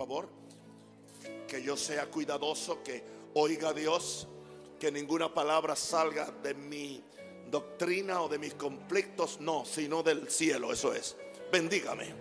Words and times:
favor. 0.00 0.30
Que 1.46 1.62
yo 1.62 1.76
sea 1.76 2.06
cuidadoso, 2.06 2.82
que 2.82 3.04
oiga 3.34 3.74
Dios, 3.74 4.26
que 4.78 4.90
ninguna 4.90 5.32
palabra 5.34 5.76
salga 5.76 6.30
de 6.42 6.54
mi 6.54 7.04
doctrina 7.50 8.22
o 8.22 8.28
de 8.28 8.38
mis 8.38 8.54
conflictos, 8.54 9.40
no, 9.40 9.66
sino 9.66 10.02
del 10.02 10.30
cielo, 10.30 10.72
eso 10.72 10.94
es. 10.94 11.18
Bendígame. 11.52 12.14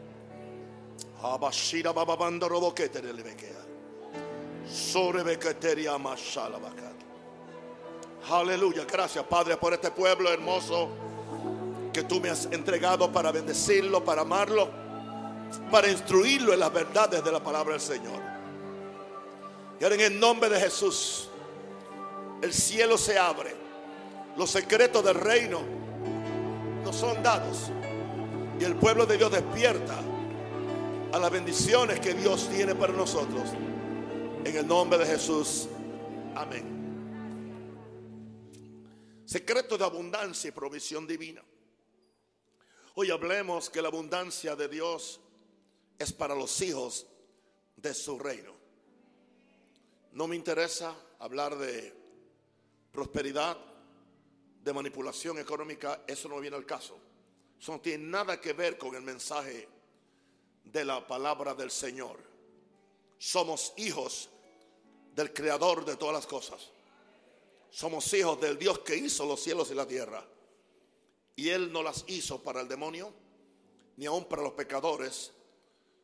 Aleluya, 8.29 8.83
gracias 8.83 9.23
Padre 9.23 9.55
por 9.55 9.73
este 9.73 9.89
pueblo 9.91 10.29
hermoso 10.29 10.89
que 11.93 12.03
tú 12.03 12.19
me 12.19 12.29
has 12.29 12.45
entregado 12.51 13.09
para 13.09 13.31
bendecirlo, 13.31 14.03
para 14.03 14.23
amarlo, 14.23 14.88
para 15.71 15.89
instruirlo 15.89 16.53
en 16.53 16.59
las 16.59 16.73
verdades 16.73 17.23
de 17.23 17.31
la 17.31 17.41
palabra 17.41 17.73
del 17.73 17.81
Señor. 17.81 18.21
Y 19.79 19.83
ahora 19.83 19.95
en 19.95 20.01
el 20.01 20.19
nombre 20.19 20.49
de 20.49 20.59
Jesús, 20.59 21.29
el 22.41 22.53
cielo 22.53 22.97
se 22.97 23.17
abre, 23.17 23.55
los 24.37 24.49
secretos 24.49 25.03
del 25.03 25.15
reino 25.15 25.61
nos 26.83 26.95
son 26.95 27.21
dados 27.21 27.71
y 28.59 28.63
el 28.63 28.75
pueblo 28.75 29.05
de 29.05 29.17
Dios 29.17 29.31
despierta 29.31 29.97
a 31.11 31.19
las 31.19 31.31
bendiciones 31.31 31.99
que 31.99 32.13
Dios 32.13 32.49
tiene 32.49 32.75
para 32.75 32.93
nosotros. 32.93 33.49
En 34.43 34.55
el 34.55 34.67
nombre 34.67 34.97
de 34.99 35.05
Jesús, 35.05 35.67
amén. 36.35 36.79
Secreto 39.25 39.77
de 39.77 39.83
abundancia 39.83 40.47
y 40.47 40.51
provisión 40.51 41.05
divina. 41.05 41.43
Hoy 42.95 43.11
hablemos 43.11 43.69
que 43.69 43.81
la 43.81 43.87
abundancia 43.87 44.55
de 44.55 44.67
Dios 44.67 45.19
es 45.99 46.13
para 46.13 46.33
los 46.33 46.61
hijos 46.61 47.05
de 47.75 47.93
su 47.93 48.17
reino. 48.17 48.53
No 50.13 50.27
me 50.27 50.35
interesa 50.35 50.95
hablar 51.19 51.57
de 51.57 51.93
prosperidad, 52.91 53.57
de 54.63 54.73
manipulación 54.73 55.37
económica, 55.37 56.03
eso 56.07 56.27
no 56.29 56.39
viene 56.39 56.55
al 56.55 56.65
caso. 56.65 56.97
Eso 57.59 57.73
no 57.73 57.81
tiene 57.81 58.05
nada 58.05 58.39
que 58.39 58.53
ver 58.53 58.77
con 58.77 58.95
el 58.95 59.01
mensaje 59.01 59.67
de 60.63 60.85
la 60.85 61.05
palabra 61.05 61.53
del 61.53 61.69
Señor. 61.69 62.17
Somos 63.17 63.73
hijos 63.77 64.29
del 65.13 65.33
creador 65.33 65.83
de 65.83 65.97
todas 65.97 66.15
las 66.15 66.25
cosas. 66.25 66.69
Somos 67.69 68.11
hijos 68.13 68.39
del 68.39 68.57
Dios 68.57 68.79
que 68.79 68.95
hizo 68.95 69.25
los 69.25 69.41
cielos 69.41 69.69
y 69.71 69.75
la 69.75 69.85
tierra. 69.85 70.25
Y 71.35 71.49
Él 71.49 71.71
no 71.71 71.83
las 71.83 72.05
hizo 72.07 72.41
para 72.41 72.61
el 72.61 72.67
demonio, 72.67 73.13
ni 73.97 74.05
aun 74.05 74.25
para 74.25 74.41
los 74.41 74.53
pecadores, 74.53 75.33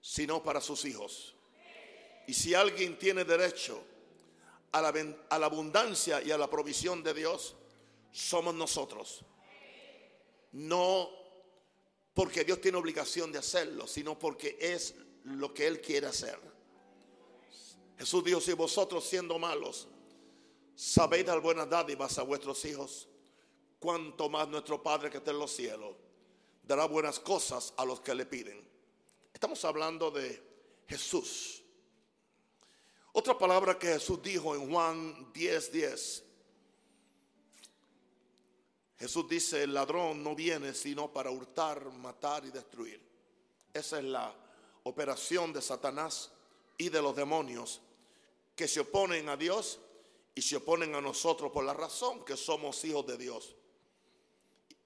sino 0.05 0.43
para 0.43 0.61
sus 0.61 0.85
hijos. 0.85 1.33
Y 2.27 2.33
si 2.35 2.53
alguien 2.53 2.99
tiene 2.99 3.25
derecho 3.25 3.83
a 4.71 4.79
la, 4.79 4.93
a 5.29 5.39
la 5.39 5.45
abundancia 5.47 6.21
y 6.21 6.29
a 6.29 6.37
la 6.37 6.47
provisión 6.47 7.01
de 7.01 7.15
Dios, 7.15 7.55
somos 8.11 8.53
nosotros. 8.53 9.25
No 10.51 11.09
porque 12.13 12.43
Dios 12.43 12.61
tiene 12.61 12.77
obligación 12.77 13.31
de 13.31 13.39
hacerlo, 13.39 13.87
sino 13.87 14.17
porque 14.19 14.59
es 14.61 14.93
lo 15.23 15.51
que 15.55 15.65
Él 15.65 15.81
quiere 15.81 16.05
hacer. 16.05 16.39
Jesús 17.97 18.23
dijo, 18.23 18.39
si 18.39 18.53
vosotros 18.53 19.03
siendo 19.05 19.39
malos, 19.39 19.87
sabéis 20.75 21.25
dar 21.25 21.39
buenas 21.39 21.67
dádivas 21.67 22.19
a 22.19 22.21
vuestros 22.21 22.63
hijos, 22.65 23.09
cuanto 23.79 24.29
más 24.29 24.47
nuestro 24.49 24.83
Padre 24.83 25.09
que 25.09 25.17
está 25.17 25.31
en 25.31 25.39
los 25.39 25.51
cielos 25.51 25.95
dará 26.61 26.85
buenas 26.85 27.19
cosas 27.19 27.73
a 27.77 27.85
los 27.85 28.01
que 28.01 28.13
le 28.13 28.27
piden. 28.27 28.74
Estamos 29.35 29.65
hablando 29.65 30.11
de 30.11 30.41
Jesús. 30.87 31.61
Otra 33.11 33.37
palabra 33.37 33.77
que 33.77 33.87
Jesús 33.87 34.21
dijo 34.23 34.55
en 34.55 34.71
Juan 34.71 35.33
10:10. 35.33 35.71
10. 35.71 36.23
Jesús 38.97 39.27
dice, 39.27 39.63
el 39.63 39.73
ladrón 39.73 40.23
no 40.23 40.35
viene 40.35 40.73
sino 40.73 41.11
para 41.11 41.31
hurtar, 41.31 41.83
matar 41.91 42.45
y 42.45 42.49
destruir. 42.49 43.01
Esa 43.73 43.99
es 43.99 44.05
la 44.05 44.33
operación 44.83 45.51
de 45.51 45.61
Satanás 45.61 46.31
y 46.77 46.87
de 46.87 47.01
los 47.01 47.13
demonios 47.13 47.81
que 48.55 48.69
se 48.69 48.79
oponen 48.79 49.27
a 49.27 49.35
Dios 49.35 49.79
y 50.33 50.41
se 50.41 50.55
oponen 50.55 50.95
a 50.95 51.01
nosotros 51.01 51.51
por 51.51 51.65
la 51.65 51.73
razón 51.73 52.23
que 52.23 52.37
somos 52.37 52.85
hijos 52.85 53.05
de 53.05 53.17
Dios. 53.17 53.53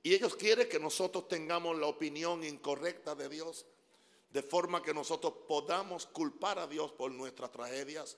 Y 0.02 0.16
ellos 0.16 0.36
quieren 0.36 0.68
que 0.68 0.80
nosotros 0.80 1.28
tengamos 1.28 1.78
la 1.78 1.86
opinión 1.86 2.44
incorrecta 2.44 3.14
de 3.14 3.30
Dios, 3.30 3.68
de 4.32 4.44
forma 4.44 4.82
que 4.84 4.94
nosotros 4.94 5.34
podamos 5.48 6.06
culpar 6.06 6.60
a 6.60 6.68
Dios 6.68 6.92
por 6.92 7.12
nuestras 7.12 7.52
tragedias 7.52 8.18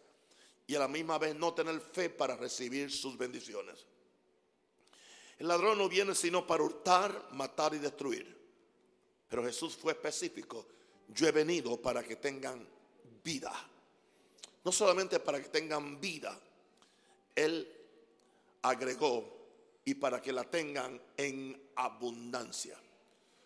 y 0.67 0.75
a 0.75 0.79
la 0.79 0.87
misma 0.87 1.17
vez 1.17 1.35
no 1.35 1.53
tener 1.53 1.79
fe 1.79 2.09
para 2.09 2.35
recibir 2.35 2.91
sus 2.91 3.17
bendiciones. 3.17 3.85
El 5.39 5.47
ladrón 5.47 5.77
no 5.77 5.89
viene 5.89 6.13
sino 6.13 6.45
para 6.45 6.63
hurtar, 6.63 7.29
matar 7.31 7.73
y 7.73 7.79
destruir. 7.79 8.39
Pero 9.27 9.43
Jesús 9.43 9.75
fue 9.75 9.93
específico. 9.93 10.67
Yo 11.07 11.27
he 11.27 11.31
venido 11.31 11.81
para 11.81 12.03
que 12.03 12.17
tengan 12.17 12.67
vida. 13.23 13.51
No 14.63 14.71
solamente 14.71 15.19
para 15.19 15.41
que 15.41 15.49
tengan 15.49 15.99
vida. 15.99 16.39
Él 17.33 17.67
agregó 18.61 19.41
y 19.83 19.95
para 19.95 20.21
que 20.21 20.31
la 20.31 20.43
tengan 20.43 21.01
en 21.17 21.71
abundancia. 21.75 22.77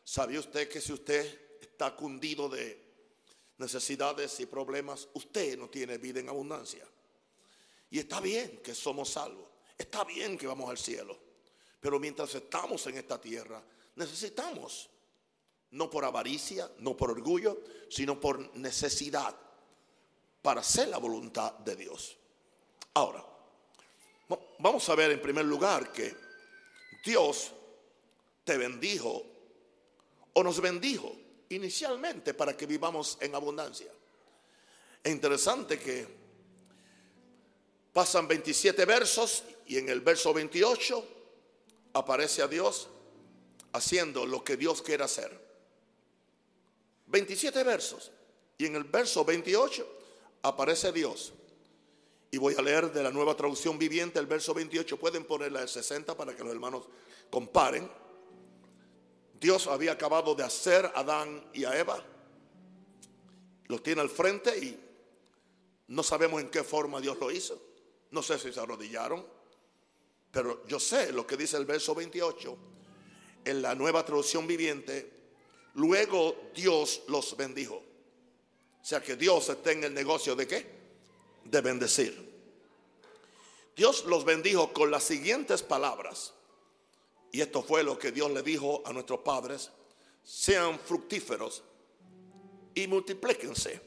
¿Sabía 0.04 0.40
usted 0.40 0.68
que 0.68 0.82
si 0.82 0.92
usted 0.92 1.45
está 1.76 1.94
cundido 1.94 2.48
de 2.48 2.82
necesidades 3.58 4.40
y 4.40 4.46
problemas, 4.46 5.10
usted 5.14 5.58
no 5.58 5.70
tiene 5.70 5.98
vida 5.98 6.22
en 6.22 6.30
abundancia? 6.30 6.88
Y 7.92 8.00
está 8.00 8.22
bien 8.22 8.62
que 8.64 8.74
somos 8.74 9.10
salvos. 9.10 9.46
Está 9.78 10.06
bien 10.06 10.38
que 10.38 10.48
vamos 10.48 10.70
al 10.70 10.78
cielo. 10.78 11.18
Pero 11.82 12.00
mientras 12.00 12.34
estamos 12.34 12.88
en 12.88 12.98
esta 12.98 13.20
tierra, 13.20 13.62
necesitamos, 13.98 14.90
no 15.72 15.90
por 15.90 16.06
avaricia, 16.06 16.72
no 16.80 16.96
por 16.96 17.12
orgullo, 17.12 17.62
sino 17.90 18.22
por 18.22 18.56
necesidad 18.56 19.36
para 20.42 20.62
hacer 20.62 20.88
la 20.88 20.98
voluntad 20.98 21.52
de 21.60 21.76
Dios. 21.76 22.16
Ahora, 22.94 23.26
vamos 24.60 24.88
a 24.88 24.96
ver 24.96 25.12
en 25.12 25.22
primer 25.22 25.44
lugar 25.44 25.92
que 25.92 26.16
Dios 27.04 27.52
te 28.46 28.58
bendijo 28.58 29.24
o 30.32 30.42
nos 30.42 30.62
bendijo 30.62 31.25
inicialmente 31.50 32.34
para 32.34 32.56
que 32.56 32.66
vivamos 32.66 33.18
en 33.22 33.36
abundancia. 33.36 33.92
Es 35.04 35.12
interesante 35.12 35.80
que 35.80 36.08
pasan 37.94 38.28
27 38.28 38.86
versos 38.86 39.44
y 39.68 39.78
en 39.78 39.90
el 39.90 40.02
verso 40.02 40.34
28 40.34 41.08
aparece 41.94 42.42
a 42.42 42.48
Dios 42.48 42.90
haciendo 43.74 44.26
lo 44.26 44.44
que 44.44 44.58
Dios 44.58 44.82
quiere 44.82 45.04
hacer. 45.04 45.46
27 47.08 47.64
versos. 47.64 48.12
Y 48.58 48.66
en 48.66 48.76
el 48.76 48.84
verso 48.86 49.24
28 49.24 49.88
aparece 50.42 50.92
Dios. 50.92 51.34
Y 52.32 52.38
voy 52.38 52.56
a 52.58 52.62
leer 52.62 52.92
de 52.92 53.04
la 53.04 53.12
nueva 53.12 53.36
traducción 53.36 53.78
viviente 53.78 54.20
el 54.20 54.26
verso 54.26 54.54
28. 54.54 54.98
Pueden 54.98 55.26
ponerla 55.26 55.62
de 55.62 55.68
60 55.68 56.18
para 56.18 56.36
que 56.36 56.44
los 56.44 56.54
hermanos 56.54 56.86
comparen. 57.30 57.90
Dios 59.46 59.68
había 59.68 59.92
acabado 59.92 60.34
de 60.34 60.42
hacer 60.42 60.88
a 60.88 61.02
Adán 61.02 61.52
y 61.54 61.66
a 61.66 61.80
Eva. 61.80 62.04
Los 63.68 63.84
tiene 63.84 64.02
al 64.02 64.10
frente 64.10 64.58
y 64.58 64.80
no 65.90 66.02
sabemos 66.02 66.42
en 66.42 66.50
qué 66.50 66.64
forma 66.64 67.00
Dios 67.00 67.16
lo 67.20 67.30
hizo. 67.30 67.62
No 68.10 68.24
sé 68.24 68.40
si 68.40 68.52
se 68.52 68.60
arrodillaron, 68.60 69.24
pero 70.32 70.66
yo 70.66 70.80
sé 70.80 71.12
lo 71.12 71.28
que 71.28 71.38
dice 71.38 71.58
el 71.58 71.66
verso 71.66 71.94
28 71.94 72.58
en 73.46 73.62
la 73.62 73.76
nueva 73.76 74.04
traducción 74.04 74.48
viviente. 74.48 75.12
Luego 75.76 76.50
Dios 76.56 77.04
los 77.08 77.38
bendijo. 77.38 77.76
O 77.76 78.84
sea 78.84 79.00
que 79.00 79.16
Dios 79.16 79.48
está 79.48 79.74
en 79.74 79.84
el 79.84 79.94
negocio 79.94 80.36
de 80.36 80.48
qué? 80.48 80.66
De 81.44 81.62
bendecir. 81.62 82.34
Dios 83.76 84.06
los 84.06 84.26
bendijo 84.26 84.74
con 84.74 84.90
las 84.90 85.04
siguientes 85.04 85.62
palabras. 85.62 86.35
Y 87.36 87.42
esto 87.42 87.62
fue 87.62 87.84
lo 87.84 88.00
que 88.00 88.14
Dios 88.14 88.32
le 88.32 88.42
dijo 88.42 88.82
a 88.86 88.94
nuestros 88.94 89.20
padres. 89.20 89.70
Sean 90.24 90.80
fructíferos 90.80 91.64
y 92.74 92.88
multiplíquense. 92.88 93.82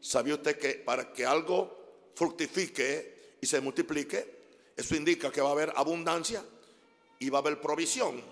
¿Sabía 0.00 0.34
usted 0.34 0.56
que 0.56 0.74
para 0.74 1.12
que 1.12 1.26
algo 1.26 2.12
fructifique 2.14 3.34
y 3.40 3.46
se 3.48 3.60
multiplique, 3.60 4.44
eso 4.76 4.94
indica 4.94 5.32
que 5.32 5.40
va 5.40 5.48
a 5.48 5.52
haber 5.52 5.72
abundancia 5.74 6.44
y 7.18 7.30
va 7.30 7.38
a 7.38 7.40
haber 7.40 7.60
provisión, 7.60 8.22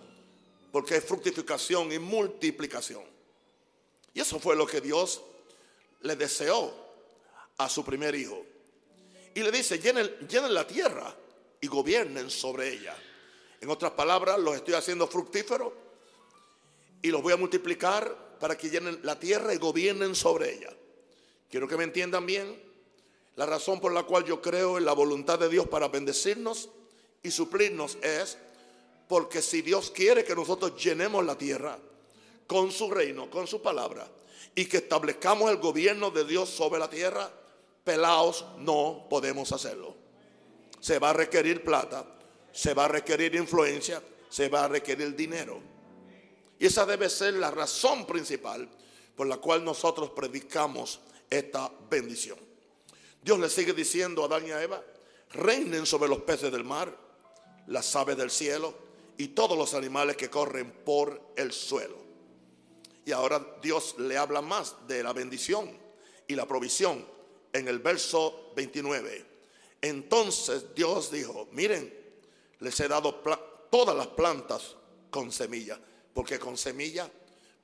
porque 0.70 0.98
es 0.98 1.04
fructificación 1.04 1.90
y 1.90 1.98
multiplicación. 1.98 3.02
Y 4.14 4.20
eso 4.20 4.38
fue 4.38 4.54
lo 4.54 4.64
que 4.64 4.80
Dios 4.80 5.22
le 6.02 6.14
deseó 6.14 6.72
a 7.56 7.68
su 7.68 7.84
primer 7.84 8.14
hijo. 8.14 8.46
Y 9.34 9.42
le 9.42 9.50
dice, 9.50 9.80
llenen, 9.80 10.08
llenen 10.28 10.54
la 10.54 10.64
tierra 10.68 11.12
y 11.60 11.66
gobiernen 11.66 12.30
sobre 12.30 12.74
ella. 12.74 12.96
En 13.62 13.70
otras 13.70 13.92
palabras, 13.92 14.40
los 14.40 14.56
estoy 14.56 14.74
haciendo 14.74 15.06
fructíferos 15.06 15.72
y 17.00 17.12
los 17.12 17.22
voy 17.22 17.32
a 17.32 17.36
multiplicar 17.36 18.36
para 18.40 18.58
que 18.58 18.68
llenen 18.68 18.98
la 19.04 19.20
tierra 19.20 19.54
y 19.54 19.58
gobiernen 19.58 20.16
sobre 20.16 20.52
ella. 20.52 20.70
Quiero 21.48 21.68
que 21.68 21.76
me 21.76 21.84
entiendan 21.84 22.26
bien. 22.26 22.60
La 23.36 23.46
razón 23.46 23.80
por 23.80 23.92
la 23.92 24.02
cual 24.02 24.24
yo 24.24 24.42
creo 24.42 24.78
en 24.78 24.84
la 24.84 24.92
voluntad 24.94 25.38
de 25.38 25.48
Dios 25.48 25.68
para 25.68 25.86
bendecirnos 25.86 26.70
y 27.22 27.30
suplirnos 27.30 27.98
es 28.02 28.36
porque 29.06 29.40
si 29.40 29.62
Dios 29.62 29.92
quiere 29.92 30.24
que 30.24 30.34
nosotros 30.34 30.82
llenemos 30.82 31.24
la 31.24 31.38
tierra 31.38 31.78
con 32.48 32.72
su 32.72 32.90
reino, 32.90 33.30
con 33.30 33.46
su 33.46 33.62
palabra, 33.62 34.08
y 34.56 34.66
que 34.66 34.78
establezcamos 34.78 35.48
el 35.52 35.58
gobierno 35.58 36.10
de 36.10 36.24
Dios 36.24 36.48
sobre 36.48 36.80
la 36.80 36.90
tierra, 36.90 37.30
pelados 37.84 38.44
no 38.58 39.06
podemos 39.08 39.52
hacerlo. 39.52 39.94
Se 40.80 40.98
va 40.98 41.10
a 41.10 41.12
requerir 41.12 41.62
plata, 41.62 42.04
se 42.52 42.74
va 42.74 42.84
a 42.84 42.88
requerir 42.88 43.34
influencia, 43.34 44.02
se 44.28 44.48
va 44.48 44.64
a 44.64 44.68
requerir 44.68 45.16
dinero. 45.16 45.60
Y 46.58 46.66
esa 46.66 46.86
debe 46.86 47.08
ser 47.08 47.34
la 47.34 47.50
razón 47.50 48.06
principal 48.06 48.68
por 49.16 49.26
la 49.26 49.38
cual 49.38 49.64
nosotros 49.64 50.10
predicamos 50.10 51.00
esta 51.28 51.70
bendición. 51.90 52.38
Dios 53.22 53.38
le 53.38 53.48
sigue 53.48 53.72
diciendo 53.72 54.22
a 54.22 54.26
Adán 54.26 54.46
y 54.46 54.50
a 54.50 54.62
Eva, 54.62 54.82
reinen 55.30 55.86
sobre 55.86 56.08
los 56.08 56.22
peces 56.22 56.52
del 56.52 56.64
mar, 56.64 56.96
las 57.66 57.94
aves 57.96 58.16
del 58.16 58.30
cielo 58.30 58.74
y 59.16 59.28
todos 59.28 59.56
los 59.56 59.74
animales 59.74 60.16
que 60.16 60.30
corren 60.30 60.70
por 60.84 61.32
el 61.36 61.52
suelo. 61.52 61.96
Y 63.04 63.12
ahora 63.12 63.44
Dios 63.62 63.96
le 63.98 64.16
habla 64.16 64.40
más 64.40 64.76
de 64.86 65.02
la 65.02 65.12
bendición 65.12 65.70
y 66.26 66.34
la 66.34 66.46
provisión 66.46 67.04
en 67.52 67.68
el 67.68 67.80
verso 67.80 68.52
29. 68.56 69.26
Entonces 69.80 70.74
Dios 70.74 71.10
dijo, 71.10 71.48
miren, 71.52 72.01
les 72.62 72.78
he 72.78 72.88
dado 72.88 73.22
todas 73.70 73.96
las 73.96 74.06
plantas 74.08 74.76
con 75.10 75.32
semilla. 75.32 75.78
¿Por 76.14 76.24
qué 76.24 76.38
con 76.38 76.56
semilla? 76.56 77.10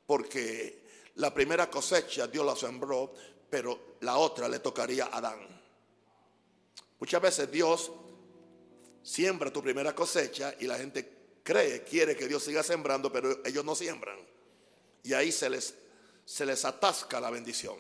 Porque 0.07 0.83
la 1.17 1.33
primera 1.33 1.71
cosecha 1.71 2.27
Dios 2.27 2.45
la 2.45 2.57
sembró, 2.57 3.15
pero 3.49 3.97
la 4.01 4.17
otra 4.17 4.49
le 4.49 4.59
tocaría 4.59 5.07
a 5.07 5.19
Adán. 5.19 5.63
Muchas 6.99 7.23
veces 7.23 7.51
Dios 7.51 7.93
siembra 9.03 9.53
tu 9.53 9.63
primera 9.63 9.95
cosecha 9.95 10.55
y 10.59 10.67
la 10.67 10.77
gente 10.77 11.39
cree, 11.45 11.85
quiere 11.85 12.17
que 12.17 12.27
Dios 12.27 12.43
siga 12.43 12.65
sembrando, 12.65 13.13
pero 13.13 13.45
ellos 13.45 13.65
no 13.65 13.77
siembran. 13.77 14.19
Y 15.05 15.13
ahí 15.13 15.31
se 15.31 15.49
les, 15.49 15.75
se 16.25 16.45
les 16.45 16.65
atasca 16.65 17.21
la 17.21 17.31
bendición. 17.31 17.77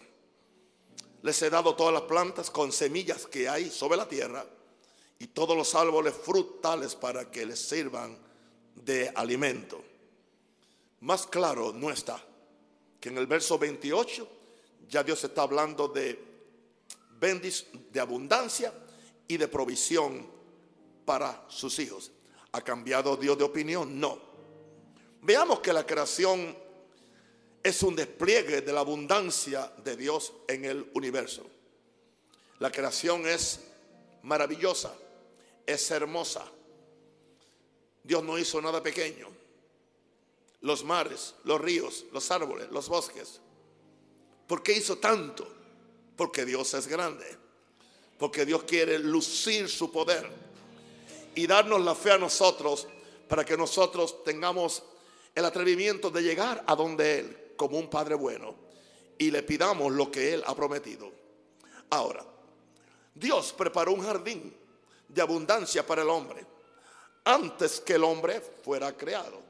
Les 1.22 1.42
he 1.42 1.50
dado 1.50 1.74
todas 1.74 1.92
las 1.92 2.02
plantas 2.02 2.48
con 2.48 2.70
semillas 2.70 3.26
que 3.26 3.48
hay 3.48 3.70
sobre 3.70 3.96
la 3.96 4.08
tierra 4.08 4.46
y 5.18 5.28
todos 5.28 5.56
los 5.56 5.74
árboles 5.74 6.14
frutales 6.14 6.94
para 6.94 7.30
que 7.30 7.44
les 7.44 7.58
sirvan 7.58 8.16
de 8.74 9.08
alimento. 9.14 9.82
Más 11.00 11.26
claro 11.26 11.72
no 11.72 11.90
está 11.90 12.22
que 13.00 13.08
en 13.08 13.18
el 13.18 13.26
verso 13.26 13.58
28 13.58 14.28
ya 14.88 15.02
Dios 15.02 15.22
está 15.24 15.42
hablando 15.42 15.88
de 15.88 16.28
de 17.20 18.00
abundancia 18.00 18.72
y 19.26 19.36
de 19.36 19.48
provisión 19.48 20.26
para 21.04 21.44
sus 21.48 21.78
hijos. 21.78 22.12
¿Ha 22.52 22.60
cambiado 22.62 23.16
Dios 23.16 23.36
de 23.36 23.44
opinión? 23.44 23.98
No. 23.98 24.18
Veamos 25.22 25.60
que 25.60 25.72
la 25.72 25.84
creación 25.84 26.56
es 27.62 27.82
un 27.82 27.96
despliegue 27.96 28.60
de 28.60 28.72
la 28.72 28.80
abundancia 28.80 29.72
de 29.82 29.96
Dios 29.96 30.32
en 30.46 30.64
el 30.64 30.90
universo. 30.94 31.44
La 32.60 32.70
creación 32.70 33.26
es 33.26 33.60
maravillosa, 34.22 34.94
es 35.68 35.90
hermosa. 35.90 36.46
Dios 38.02 38.24
no 38.24 38.38
hizo 38.38 38.60
nada 38.62 38.82
pequeño. 38.82 39.28
Los 40.62 40.82
mares, 40.82 41.34
los 41.44 41.60
ríos, 41.60 42.06
los 42.10 42.30
árboles, 42.30 42.70
los 42.70 42.88
bosques. 42.88 43.38
¿Por 44.46 44.62
qué 44.62 44.72
hizo 44.72 44.96
tanto? 44.96 45.46
Porque 46.16 46.46
Dios 46.46 46.72
es 46.72 46.86
grande. 46.86 47.26
Porque 48.18 48.46
Dios 48.46 48.64
quiere 48.64 48.98
lucir 48.98 49.68
su 49.68 49.92
poder 49.92 50.28
y 51.34 51.46
darnos 51.46 51.82
la 51.82 51.94
fe 51.94 52.12
a 52.12 52.18
nosotros 52.18 52.88
para 53.28 53.44
que 53.44 53.56
nosotros 53.56 54.24
tengamos 54.24 54.82
el 55.34 55.44
atrevimiento 55.44 56.10
de 56.10 56.22
llegar 56.22 56.64
a 56.66 56.74
donde 56.74 57.18
Él 57.18 57.52
como 57.56 57.78
un 57.78 57.90
Padre 57.90 58.14
bueno 58.14 58.54
y 59.18 59.30
le 59.30 59.42
pidamos 59.42 59.92
lo 59.92 60.10
que 60.10 60.32
Él 60.32 60.42
ha 60.46 60.56
prometido. 60.56 61.12
Ahora, 61.90 62.24
Dios 63.14 63.52
preparó 63.52 63.92
un 63.92 64.00
jardín 64.00 64.57
de 65.08 65.22
abundancia 65.22 65.86
para 65.86 66.02
el 66.02 66.10
hombre 66.10 66.46
antes 67.28 67.82
que 67.82 67.94
el 67.94 68.04
hombre 68.04 68.40
fuera 68.40 68.96
creado. 68.96 69.42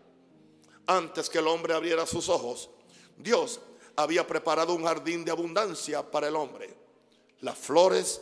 Antes 0.87 1.31
que 1.31 1.39
el 1.39 1.47
hombre 1.47 1.75
abriera 1.75 2.07
sus 2.07 2.29
ojos, 2.29 2.71
Dios 3.17 3.61
había 3.95 4.27
preparado 4.27 4.75
un 4.75 4.85
jardín 4.85 5.25
de 5.25 5.31
abundancia 5.31 6.11
para 6.11 6.27
el 6.27 6.35
hombre. 6.35 6.75
Las 7.41 7.57
flores 7.57 8.21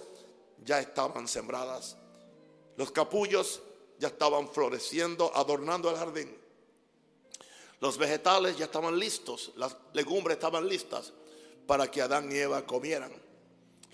ya 0.62 0.78
estaban 0.78 1.26
sembradas. 1.26 1.96
Los 2.76 2.90
capullos 2.90 3.62
ya 3.98 4.08
estaban 4.08 4.46
floreciendo, 4.46 5.34
adornando 5.34 5.88
el 5.88 5.96
jardín. 5.96 6.36
Los 7.80 7.96
vegetales 7.96 8.58
ya 8.58 8.66
estaban 8.66 8.98
listos, 8.98 9.52
las 9.56 9.74
legumbres 9.94 10.36
estaban 10.36 10.68
listas 10.68 11.14
para 11.66 11.90
que 11.90 12.02
Adán 12.02 12.30
y 12.30 12.36
Eva 12.36 12.66
comieran. 12.66 13.12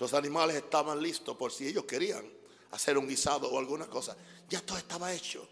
Los 0.01 0.13
animales 0.13 0.57
estaban 0.57 1.01
listos 1.01 1.37
por 1.37 1.53
si 1.53 1.69
ellos 1.69 1.85
querían 1.85 2.42
hacer 2.73 2.99
un 2.99 3.07
guisado 3.07 3.49
o 3.49 3.59
alguna 3.59 3.87
cosa. 3.87 4.17
Ya 4.49 4.61
todo 4.61 4.79
estaba 4.79 5.13
hecho. 5.13 5.49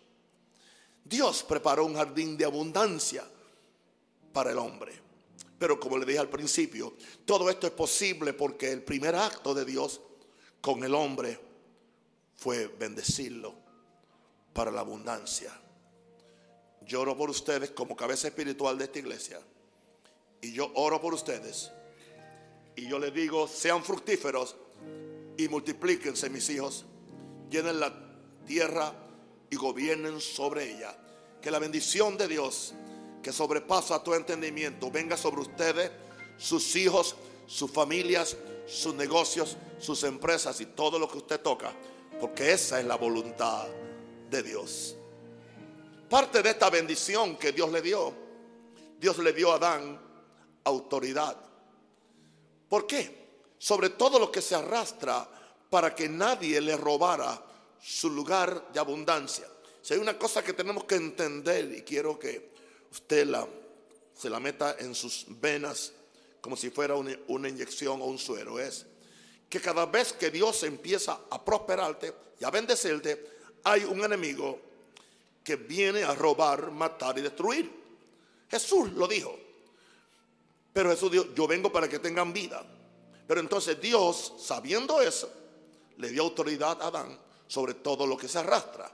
Dios 1.04 1.42
preparó 1.42 1.84
un 1.84 1.94
jardín 1.94 2.36
de 2.36 2.44
abundancia 2.44 3.24
para 4.32 4.50
el 4.50 4.58
hombre. 4.58 4.92
Pero 5.58 5.78
como 5.78 5.98
le 5.98 6.06
dije 6.06 6.18
al 6.18 6.28
principio, 6.28 6.94
todo 7.24 7.50
esto 7.50 7.66
es 7.66 7.72
posible 7.72 8.32
porque 8.32 8.72
el 8.72 8.82
primer 8.82 9.14
acto 9.14 9.54
de 9.54 9.64
Dios 9.64 10.00
con 10.60 10.82
el 10.84 10.94
hombre 10.94 11.38
fue 12.36 12.66
bendecirlo 12.66 13.54
para 14.52 14.70
la 14.70 14.80
abundancia. 14.80 15.52
Yo 16.86 17.02
oro 17.02 17.16
por 17.16 17.28
ustedes 17.28 17.70
como 17.70 17.94
cabeza 17.94 18.28
espiritual 18.28 18.78
de 18.78 18.84
esta 18.84 18.98
iglesia. 18.98 19.40
Y 20.40 20.52
yo 20.52 20.72
oro 20.74 21.00
por 21.00 21.12
ustedes. 21.12 21.70
Y 22.74 22.88
yo 22.88 22.98
les 22.98 23.12
digo, 23.12 23.46
sean 23.46 23.84
fructíferos 23.84 24.56
y 25.36 25.48
multiplíquense, 25.48 26.30
mis 26.30 26.48
hijos. 26.48 26.86
Llenen 27.50 27.80
la 27.80 27.92
tierra 28.46 28.92
y 29.50 29.56
gobiernen 29.56 30.20
sobre 30.20 30.76
ella. 30.76 30.96
Que 31.42 31.50
la 31.50 31.58
bendición 31.58 32.16
de 32.16 32.28
Dios, 32.28 32.74
que 33.22 33.32
sobrepasa 33.32 34.02
tu 34.02 34.14
entendimiento, 34.14 34.90
venga 34.90 35.16
sobre 35.16 35.40
ustedes, 35.40 35.90
sus 36.38 36.76
hijos, 36.76 37.16
sus 37.46 37.70
familias, 37.70 38.36
sus 38.66 38.94
negocios, 38.94 39.56
sus 39.78 40.04
empresas 40.04 40.60
y 40.60 40.66
todo 40.66 40.98
lo 40.98 41.08
que 41.08 41.18
usted 41.18 41.40
toca. 41.40 41.72
Porque 42.20 42.52
esa 42.52 42.78
es 42.78 42.86
la 42.86 42.96
voluntad 42.96 43.66
de 44.30 44.42
Dios. 44.42 44.94
Parte 46.08 46.42
de 46.42 46.50
esta 46.50 46.70
bendición 46.70 47.36
que 47.36 47.52
Dios 47.52 47.70
le 47.72 47.82
dio, 47.82 48.12
Dios 48.98 49.18
le 49.18 49.32
dio 49.32 49.52
a 49.52 49.56
Adán 49.56 50.00
autoridad. 50.64 51.36
¿Por 52.68 52.86
qué? 52.86 53.30
Sobre 53.58 53.90
todo 53.90 54.18
lo 54.18 54.30
que 54.30 54.40
se 54.40 54.54
arrastra 54.54 55.28
para 55.70 55.94
que 55.94 56.08
nadie 56.08 56.60
le 56.60 56.76
robara 56.76 57.42
su 57.80 58.10
lugar 58.10 58.72
de 58.72 58.80
abundancia. 58.80 59.46
Si 59.80 59.94
hay 59.94 60.00
una 60.00 60.18
cosa 60.18 60.42
que 60.42 60.52
tenemos 60.52 60.84
que 60.84 60.96
entender 60.96 61.72
y 61.72 61.82
quiero 61.82 62.18
que 62.18 62.50
usted 62.90 63.26
la, 63.26 63.46
se 64.14 64.28
la 64.28 64.40
meta 64.40 64.76
en 64.78 64.94
sus 64.94 65.24
venas 65.28 65.92
como 66.40 66.56
si 66.56 66.70
fuera 66.70 66.96
una, 66.96 67.16
una 67.28 67.48
inyección 67.48 68.02
o 68.02 68.06
un 68.06 68.18
suero, 68.18 68.58
es 68.58 68.86
que 69.48 69.60
cada 69.60 69.86
vez 69.86 70.12
que 70.12 70.30
Dios 70.30 70.62
empieza 70.64 71.20
a 71.30 71.44
prosperarte 71.44 72.12
y 72.38 72.44
a 72.44 72.50
bendecirte, 72.50 73.38
hay 73.64 73.84
un 73.84 74.04
enemigo 74.04 74.58
que 75.44 75.56
viene 75.56 76.02
a 76.02 76.14
robar, 76.14 76.70
matar 76.70 77.18
y 77.18 77.22
destruir. 77.22 77.70
Jesús 78.50 78.92
lo 78.92 79.06
dijo. 79.06 79.38
Pero 80.72 80.90
Jesús 80.90 81.10
dijo, 81.10 81.26
yo 81.34 81.46
vengo 81.46 81.72
para 81.72 81.88
que 81.88 81.98
tengan 81.98 82.32
vida. 82.32 82.64
Pero 83.26 83.40
entonces 83.40 83.80
Dios, 83.80 84.34
sabiendo 84.38 85.00
eso, 85.00 85.30
le 86.00 86.08
dio 86.10 86.22
autoridad 86.22 86.80
a 86.82 86.88
Adán 86.88 87.18
sobre 87.46 87.74
todo 87.74 88.06
lo 88.06 88.16
que 88.16 88.28
se 88.28 88.38
arrastra, 88.38 88.90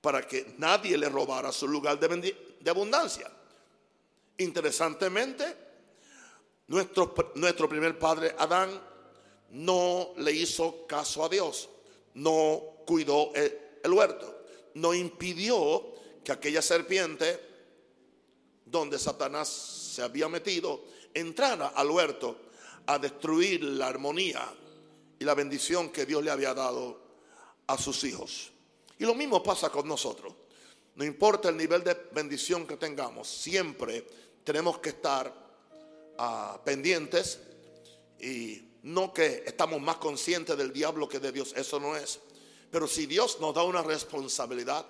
para 0.00 0.26
que 0.26 0.54
nadie 0.58 0.98
le 0.98 1.08
robara 1.08 1.52
su 1.52 1.68
lugar 1.68 2.00
de, 2.00 2.68
abundancia. 2.68 3.30
Interesantemente, 4.38 5.56
nuestro, 6.66 7.14
nuestro 7.36 7.68
primer 7.68 7.98
padre 7.98 8.34
Adán 8.38 8.70
no 9.50 10.10
le 10.16 10.32
hizo 10.32 10.86
caso 10.86 11.24
a 11.24 11.28
Dios, 11.28 11.68
no 12.14 12.60
cuidó 12.84 13.32
el 13.34 13.92
huerto 13.92 14.40
no 14.74 14.94
impidió 14.94 15.94
que 16.24 16.32
aquella 16.32 16.62
serpiente 16.62 17.40
donde 18.64 18.98
Satanás 18.98 19.48
se 19.48 20.02
había 20.02 20.28
metido 20.28 20.84
entrara 21.12 21.68
al 21.68 21.90
huerto 21.90 22.36
a 22.86 22.98
destruir 22.98 23.64
la 23.64 23.88
armonía 23.88 24.46
y 25.20 25.24
la 25.24 25.34
bendición 25.34 25.90
que 25.90 26.06
Dios 26.06 26.24
le 26.24 26.30
había 26.30 26.54
dado 26.54 26.98
a 27.66 27.78
sus 27.78 28.02
hijos. 28.04 28.50
Y 28.98 29.04
lo 29.04 29.14
mismo 29.14 29.42
pasa 29.42 29.68
con 29.68 29.86
nosotros. 29.86 30.34
No 30.96 31.04
importa 31.04 31.50
el 31.50 31.58
nivel 31.58 31.84
de 31.84 31.94
bendición 32.12 32.66
que 32.66 32.78
tengamos, 32.78 33.28
siempre 33.28 34.04
tenemos 34.42 34.78
que 34.78 34.88
estar 34.88 35.32
ah, 36.18 36.58
pendientes 36.64 37.38
y 38.18 38.62
no 38.82 39.12
que 39.12 39.44
estamos 39.46 39.80
más 39.80 39.96
conscientes 39.96 40.56
del 40.56 40.72
diablo 40.72 41.06
que 41.06 41.20
de 41.20 41.32
Dios, 41.32 41.52
eso 41.54 41.78
no 41.78 41.96
es. 41.96 42.18
Pero 42.70 42.86
si 42.86 43.04
Dios 43.04 43.38
nos 43.40 43.54
da 43.54 43.62
una 43.62 43.82
responsabilidad, 43.82 44.86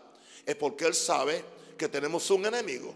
es 0.47 0.55
porque 0.55 0.87
Él 0.87 0.95
sabe 0.95 1.45
que 1.77 1.89
tenemos 1.89 2.31
un 2.31 2.47
enemigo. 2.47 2.95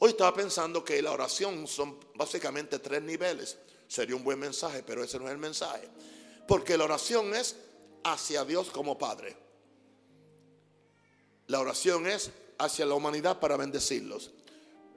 Hoy 0.00 0.10
estaba 0.10 0.34
pensando 0.34 0.84
que 0.84 1.00
la 1.00 1.12
oración 1.12 1.68
son 1.68 1.96
básicamente 2.16 2.80
tres 2.80 3.02
niveles. 3.02 3.56
Sería 3.92 4.16
un 4.16 4.24
buen 4.24 4.38
mensaje, 4.38 4.82
pero 4.82 5.04
ese 5.04 5.18
no 5.18 5.26
es 5.26 5.32
el 5.32 5.38
mensaje. 5.38 5.86
Porque 6.48 6.78
la 6.78 6.84
oración 6.84 7.34
es 7.34 7.56
hacia 8.02 8.42
Dios 8.42 8.70
como 8.70 8.96
Padre. 8.96 9.36
La 11.48 11.60
oración 11.60 12.06
es 12.06 12.30
hacia 12.56 12.86
la 12.86 12.94
humanidad 12.94 13.38
para 13.38 13.58
bendecirlos. 13.58 14.30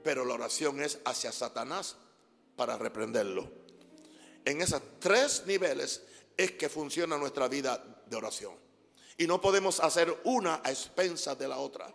Pero 0.02 0.24
la 0.24 0.32
oración 0.32 0.80
es 0.80 0.98
hacia 1.04 1.30
Satanás 1.30 1.96
para 2.56 2.78
reprenderlo. 2.78 3.46
En 4.46 4.62
esos 4.62 4.80
tres 4.98 5.42
niveles 5.44 6.00
es 6.34 6.52
que 6.52 6.70
funciona 6.70 7.18
nuestra 7.18 7.48
vida 7.48 8.02
de 8.06 8.16
oración. 8.16 8.54
Y 9.18 9.26
no 9.26 9.42
podemos 9.42 9.78
hacer 9.80 10.22
una 10.24 10.62
a 10.64 10.70
expensas 10.70 11.38
de 11.38 11.48
la 11.48 11.58
otra. 11.58 11.92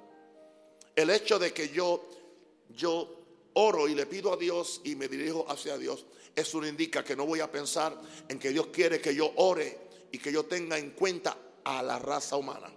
El 0.95 1.09
hecho 1.09 1.39
de 1.39 1.51
que 1.51 1.69
yo, 1.69 2.07
yo 2.69 3.21
oro 3.53 3.87
y 3.87 3.95
le 3.95 4.05
pido 4.05 4.31
a 4.31 4.37
Dios 4.37 4.81
y 4.83 4.95
me 4.95 5.07
dirijo 5.07 5.49
hacia 5.49 5.79
Dios, 5.79 6.05
eso 6.35 6.61
no 6.61 6.67
indica 6.67 7.03
que 7.03 7.15
no 7.15 7.25
voy 7.25 7.39
a 7.39 7.51
pensar 7.51 7.99
en 8.27 8.39
que 8.39 8.49
Dios 8.49 8.67
quiere 8.67 9.01
que 9.01 9.13
yo 9.13 9.31
ore 9.37 9.77
y 10.11 10.17
que 10.17 10.31
yo 10.31 10.45
tenga 10.45 10.77
en 10.77 10.91
cuenta 10.91 11.37
a 11.63 11.83
la 11.83 11.99
raza 11.99 12.37
humana. 12.37 12.71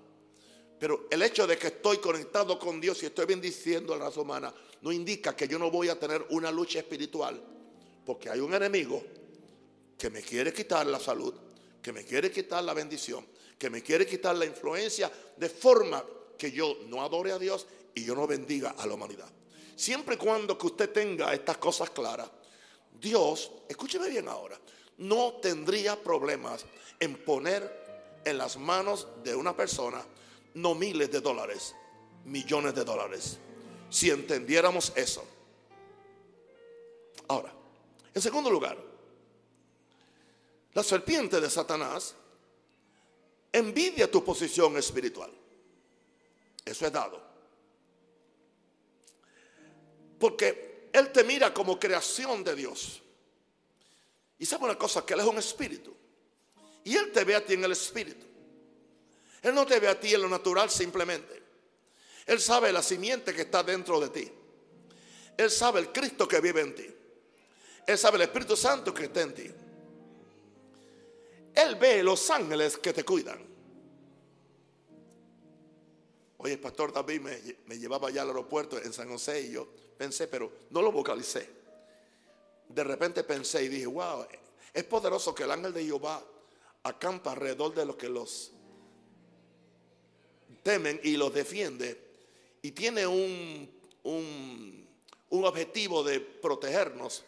Pero 0.78 1.06
el 1.10 1.22
hecho 1.22 1.46
de 1.46 1.56
que 1.56 1.68
estoy 1.68 1.98
conectado 1.98 2.58
con 2.58 2.80
Dios 2.80 3.02
y 3.02 3.06
estoy 3.06 3.26
bendiciendo 3.26 3.94
a 3.94 3.96
la 3.96 4.06
raza 4.06 4.20
humana 4.20 4.52
no 4.82 4.92
indica 4.92 5.34
que 5.34 5.48
yo 5.48 5.58
no 5.58 5.70
voy 5.70 5.88
a 5.88 5.98
tener 5.98 6.26
una 6.30 6.50
lucha 6.50 6.78
espiritual. 6.78 7.40
Porque 8.04 8.28
hay 8.28 8.40
un 8.40 8.52
enemigo 8.52 9.02
que 9.96 10.10
me 10.10 10.20
quiere 10.20 10.52
quitar 10.52 10.86
la 10.86 10.98
salud, 10.98 11.32
que 11.80 11.92
me 11.92 12.04
quiere 12.04 12.30
quitar 12.30 12.62
la 12.64 12.74
bendición, 12.74 13.26
que 13.58 13.70
me 13.70 13.82
quiere 13.82 14.06
quitar 14.06 14.36
la 14.36 14.44
influencia 14.44 15.10
de 15.36 15.48
forma 15.48 16.04
que 16.36 16.52
yo 16.52 16.78
no 16.88 17.02
adore 17.02 17.32
a 17.32 17.38
Dios 17.38 17.66
y 17.94 18.04
yo 18.04 18.14
no 18.14 18.26
bendiga 18.26 18.74
a 18.76 18.86
la 18.86 18.94
humanidad. 18.94 19.30
Siempre 19.76 20.16
y 20.16 20.18
cuando 20.18 20.58
que 20.58 20.66
usted 20.66 20.90
tenga 20.90 21.32
estas 21.32 21.56
cosas 21.56 21.90
claras, 21.90 22.28
Dios, 23.04 23.52
escúcheme 23.68 24.08
bien 24.08 24.26
ahora, 24.28 24.58
no 24.96 25.34
tendría 25.34 26.02
problemas 26.02 26.64
en 26.98 27.22
poner 27.22 28.22
en 28.24 28.38
las 28.38 28.56
manos 28.56 29.06
de 29.22 29.36
una 29.36 29.54
persona 29.54 30.02
no 30.54 30.74
miles 30.74 31.12
de 31.12 31.20
dólares, 31.20 31.74
millones 32.24 32.74
de 32.74 32.82
dólares, 32.82 33.38
si 33.90 34.08
entendiéramos 34.08 34.90
eso. 34.96 35.22
Ahora, 37.28 37.52
en 38.14 38.22
segundo 38.22 38.48
lugar, 38.48 38.78
la 40.72 40.82
serpiente 40.82 41.42
de 41.42 41.50
Satanás 41.50 42.14
envidia 43.52 44.10
tu 44.10 44.24
posición 44.24 44.78
espiritual. 44.78 45.30
Eso 46.64 46.86
es 46.86 46.92
dado. 46.92 47.22
Porque 50.18 50.73
Él 50.94 51.10
te 51.10 51.24
mira 51.24 51.52
como 51.52 51.76
creación 51.76 52.44
de 52.44 52.54
Dios. 52.54 53.02
Y 54.38 54.46
sabe 54.46 54.66
una 54.66 54.78
cosa, 54.78 55.04
que 55.04 55.14
Él 55.14 55.20
es 55.20 55.26
un 55.26 55.38
espíritu. 55.38 55.92
Y 56.84 56.94
Él 56.94 57.10
te 57.10 57.24
ve 57.24 57.34
a 57.34 57.44
ti 57.44 57.54
en 57.54 57.64
el 57.64 57.72
espíritu. 57.72 58.24
Él 59.42 59.56
no 59.56 59.66
te 59.66 59.80
ve 59.80 59.88
a 59.88 59.98
ti 59.98 60.14
en 60.14 60.22
lo 60.22 60.28
natural 60.28 60.70
simplemente. 60.70 61.42
Él 62.26 62.40
sabe 62.40 62.72
la 62.72 62.80
simiente 62.80 63.34
que 63.34 63.42
está 63.42 63.64
dentro 63.64 63.98
de 63.98 64.08
ti. 64.08 64.30
Él 65.36 65.50
sabe 65.50 65.80
el 65.80 65.90
Cristo 65.90 66.28
que 66.28 66.40
vive 66.40 66.60
en 66.60 66.74
ti. 66.76 66.86
Él 67.88 67.98
sabe 67.98 68.18
el 68.18 68.22
Espíritu 68.22 68.56
Santo 68.56 68.94
que 68.94 69.06
está 69.06 69.22
en 69.22 69.34
ti. 69.34 69.50
Él 71.56 71.74
ve 71.74 72.04
los 72.04 72.30
ángeles 72.30 72.78
que 72.78 72.92
te 72.92 73.04
cuidan. 73.04 73.44
Oye, 76.36 76.52
el 76.52 76.60
pastor 76.60 76.92
David 76.92 77.20
me, 77.66 77.78
llevaba 77.78 78.08
allá 78.08 78.22
al 78.22 78.28
aeropuerto 78.28 78.80
en 78.80 78.92
San 78.92 79.08
José 79.08 79.40
y 79.40 79.52
yo 79.54 79.68
pensé, 79.96 80.26
pero 80.28 80.50
no 80.70 80.82
lo 80.82 80.92
vocalicé. 80.92 81.48
De 82.68 82.84
repente 82.84 83.24
pensé 83.24 83.64
y 83.64 83.68
dije, 83.68 83.86
wow, 83.86 84.26
es 84.72 84.84
poderoso 84.84 85.34
que 85.34 85.44
el 85.44 85.50
ángel 85.50 85.72
de 85.72 85.84
Jehová 85.84 86.22
acampa 86.82 87.32
alrededor 87.32 87.74
de 87.74 87.86
los 87.86 87.96
que 87.96 88.08
los 88.08 88.52
temen 90.62 91.00
y 91.02 91.16
los 91.16 91.32
defiende. 91.32 92.00
Y 92.62 92.72
tiene 92.72 93.06
un, 93.06 93.70
un, 94.02 94.88
un 95.30 95.44
objetivo 95.44 96.02
de 96.02 96.20
protegernos, 96.20 97.24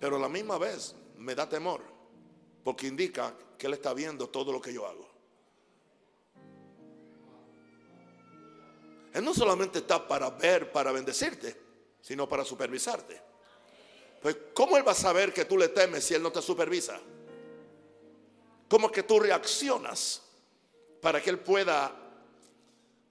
pero 0.00 0.16
a 0.16 0.18
la 0.20 0.28
misma 0.28 0.58
vez 0.58 0.94
me 1.16 1.34
da 1.34 1.48
temor 1.48 1.82
porque 2.64 2.86
indica 2.86 3.34
que 3.56 3.66
Él 3.66 3.74
está 3.74 3.94
viendo 3.94 4.28
todo 4.28 4.52
lo 4.52 4.60
que 4.60 4.72
yo 4.72 4.86
hago. 4.86 5.08
Él 9.14 9.24
no 9.24 9.34
solamente 9.34 9.78
está 9.78 10.06
para 10.06 10.30
ver, 10.30 10.70
para 10.70 10.92
bendecirte, 10.92 11.56
sino 12.08 12.26
para 12.26 12.42
supervisarte. 12.42 13.20
Pues, 14.22 14.34
¿cómo 14.54 14.78
Él 14.78 14.88
va 14.88 14.92
a 14.92 14.94
saber 14.94 15.30
que 15.30 15.44
tú 15.44 15.58
le 15.58 15.68
temes 15.68 16.04
si 16.04 16.14
Él 16.14 16.22
no 16.22 16.32
te 16.32 16.40
supervisa? 16.40 16.98
¿Cómo 18.66 18.90
que 18.90 19.02
tú 19.02 19.20
reaccionas 19.20 20.22
para 21.02 21.22
que 21.22 21.28
Él 21.28 21.38
pueda 21.38 21.94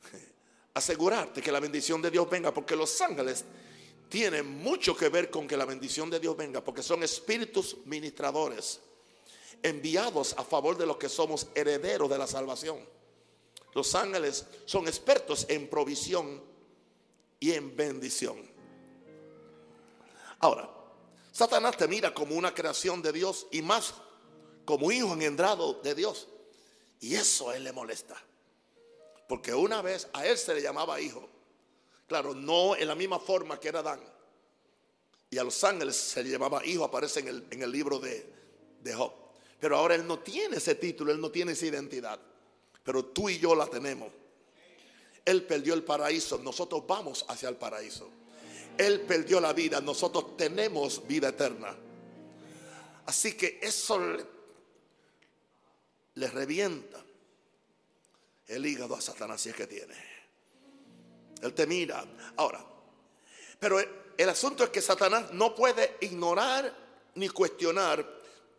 asegurarte 0.74 1.44
que 1.44 1.52
la 1.52 1.60
bendición 1.60 2.02
de 2.02 2.10
Dios 2.10 2.28
venga? 2.28 2.52
Porque 2.52 2.76
los 2.76 3.00
ángeles 3.00 3.46
tienen 4.10 4.48
mucho 4.48 4.98
que 4.98 5.10
ver 5.10 5.30
con 5.30 5.48
que 5.48 5.58
la 5.58 5.66
bendición 5.66 6.10
de 6.10 6.20
Dios 6.20 6.36
venga, 6.36 6.64
porque 6.64 6.82
son 6.82 7.04
espíritus 7.04 7.78
ministradores 7.86 8.80
enviados 9.62 10.34
a 10.40 10.44
favor 10.44 10.76
de 10.76 10.88
los 10.88 10.98
que 10.98 11.08
somos 11.08 11.46
herederos 11.54 12.10
de 12.10 12.18
la 12.18 12.26
salvación. 12.26 12.80
Los 13.76 13.94
ángeles 13.94 14.48
son 14.66 14.88
expertos 14.88 15.46
en 15.50 15.70
provisión 15.70 16.42
y 17.40 17.52
en 17.52 17.76
bendición. 17.76 18.57
Ahora, 20.40 20.70
Satanás 21.32 21.78
te 21.78 21.88
mira 21.88 22.14
como 22.14 22.36
una 22.36 22.54
creación 22.54 23.02
de 23.02 23.12
Dios 23.12 23.48
y 23.52 23.62
más 23.62 23.94
como 24.66 24.92
hijo 24.92 25.14
engendrado 25.14 25.74
de 25.82 25.96
Dios. 25.96 26.28
Y 27.00 27.16
eso 27.16 27.50
a 27.50 27.58
él 27.58 27.64
le 27.64 27.72
molesta. 27.72 28.16
Porque 29.28 29.54
una 29.54 29.82
vez 29.82 30.08
a 30.14 30.26
él 30.26 30.38
se 30.38 30.54
le 30.54 30.62
llamaba 30.62 31.00
hijo. 31.00 31.28
Claro, 32.08 32.34
no 32.34 32.76
en 32.76 32.88
la 32.88 32.96
misma 32.96 33.20
forma 33.20 33.60
que 33.60 33.68
era 33.68 33.80
Adán. 33.80 34.02
Y 35.30 35.38
a 35.38 35.44
los 35.44 35.64
ángeles 35.64 35.96
se 35.96 36.24
le 36.24 36.30
llamaba 36.30 36.66
hijo, 36.66 36.84
aparece 36.84 37.20
en 37.20 37.28
el, 37.28 37.48
en 37.52 37.62
el 37.62 37.72
libro 37.72 38.00
de, 38.00 38.34
de 38.82 38.94
Job. 38.94 39.12
Pero 39.60 39.78
ahora 39.78 39.96
él 39.96 40.08
no 40.08 40.20
tiene 40.20 40.58
ese 40.58 40.76
título, 40.76 41.12
él 41.12 41.20
no 41.20 41.30
tiene 41.30 41.52
esa 41.52 41.66
identidad. 41.66 42.20
Pero 42.84 43.06
tú 43.06 43.30
y 43.30 43.38
yo 43.38 43.54
la 43.54 43.68
tenemos. 43.68 44.10
Él 45.26 45.44
perdió 45.44 45.74
el 45.74 45.84
paraíso, 45.84 46.38
nosotros 46.38 46.84
vamos 46.88 47.26
hacia 47.28 47.50
el 47.50 47.58
paraíso. 47.58 48.10
Él 48.78 49.02
perdió 49.02 49.40
la 49.40 49.54
vida, 49.54 49.82
nosotros 49.82 50.38
tenemos 50.38 51.06
vida 51.08 51.30
eterna. 51.30 51.76
Así 53.06 53.34
que 53.36 53.60
eso 53.62 54.00
le, 56.16 56.28
revienta 56.28 57.04
el 58.48 58.66
hígado 58.66 58.96
a 58.96 59.02
Satanás 59.02 59.42
si 59.42 59.50
es 59.50 59.56
que 59.56 59.66
tiene. 59.66 59.96
Él 61.42 61.54
te 61.54 61.66
mira. 61.66 62.06
Ahora, 62.36 62.66
pero 63.60 63.80
el 64.18 64.30
asunto 64.30 64.64
es 64.64 64.70
que 64.70 64.82
Satanás 64.82 65.32
no 65.32 65.56
puede 65.56 65.98
ignorar 66.02 66.74
ni 67.16 67.30
cuestionar 67.30 68.06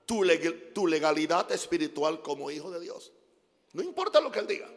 tu, 0.06 0.24
legalidad 0.24 1.52
espiritual 1.52 2.22
como 2.22 2.50
hijo 2.50 2.70
de 2.70 2.80
Dios. 2.80 3.12
No 3.74 3.82
importa 3.82 4.20
lo 4.20 4.32
que 4.32 4.38
él 4.38 4.46
diga. 4.46 4.68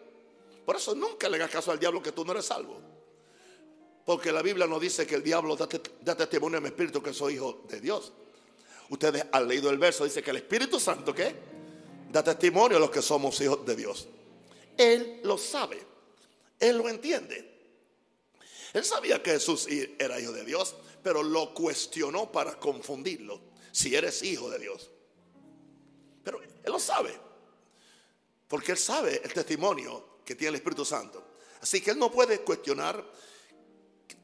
Por 0.65 0.75
eso 0.75 0.93
nunca 0.93 1.29
le 1.29 1.37
hagas 1.37 1.49
caso 1.49 1.71
al 1.71 1.79
diablo 1.79 2.03
que 2.03 2.11
tú 2.11 2.25
no 2.25 2.33
eres 2.33 2.45
salvo. 2.45 2.81
Porque 4.05 4.31
la 4.31 4.41
Biblia 4.41 4.67
no 4.67 4.79
dice 4.79 5.05
que 5.05 5.15
el 5.15 5.23
diablo 5.23 5.55
da, 5.55 6.15
testimonio 6.15 6.57
en 6.57 6.63
mi 6.63 6.69
espíritu 6.69 7.01
que 7.01 7.13
soy 7.13 7.35
hijo 7.35 7.63
de 7.67 7.79
Dios. 7.79 8.11
Ustedes 8.89 9.25
han 9.31 9.47
leído 9.47 9.69
el 9.69 9.77
verso, 9.77 10.03
dice 10.03 10.21
que 10.21 10.31
el 10.31 10.37
Espíritu 10.37 10.79
Santo, 10.79 11.13
¿qué? 11.13 11.33
Da 12.11 12.23
testimonio 12.23 12.77
a 12.77 12.79
los 12.79 12.89
que 12.89 13.01
somos 13.01 13.39
hijos 13.39 13.65
de 13.65 13.75
Dios. 13.75 14.07
Él 14.77 15.21
lo 15.23 15.37
sabe. 15.37 15.81
Él 16.59 16.77
lo 16.77 16.89
entiende. 16.89 17.51
Él 18.73 18.83
sabía 18.83 19.21
que 19.21 19.31
Jesús 19.31 19.67
era 19.99 20.19
hijo 20.19 20.31
de 20.31 20.43
Dios, 20.45 20.75
pero 21.03 21.23
lo 21.23 21.53
cuestionó 21.53 22.31
para 22.31 22.59
confundirlo. 22.59 23.39
Si 23.71 23.95
eres 23.95 24.21
hijo 24.23 24.49
de 24.49 24.59
Dios. 24.59 24.89
Pero 26.23 26.41
Él 26.41 26.71
lo 26.71 26.79
sabe. 26.79 27.17
Porque 28.47 28.73
Él 28.73 28.77
sabe 28.77 29.21
el 29.23 29.33
testimonio 29.33 30.19
que 30.25 30.35
tiene 30.35 30.49
el 30.49 30.55
Espíritu 30.55 30.85
Santo. 30.85 31.23
Así 31.61 31.81
que 31.81 31.91
Él 31.91 31.99
no 31.99 32.11
puede 32.11 32.41
cuestionar 32.41 33.03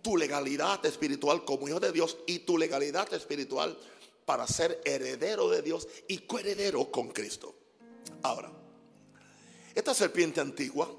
tu 0.02 0.18
legalidad 0.18 0.86
espiritual 0.86 1.44
como 1.46 1.68
hijo 1.68 1.80
de 1.80 1.92
Dios 1.92 2.18
y 2.26 2.40
tu 2.40 2.58
legalidad 2.58 3.14
espiritual 3.14 3.78
para 4.26 4.48
ser 4.48 4.82
heredero 4.84 5.50
de 5.50 5.62
Dios 5.62 5.88
y 6.08 6.20
coheredero 6.20 6.92
con 6.92 7.10
Cristo. 7.10 7.56
Ahora, 8.24 8.52
esta 9.74 9.94
serpiente 9.94 10.42
antigua 10.42 10.90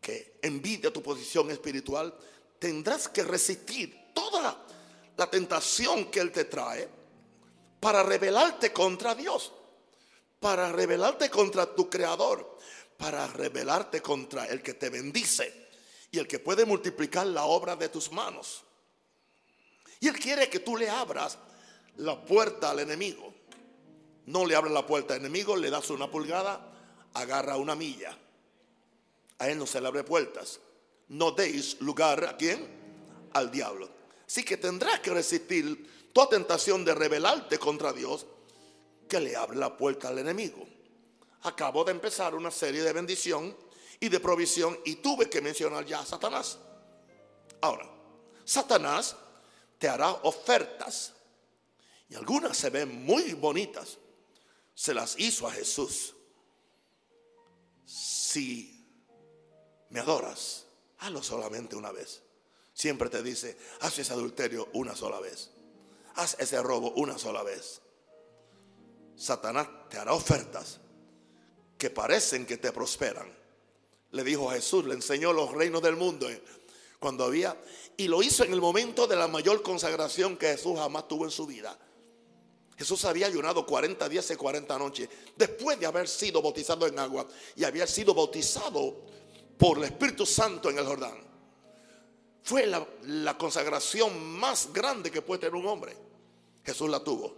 que 0.00 0.38
envidia 0.42 0.92
tu 0.92 1.02
posición 1.02 1.50
espiritual, 1.50 2.14
tendrás 2.58 3.08
que 3.08 3.22
resistir 3.22 4.12
toda 4.14 4.64
la 5.16 5.30
tentación 5.30 6.10
que 6.10 6.20
Él 6.20 6.32
te 6.32 6.44
trae 6.44 6.88
para 7.80 8.02
rebelarte 8.02 8.72
contra 8.72 9.14
Dios, 9.14 9.52
para 10.40 10.72
rebelarte 10.72 11.28
contra 11.30 11.74
tu 11.74 11.90
creador, 11.90 12.58
para 12.96 13.26
rebelarte 13.26 14.00
contra 14.00 14.46
el 14.46 14.62
que 14.62 14.74
te 14.74 14.90
bendice 14.90 15.67
y 16.10 16.18
el 16.18 16.26
que 16.26 16.38
puede 16.38 16.64
multiplicar 16.64 17.26
la 17.26 17.44
obra 17.44 17.76
de 17.76 17.88
tus 17.88 18.10
manos. 18.12 18.64
Y 20.00 20.08
Él 20.08 20.18
quiere 20.18 20.48
que 20.48 20.60
tú 20.60 20.76
le 20.76 20.88
abras 20.88 21.38
la 21.96 22.24
puerta 22.24 22.70
al 22.70 22.80
enemigo. 22.80 23.34
No 24.26 24.46
le 24.46 24.54
abras 24.54 24.72
la 24.72 24.86
puerta 24.86 25.14
al 25.14 25.20
enemigo, 25.20 25.56
le 25.56 25.70
das 25.70 25.90
una 25.90 26.10
pulgada, 26.10 26.72
agarra 27.14 27.56
una 27.56 27.74
milla. 27.74 28.16
A 29.38 29.48
Él 29.48 29.58
no 29.58 29.66
se 29.66 29.80
le 29.80 29.88
abre 29.88 30.04
puertas. 30.04 30.60
No 31.08 31.32
deis 31.32 31.80
lugar 31.80 32.24
a 32.24 32.36
quién? 32.36 32.66
Al 33.32 33.50
diablo. 33.50 33.88
Así 34.26 34.44
que 34.44 34.56
tendrás 34.56 35.00
que 35.00 35.10
resistir 35.10 36.10
toda 36.12 36.30
tentación 36.30 36.84
de 36.84 36.94
rebelarte 36.94 37.58
contra 37.58 37.92
Dios 37.92 38.26
que 39.08 39.20
le 39.20 39.34
abre 39.34 39.56
la 39.56 39.76
puerta 39.76 40.08
al 40.08 40.18
enemigo. 40.18 40.66
Acabo 41.42 41.84
de 41.84 41.92
empezar 41.92 42.34
una 42.34 42.50
serie 42.50 42.82
de 42.82 42.92
bendición 42.92 43.56
y 44.00 44.08
de 44.08 44.20
provisión 44.20 44.78
y 44.84 44.96
tuve 44.96 45.28
que 45.28 45.40
mencionar 45.40 45.84
ya 45.84 46.00
a 46.00 46.06
Satanás. 46.06 46.58
Ahora, 47.60 47.90
Satanás 48.44 49.16
te 49.78 49.88
hará 49.88 50.10
ofertas 50.10 51.12
y 52.08 52.14
algunas 52.14 52.56
se 52.56 52.70
ven 52.70 53.04
muy 53.04 53.34
bonitas. 53.34 53.98
Se 54.74 54.94
las 54.94 55.18
hizo 55.18 55.46
a 55.46 55.52
Jesús. 55.52 56.14
Si 57.84 58.86
me 59.90 60.00
adoras, 60.00 60.66
hazlo 60.98 61.22
solamente 61.22 61.76
una 61.76 61.92
vez. 61.92 62.22
Siempre 62.72 63.08
te 63.08 63.22
dice, 63.22 63.58
haz 63.80 63.98
ese 63.98 64.12
adulterio 64.12 64.68
una 64.74 64.94
sola 64.94 65.18
vez. 65.20 65.50
Haz 66.14 66.36
ese 66.38 66.62
robo 66.62 66.92
una 66.92 67.18
sola 67.18 67.42
vez. 67.42 67.80
Satanás 69.16 69.68
te 69.90 69.98
hará 69.98 70.12
ofertas 70.12 70.78
que 71.76 71.90
parecen 71.90 72.46
que 72.46 72.56
te 72.56 72.70
prosperan. 72.72 73.36
Le 74.12 74.24
dijo 74.24 74.50
Jesús, 74.50 74.84
le 74.84 74.94
enseñó 74.94 75.32
los 75.32 75.52
reinos 75.52 75.82
del 75.82 75.96
mundo 75.96 76.28
eh, 76.30 76.42
cuando 76.98 77.24
había, 77.24 77.56
y 77.96 78.08
lo 78.08 78.22
hizo 78.22 78.44
en 78.44 78.52
el 78.52 78.60
momento 78.60 79.06
de 79.06 79.16
la 79.16 79.28
mayor 79.28 79.62
consagración 79.62 80.36
que 80.36 80.48
Jesús 80.48 80.78
jamás 80.78 81.06
tuvo 81.08 81.24
en 81.24 81.30
su 81.30 81.46
vida. 81.46 81.78
Jesús 82.76 83.04
había 83.04 83.26
ayunado 83.26 83.66
40 83.66 84.08
días 84.08 84.30
y 84.30 84.36
40 84.36 84.78
noches 84.78 85.08
después 85.36 85.80
de 85.80 85.86
haber 85.86 86.06
sido 86.06 86.40
bautizado 86.40 86.86
en 86.86 86.98
agua 86.98 87.26
y 87.56 87.64
había 87.64 87.86
sido 87.88 88.14
bautizado 88.14 89.02
por 89.58 89.78
el 89.78 89.84
Espíritu 89.84 90.24
Santo 90.24 90.70
en 90.70 90.78
el 90.78 90.86
Jordán. 90.86 91.18
Fue 92.44 92.66
la 92.66 93.36
consagración 93.36 94.38
más 94.38 94.72
grande 94.72 95.10
que 95.10 95.22
puede 95.22 95.40
tener 95.40 95.56
un 95.56 95.66
hombre. 95.66 95.96
Jesús 96.64 96.88
la 96.88 97.02
tuvo. 97.02 97.36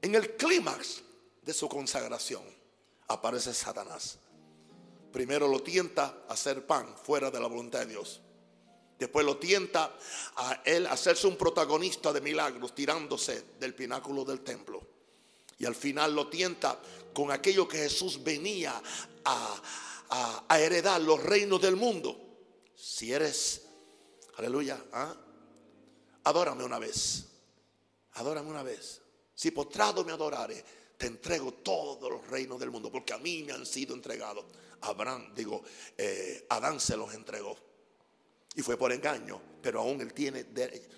En 0.00 0.14
el 0.14 0.36
clímax 0.36 1.02
de 1.42 1.52
su 1.52 1.68
consagración 1.68 2.42
aparece 3.08 3.52
Satanás. 3.52 4.18
Primero 5.14 5.46
lo 5.46 5.62
tienta 5.62 6.24
a 6.28 6.32
hacer 6.32 6.66
pan 6.66 6.92
fuera 7.00 7.30
de 7.30 7.38
la 7.38 7.46
voluntad 7.46 7.78
de 7.78 7.86
Dios. 7.86 8.20
Después 8.98 9.24
lo 9.24 9.36
tienta 9.36 9.96
a 10.34 10.60
él 10.64 10.88
hacerse 10.88 11.28
un 11.28 11.36
protagonista 11.36 12.12
de 12.12 12.20
milagros 12.20 12.74
tirándose 12.74 13.44
del 13.60 13.76
pináculo 13.76 14.24
del 14.24 14.40
templo. 14.40 14.84
Y 15.56 15.66
al 15.66 15.76
final 15.76 16.16
lo 16.16 16.26
tienta 16.26 16.80
con 17.12 17.30
aquello 17.30 17.68
que 17.68 17.78
Jesús 17.78 18.24
venía 18.24 18.82
a, 19.24 20.58
heredar, 20.58 21.00
los 21.00 21.22
reinos 21.22 21.62
del 21.62 21.76
mundo. 21.76 22.18
Si 22.74 23.12
eres, 23.12 23.62
aleluya, 24.36 24.84
¿ah? 24.94 25.14
adórame 26.24 26.64
una 26.64 26.80
vez. 26.80 27.24
Adórame 28.14 28.50
una 28.50 28.64
vez. 28.64 29.00
Si 29.32 29.52
postrado 29.52 30.04
me 30.04 30.10
adorare, 30.10 30.64
te 31.04 31.08
entrego 31.08 31.52
todos 31.52 32.10
los 32.10 32.26
reinos 32.28 32.58
del 32.58 32.70
mundo, 32.70 32.90
porque 32.90 33.12
a 33.12 33.18
mí 33.18 33.42
me 33.42 33.52
han 33.52 33.66
sido 33.66 33.94
entregados. 33.94 34.46
Abraham, 34.80 35.34
digo, 35.34 35.62
eh, 35.98 36.46
Adán 36.48 36.80
se 36.80 36.96
los 36.96 37.12
entregó. 37.12 37.54
Y 38.54 38.62
fue 38.62 38.78
por 38.78 38.90
engaño, 38.90 39.38
pero 39.60 39.82
aún 39.82 40.00
él 40.00 40.14
tiene, 40.14 40.44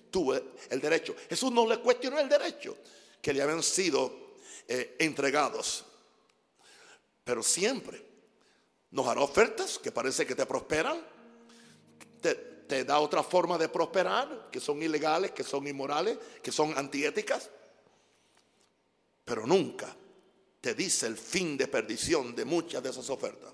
tuvo 0.09 0.33
el 0.33 0.79
derecho. 0.79 1.13
Jesús 1.27 1.51
no 1.51 1.67
le 1.67 1.81
cuestionó 1.81 2.19
el 2.19 2.29
derecho 2.29 2.77
que 3.21 3.33
le 3.33 3.41
habían 3.41 3.61
sido 3.61 4.37
eh, 4.65 4.95
entregados. 4.99 5.83
Pero 7.25 7.43
siempre 7.43 8.01
nos 8.91 9.07
hará 9.07 9.19
ofertas 9.19 9.77
que 9.77 9.91
parece 9.91 10.25
que 10.25 10.35
te 10.35 10.45
prosperan. 10.45 11.05
Te, 12.21 12.33
te 12.33 12.85
da 12.85 12.99
otra 12.99 13.23
forma 13.23 13.57
de 13.57 13.67
prosperar, 13.67 14.47
que 14.53 14.61
son 14.61 14.81
ilegales, 14.81 15.31
que 15.31 15.43
son 15.43 15.67
inmorales, 15.67 16.17
que 16.41 16.53
son 16.53 16.77
antiéticas. 16.77 17.49
Pero 19.25 19.45
nunca 19.45 19.93
te 20.61 20.73
dice 20.73 21.07
el 21.07 21.17
fin 21.17 21.57
de 21.57 21.67
perdición 21.67 22.35
de 22.35 22.45
muchas 22.45 22.81
de 22.83 22.89
esas 22.89 23.09
ofertas. 23.09 23.53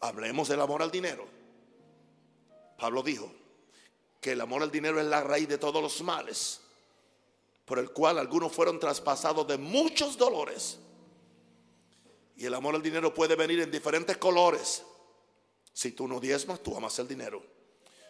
Hablemos 0.00 0.48
del 0.48 0.60
amor 0.60 0.82
al 0.82 0.90
dinero. 0.90 1.26
Pablo 2.78 3.02
dijo 3.02 3.32
que 4.20 4.32
el 4.32 4.40
amor 4.40 4.62
al 4.62 4.70
dinero 4.70 5.00
es 5.00 5.06
la 5.06 5.22
raíz 5.22 5.48
de 5.48 5.58
todos 5.58 5.82
los 5.82 6.02
males, 6.02 6.60
por 7.64 7.78
el 7.78 7.90
cual 7.90 8.18
algunos 8.18 8.52
fueron 8.52 8.78
traspasados 8.78 9.46
de 9.46 9.56
muchos 9.56 10.16
dolores. 10.16 10.78
Y 12.36 12.44
el 12.44 12.54
amor 12.54 12.74
al 12.74 12.82
dinero 12.82 13.14
puede 13.14 13.34
venir 13.34 13.60
en 13.60 13.70
diferentes 13.70 14.18
colores. 14.18 14.82
Si 15.72 15.92
tú 15.92 16.06
no 16.06 16.20
diezmas, 16.20 16.62
tú 16.62 16.76
amas 16.76 16.98
el 16.98 17.08
dinero. 17.08 17.42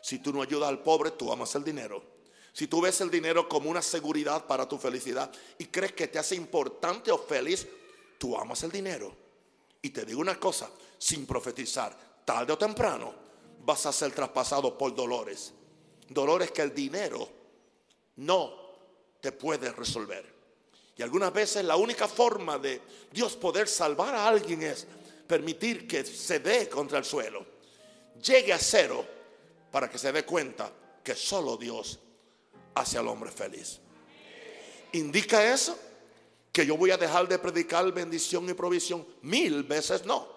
Si 0.02 0.18
tú 0.18 0.32
no 0.32 0.42
ayudas 0.42 0.68
al 0.68 0.82
pobre, 0.82 1.12
tú 1.12 1.32
amas 1.32 1.54
el 1.54 1.64
dinero. 1.64 2.15
Si 2.56 2.68
tú 2.68 2.80
ves 2.80 3.02
el 3.02 3.10
dinero 3.10 3.46
como 3.46 3.68
una 3.68 3.82
seguridad 3.82 4.46
para 4.46 4.66
tu 4.66 4.78
felicidad 4.78 5.30
y 5.58 5.66
crees 5.66 5.92
que 5.92 6.08
te 6.08 6.18
hace 6.18 6.36
importante 6.36 7.12
o 7.12 7.18
feliz, 7.18 7.68
tú 8.16 8.34
amas 8.34 8.62
el 8.62 8.70
dinero. 8.70 9.14
Y 9.82 9.90
te 9.90 10.06
digo 10.06 10.22
una 10.22 10.40
cosa, 10.40 10.70
sin 10.96 11.26
profetizar, 11.26 11.94
tarde 12.24 12.54
o 12.54 12.56
temprano 12.56 13.12
vas 13.60 13.84
a 13.84 13.92
ser 13.92 14.12
traspasado 14.12 14.78
por 14.78 14.94
dolores. 14.94 15.52
Dolores 16.08 16.50
que 16.50 16.62
el 16.62 16.74
dinero 16.74 17.28
no 18.16 18.54
te 19.20 19.32
puede 19.32 19.70
resolver. 19.72 20.24
Y 20.96 21.02
algunas 21.02 21.34
veces 21.34 21.62
la 21.62 21.76
única 21.76 22.08
forma 22.08 22.56
de 22.58 22.80
Dios 23.12 23.36
poder 23.36 23.68
salvar 23.68 24.14
a 24.14 24.26
alguien 24.26 24.62
es 24.62 24.86
permitir 25.26 25.86
que 25.86 26.06
se 26.06 26.40
dé 26.40 26.70
contra 26.70 26.96
el 26.96 27.04
suelo, 27.04 27.44
llegue 28.18 28.54
a 28.54 28.58
cero 28.58 29.04
para 29.70 29.90
que 29.90 29.98
se 29.98 30.10
dé 30.10 30.24
cuenta 30.24 30.72
que 31.04 31.14
solo 31.14 31.58
Dios 31.58 31.98
hace 32.76 32.98
al 32.98 33.08
hombre 33.08 33.32
feliz. 33.32 33.80
¿Indica 34.92 35.52
eso? 35.52 35.76
Que 36.52 36.64
yo 36.64 36.76
voy 36.76 36.90
a 36.90 36.96
dejar 36.96 37.26
de 37.26 37.38
predicar 37.38 37.90
bendición 37.92 38.48
y 38.48 38.54
provisión. 38.54 39.06
Mil 39.22 39.64
veces 39.64 40.04
no. 40.06 40.28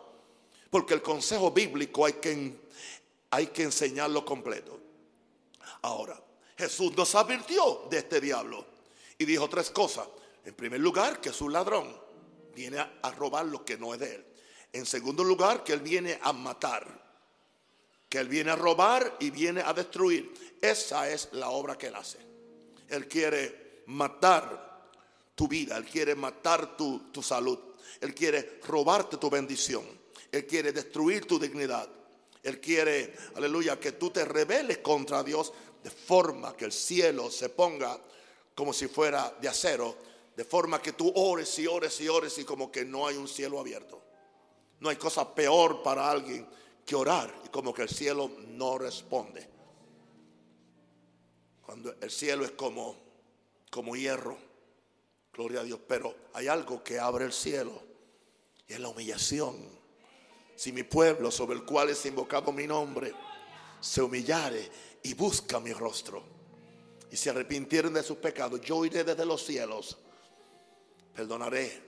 Porque 0.70 0.94
el 0.94 1.02
consejo 1.02 1.52
bíblico 1.52 2.06
hay 2.06 2.14
que, 2.14 2.60
hay 3.30 3.48
que 3.48 3.64
enseñarlo 3.64 4.26
completo. 4.26 4.80
Ahora, 5.82 6.22
Jesús 6.58 6.96
nos 6.96 7.14
advirtió 7.16 7.88
de 7.90 8.00
este 8.00 8.20
diablo 8.20 8.66
y 9.18 9.26
dijo 9.26 9.48
tres 9.50 9.70
cosas. 9.70 10.08
En 10.46 10.54
primer 10.54 10.80
lugar, 10.80 11.22
que 11.22 11.30
es 11.30 11.42
un 11.42 11.54
ladrón. 11.54 11.96
Viene 12.56 12.80
a, 12.80 13.12
robar 13.12 13.46
lo 13.46 13.64
que 13.64 13.78
no 13.78 13.94
es 13.94 14.00
de 14.00 14.16
él. 14.16 14.26
En 14.74 14.86
segundo 14.86 15.24
lugar, 15.24 15.64
que 15.64 15.74
él 15.74 15.82
viene 15.82 16.20
a 16.22 16.34
matar. 16.34 17.08
Que 18.08 18.18
él 18.18 18.28
viene 18.28 18.52
a 18.52 18.56
robar 18.56 19.18
y 19.20 19.30
viene 19.30 19.62
a 19.62 19.74
destruir. 19.74 20.58
Esa 20.62 21.10
es 21.10 21.30
la 21.34 21.50
obra 21.50 21.78
que 21.78 21.88
él 21.88 21.96
hace. 21.96 22.29
Él 22.90 23.08
quiere 23.08 23.84
matar 23.88 24.90
tu 25.36 25.48
vida. 25.48 25.78
Él 25.78 25.86
quiere 25.86 26.16
matar 26.16 26.76
tu, 26.76 27.12
tu 27.12 27.22
salud. 27.22 27.58
Él 28.02 28.14
quiere 28.14 28.60
robarte 28.66 29.18
tu 29.18 29.30
bendición. 29.30 29.84
Él 30.32 30.46
quiere 30.46 30.72
destruir 30.72 31.26
tu 31.26 31.40
dignidad. 31.40 31.90
Él 32.44 32.60
quiere, 32.60 33.16
aleluya, 33.36 33.80
que 33.80 33.94
tú 33.94 34.10
te 34.10 34.26
rebeles 34.26 34.78
contra 34.80 35.24
Dios 35.24 35.52
de 35.84 35.90
forma 35.90 36.56
que 36.56 36.66
el 36.66 36.72
cielo 36.72 37.30
se 37.32 37.50
ponga 37.50 38.00
como 38.56 38.74
si 38.74 38.88
fuera 38.88 39.34
de 39.42 39.48
acero, 39.48 39.96
de 40.36 40.44
forma 40.44 40.82
que 40.82 40.94
tú 40.94 41.12
ores 41.16 41.58
y 41.60 41.68
ores 41.68 42.00
y 42.02 42.08
ores 42.08 42.38
y 42.38 42.44
como 42.44 42.72
que 42.72 42.86
no 42.86 43.08
hay 43.08 43.18
un 43.18 43.28
cielo 43.28 43.60
abierto. 43.60 44.02
No 44.80 44.90
hay 44.90 44.96
cosa 44.96 45.34
peor 45.34 45.84
para 45.84 46.10
alguien 46.10 46.48
que 46.86 46.96
orar 46.96 47.34
y 47.46 47.50
como 47.50 47.74
que 47.74 47.82
el 47.82 47.90
cielo 47.90 48.32
no 48.48 48.78
responde. 48.78 49.49
Cuando 51.70 51.94
el 52.02 52.10
cielo 52.10 52.44
es 52.46 52.54
como, 52.54 52.96
como 53.70 53.96
hierro, 53.96 54.36
gloria 55.32 55.60
a 55.60 55.64
Dios, 55.64 55.80
pero 55.88 56.16
hay 56.34 56.48
algo 56.48 56.84
que 56.84 56.98
abre 56.98 57.26
el 57.26 57.32
cielo 57.32 57.80
y 58.68 58.74
es 58.74 58.80
la 58.80 58.88
humillación. 58.88 59.56
Si 60.56 60.72
mi 60.72 60.82
pueblo 60.82 61.30
sobre 61.30 61.56
el 61.56 61.66
cual 61.66 61.90
es 61.90 62.04
invocado 62.08 62.52
mi 62.52 62.66
nombre 62.66 63.14
se 63.80 64.02
humillare 64.02 64.68
y 65.04 65.14
busca 65.14 65.60
mi 65.60 65.72
rostro 65.72 66.24
y 67.12 67.16
se 67.16 67.30
arrepintieren 67.30 67.94
de 67.94 68.02
sus 68.02 68.18
pecados, 68.18 68.62
yo 68.62 68.84
iré 68.84 69.04
desde 69.04 69.24
los 69.24 69.46
cielos, 69.46 69.96
perdonaré 71.14 71.84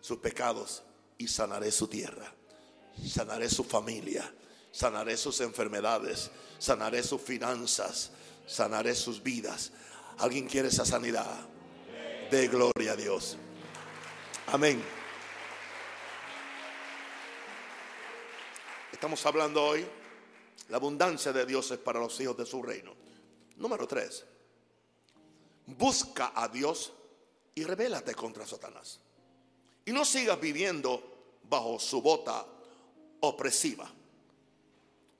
sus 0.00 0.18
pecados 0.18 0.84
y 1.18 1.26
sanaré 1.26 1.72
su 1.72 1.88
tierra, 1.88 2.32
sanaré 3.04 3.50
su 3.50 3.64
familia, 3.64 4.32
sanaré 4.70 5.16
sus 5.16 5.40
enfermedades, 5.40 6.30
sanaré 6.60 7.02
sus 7.02 7.20
finanzas, 7.20 8.12
sanaré 8.46 8.94
sus 8.94 9.22
vidas. 9.22 9.72
¿Alguien 10.18 10.48
quiere 10.48 10.68
esa 10.68 10.86
sanidad? 10.86 11.46
de 12.30 12.48
gloria 12.48 12.92
a 12.92 12.96
Dios. 12.96 13.36
Amén. 14.48 14.82
Estamos 18.92 19.24
hablando 19.26 19.62
hoy, 19.62 19.86
la 20.68 20.78
abundancia 20.78 21.32
de 21.32 21.44
Dios 21.46 21.70
es 21.70 21.78
para 21.78 22.00
los 22.00 22.18
hijos 22.20 22.36
de 22.36 22.46
su 22.46 22.62
reino. 22.62 22.94
Número 23.56 23.86
tres, 23.86 24.24
busca 25.66 26.32
a 26.34 26.48
Dios 26.48 26.92
y 27.54 27.64
rebélate 27.64 28.14
contra 28.14 28.46
Satanás. 28.46 29.00
Y 29.84 29.92
no 29.92 30.04
sigas 30.04 30.40
viviendo 30.40 31.38
bajo 31.48 31.78
su 31.78 32.02
bota 32.02 32.44
opresiva. 33.20 33.90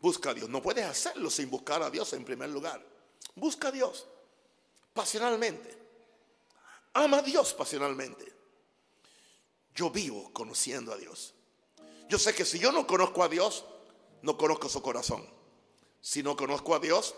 Busca 0.01 0.31
a 0.31 0.35
Dios. 0.35 0.49
No 0.49 0.61
puedes 0.61 0.85
hacerlo 0.85 1.31
sin 1.31 1.49
buscar 1.51 1.83
a 1.83 1.91
Dios 1.91 2.13
en 2.15 2.25
primer 2.25 2.51
lugar. 2.51 2.96
Busca 3.37 3.69
a 3.69 3.73
Dios 3.73 4.07
pasionalmente. 4.93 5.79
Ama 6.95 7.19
a 7.19 7.23
Dios 7.23 7.53
pasionalmente. 7.55 8.33
Yo 9.75 9.91
vivo 9.91 10.33
conociendo 10.33 10.93
a 10.93 10.97
Dios. 10.97 11.35
Yo 12.09 12.19
sé 12.19 12.35
que 12.35 12.47
si 12.47 12.59
yo 12.59 12.73
no 12.73 12.87
conozco 12.87 13.23
a 13.23 13.29
Dios, 13.29 13.65
no 14.23 14.39
conozco 14.39 14.69
su 14.69 14.81
corazón. 14.81 15.29
Si 16.01 16.23
no 16.23 16.35
conozco 16.35 16.75
a 16.75 16.79
Dios, 16.79 17.15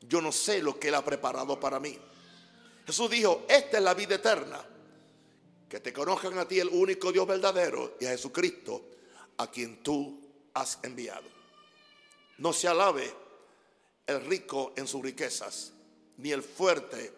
yo 0.00 0.22
no 0.22 0.32
sé 0.32 0.62
lo 0.62 0.80
que 0.80 0.88
Él 0.88 0.94
ha 0.94 1.04
preparado 1.04 1.60
para 1.60 1.78
mí. 1.78 1.98
Jesús 2.86 3.10
dijo, 3.10 3.44
esta 3.48 3.76
es 3.76 3.82
la 3.82 3.92
vida 3.92 4.14
eterna. 4.14 4.64
Que 5.68 5.80
te 5.80 5.92
conozcan 5.92 6.38
a 6.38 6.48
ti 6.48 6.58
el 6.60 6.68
único 6.68 7.12
Dios 7.12 7.26
verdadero 7.26 7.96
y 8.00 8.06
a 8.06 8.10
Jesucristo 8.10 8.88
a 9.36 9.50
quien 9.50 9.82
tú 9.82 10.18
has 10.54 10.78
enviado. 10.82 11.28
No 12.38 12.54
se 12.54 12.68
alabe 12.68 13.27
el 14.08 14.24
rico 14.24 14.72
en 14.76 14.88
sus 14.88 15.02
riquezas, 15.02 15.72
ni 16.16 16.32
el 16.32 16.42
fuerte 16.42 17.12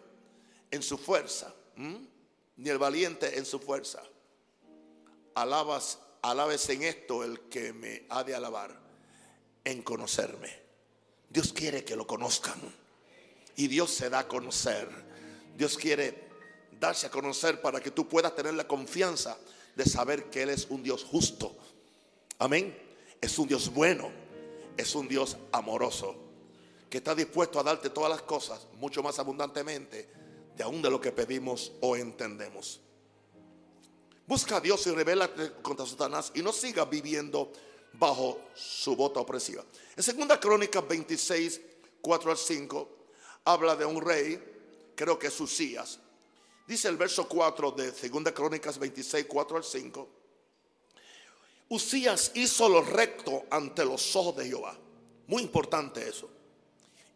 en 0.69 0.83
su 0.83 0.97
fuerza, 0.97 1.53
ni 1.77 2.69
el 2.69 2.77
valiente 2.77 3.37
en 3.37 3.45
su 3.45 3.59
fuerza. 3.59 4.03
Alabas, 5.33 5.99
alabes 6.21 6.69
en 6.69 6.83
esto 6.83 7.23
el 7.23 7.39
que 7.49 7.71
me 7.71 8.05
ha 8.09 8.23
de 8.23 8.35
alabar, 8.35 8.77
en 9.63 9.81
conocerme. 9.81 10.59
Dios 11.29 11.53
quiere 11.53 11.85
que 11.85 11.95
lo 11.95 12.05
conozcan. 12.05 12.59
Y 13.55 13.67
Dios 13.67 13.91
se 13.91 14.09
da 14.09 14.19
a 14.19 14.27
conocer. 14.27 14.89
Dios 15.55 15.77
quiere 15.77 16.29
darse 16.77 17.07
a 17.07 17.11
conocer 17.11 17.61
para 17.61 17.79
que 17.79 17.91
tú 17.91 18.07
puedas 18.07 18.35
tener 18.35 18.53
la 18.53 18.67
confianza 18.67 19.37
de 19.75 19.85
saber 19.85 20.25
que 20.25 20.43
Él 20.43 20.49
es 20.49 20.67
un 20.69 20.83
Dios 20.83 21.05
justo. 21.05 21.55
Amén. 22.37 22.77
Es 23.21 23.39
un 23.39 23.47
Dios 23.47 23.73
bueno. 23.73 24.11
Es 24.75 24.93
un 24.93 25.07
Dios 25.07 25.37
amoroso. 25.53 26.30
Que 26.91 26.97
está 26.97 27.15
dispuesto 27.15 27.57
a 27.57 27.63
darte 27.63 27.89
todas 27.89 28.09
las 28.09 28.21
cosas 28.23 28.67
mucho 28.73 29.01
más 29.01 29.17
abundantemente 29.17 30.09
de 30.57 30.63
aún 30.63 30.81
de 30.81 30.89
lo 30.89 30.99
que 30.99 31.13
pedimos 31.13 31.71
o 31.79 31.95
entendemos. 31.95 32.81
Busca 34.27 34.57
a 34.57 34.59
Dios 34.59 34.85
y 34.87 34.91
revélate 34.91 35.53
contra 35.61 35.85
Satanás 35.85 36.33
y 36.35 36.41
no 36.41 36.51
sigas 36.51 36.89
viviendo 36.89 37.53
bajo 37.93 38.41
su 38.53 38.93
bota 38.97 39.21
opresiva. 39.21 39.63
En 39.95 40.03
segunda 40.03 40.37
crónica 40.37 40.81
26, 40.81 41.61
4 42.01 42.31
al 42.31 42.37
5, 42.37 42.89
habla 43.45 43.77
de 43.77 43.85
un 43.85 44.01
rey, 44.01 44.93
creo 44.93 45.17
que 45.17 45.27
es 45.27 45.39
Usías. 45.39 45.97
Dice 46.67 46.89
el 46.89 46.97
verso 46.97 47.25
4 47.25 47.71
de 47.71 47.93
segunda 47.93 48.33
crónicas 48.33 48.77
26, 48.77 49.27
4 49.27 49.55
al 49.55 49.63
5. 49.63 50.09
Usías 51.69 52.31
hizo 52.35 52.67
lo 52.67 52.81
recto 52.81 53.45
ante 53.49 53.85
los 53.85 54.13
ojos 54.17 54.35
de 54.35 54.47
Jehová. 54.47 54.77
Muy 55.27 55.41
importante 55.41 56.05
eso. 56.05 56.29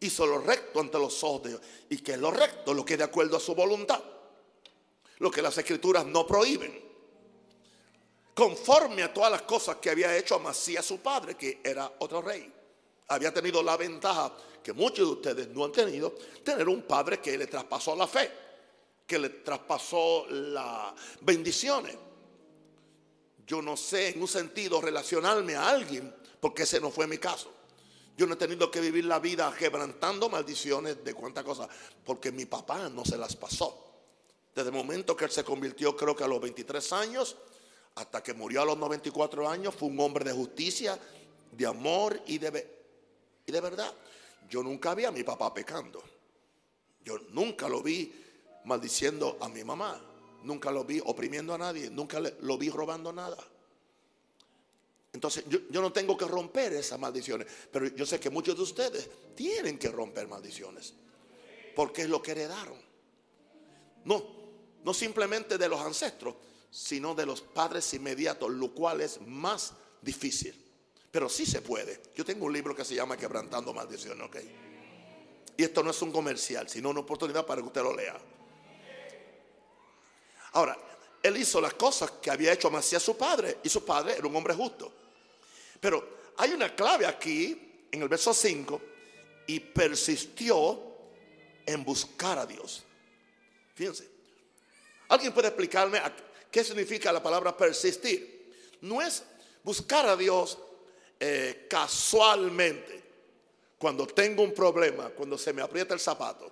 Hizo 0.00 0.26
lo 0.26 0.38
recto 0.38 0.80
ante 0.80 0.98
los 0.98 1.22
ojos 1.24 1.42
de 1.44 1.50
Jehová. 1.50 1.64
Y 1.90 1.98
que 1.98 2.16
lo 2.16 2.30
recto, 2.30 2.74
lo 2.74 2.84
que 2.84 2.94
es 2.94 2.98
de 2.98 3.04
acuerdo 3.04 3.36
a 3.36 3.40
su 3.40 3.54
voluntad. 3.54 4.02
Lo 5.18 5.30
que 5.30 5.40
las 5.40 5.56
escrituras 5.56 6.04
no 6.04 6.26
prohíben 6.26 6.86
conforme 8.36 9.02
a 9.02 9.14
todas 9.14 9.32
las 9.32 9.42
cosas 9.42 9.76
que 9.76 9.88
había 9.88 10.14
hecho 10.14 10.34
Amasías 10.34 10.84
su 10.84 10.98
padre, 10.98 11.36
que 11.36 11.60
era 11.64 11.90
otro 12.00 12.20
rey. 12.20 12.52
Había 13.08 13.32
tenido 13.32 13.62
la 13.62 13.78
ventaja 13.78 14.30
que 14.62 14.74
muchos 14.74 15.06
de 15.06 15.12
ustedes 15.12 15.48
no 15.48 15.64
han 15.64 15.72
tenido, 15.72 16.14
tener 16.44 16.68
un 16.68 16.82
padre 16.82 17.18
que 17.18 17.38
le 17.38 17.46
traspasó 17.46 17.96
la 17.96 18.06
fe, 18.06 18.30
que 19.06 19.18
le 19.18 19.30
traspasó 19.30 20.26
las 20.28 20.92
bendiciones. 21.22 21.96
Yo 23.46 23.62
no 23.62 23.74
sé 23.74 24.08
en 24.08 24.20
un 24.20 24.28
sentido 24.28 24.82
relacionarme 24.82 25.54
a 25.54 25.70
alguien, 25.70 26.14
porque 26.38 26.64
ese 26.64 26.78
no 26.78 26.90
fue 26.90 27.06
mi 27.06 27.16
caso. 27.16 27.50
Yo 28.16 28.26
no 28.26 28.34
he 28.34 28.36
tenido 28.36 28.70
que 28.70 28.80
vivir 28.80 29.04
la 29.04 29.18
vida 29.18 29.54
quebrantando 29.56 30.30
maldiciones 30.30 31.04
de 31.04 31.12
cuántas 31.12 31.44
cosas, 31.44 31.68
porque 32.04 32.32
mi 32.32 32.46
papá 32.46 32.88
no 32.88 33.04
se 33.04 33.18
las 33.18 33.36
pasó. 33.36 33.86
Desde 34.54 34.70
el 34.70 34.74
momento 34.74 35.14
que 35.14 35.26
él 35.26 35.30
se 35.30 35.44
convirtió, 35.44 35.94
creo 35.94 36.16
que 36.16 36.24
a 36.24 36.28
los 36.28 36.40
23 36.40 36.92
años, 36.94 37.36
hasta 37.94 38.22
que 38.22 38.32
murió 38.32 38.62
a 38.62 38.64
los 38.64 38.78
94 38.78 39.46
años, 39.46 39.74
fue 39.74 39.88
un 39.88 40.00
hombre 40.00 40.24
de 40.24 40.32
justicia, 40.32 40.98
de 41.52 41.66
amor 41.66 42.18
y 42.26 42.38
de, 42.38 42.66
y 43.44 43.52
de 43.52 43.60
verdad. 43.60 43.92
Yo 44.48 44.62
nunca 44.62 44.94
vi 44.94 45.04
a 45.04 45.10
mi 45.10 45.22
papá 45.22 45.52
pecando. 45.52 46.02
Yo 47.04 47.18
nunca 47.30 47.68
lo 47.68 47.82
vi 47.82 48.14
maldiciendo 48.64 49.36
a 49.42 49.48
mi 49.50 49.62
mamá. 49.62 50.00
Nunca 50.42 50.70
lo 50.70 50.84
vi 50.84 51.02
oprimiendo 51.04 51.52
a 51.52 51.58
nadie. 51.58 51.90
Nunca 51.90 52.18
lo 52.20 52.56
vi 52.56 52.70
robando 52.70 53.12
nada. 53.12 53.36
Entonces 55.16 55.44
yo, 55.48 55.60
yo, 55.70 55.80
no 55.80 55.90
tengo 55.94 56.14
que 56.14 56.26
romper 56.26 56.74
esas 56.74 57.00
maldiciones. 57.00 57.46
Pero 57.72 57.86
yo 57.86 58.04
sé 58.04 58.20
que 58.20 58.28
muchos 58.28 58.54
de 58.54 58.62
ustedes 58.62 59.08
tienen 59.34 59.78
que 59.78 59.88
romper 59.88 60.28
maldiciones. 60.28 60.92
Porque 61.74 62.02
es 62.02 62.08
lo 62.10 62.22
que 62.22 62.32
heredaron. 62.32 62.78
No, 64.04 64.22
no 64.84 64.92
simplemente 64.92 65.56
de 65.56 65.68
los 65.70 65.80
ancestros, 65.80 66.34
sino 66.70 67.14
de 67.14 67.24
los 67.24 67.40
padres 67.40 67.94
inmediatos, 67.94 68.50
lo 68.50 68.74
cual 68.74 69.00
es 69.00 69.18
más 69.22 69.72
difícil. 70.02 70.54
Pero 71.10 71.30
sí 71.30 71.46
se 71.46 71.62
puede. 71.62 72.02
Yo 72.14 72.22
tengo 72.22 72.44
un 72.44 72.52
libro 72.52 72.76
que 72.76 72.84
se 72.84 72.94
llama 72.94 73.16
Quebrantando 73.16 73.72
Maldiciones, 73.72 74.26
¿ok? 74.26 74.36
Y 75.56 75.62
esto 75.62 75.82
no 75.82 75.92
es 75.92 76.02
un 76.02 76.12
comercial, 76.12 76.68
sino 76.68 76.90
una 76.90 77.00
oportunidad 77.00 77.46
para 77.46 77.62
que 77.62 77.68
usted 77.68 77.82
lo 77.82 77.96
lea. 77.96 78.20
Ahora, 80.52 80.76
él 81.22 81.38
hizo 81.38 81.58
las 81.58 81.72
cosas 81.72 82.10
que 82.20 82.30
había 82.30 82.52
hecho 82.52 82.70
Macías 82.70 83.02
su 83.02 83.16
padre, 83.16 83.60
y 83.62 83.70
su 83.70 83.82
padre 83.82 84.16
era 84.18 84.28
un 84.28 84.36
hombre 84.36 84.52
justo. 84.52 85.05
Pero 85.80 86.16
hay 86.36 86.52
una 86.52 86.74
clave 86.74 87.06
aquí, 87.06 87.86
en 87.90 88.02
el 88.02 88.08
verso 88.08 88.32
5, 88.32 88.80
y 89.46 89.60
persistió 89.60 90.82
en 91.64 91.84
buscar 91.84 92.38
a 92.38 92.46
Dios. 92.46 92.84
Fíjense, 93.74 94.08
¿alguien 95.08 95.32
puede 95.32 95.48
explicarme 95.48 96.00
¿Qué 96.50 96.64
significa 96.64 97.12
la 97.12 97.22
palabra 97.22 97.54
persistir? 97.54 98.54
No 98.80 99.02
es 99.02 99.22
buscar 99.62 100.06
a 100.06 100.16
Dios 100.16 100.58
eh, 101.20 101.66
casualmente, 101.68 103.02
cuando 103.78 104.06
tengo 104.06 104.42
un 104.42 104.54
problema, 104.54 105.10
cuando 105.10 105.36
se 105.36 105.52
me 105.52 105.60
aprieta 105.60 105.92
el 105.92 106.00
zapato. 106.00 106.50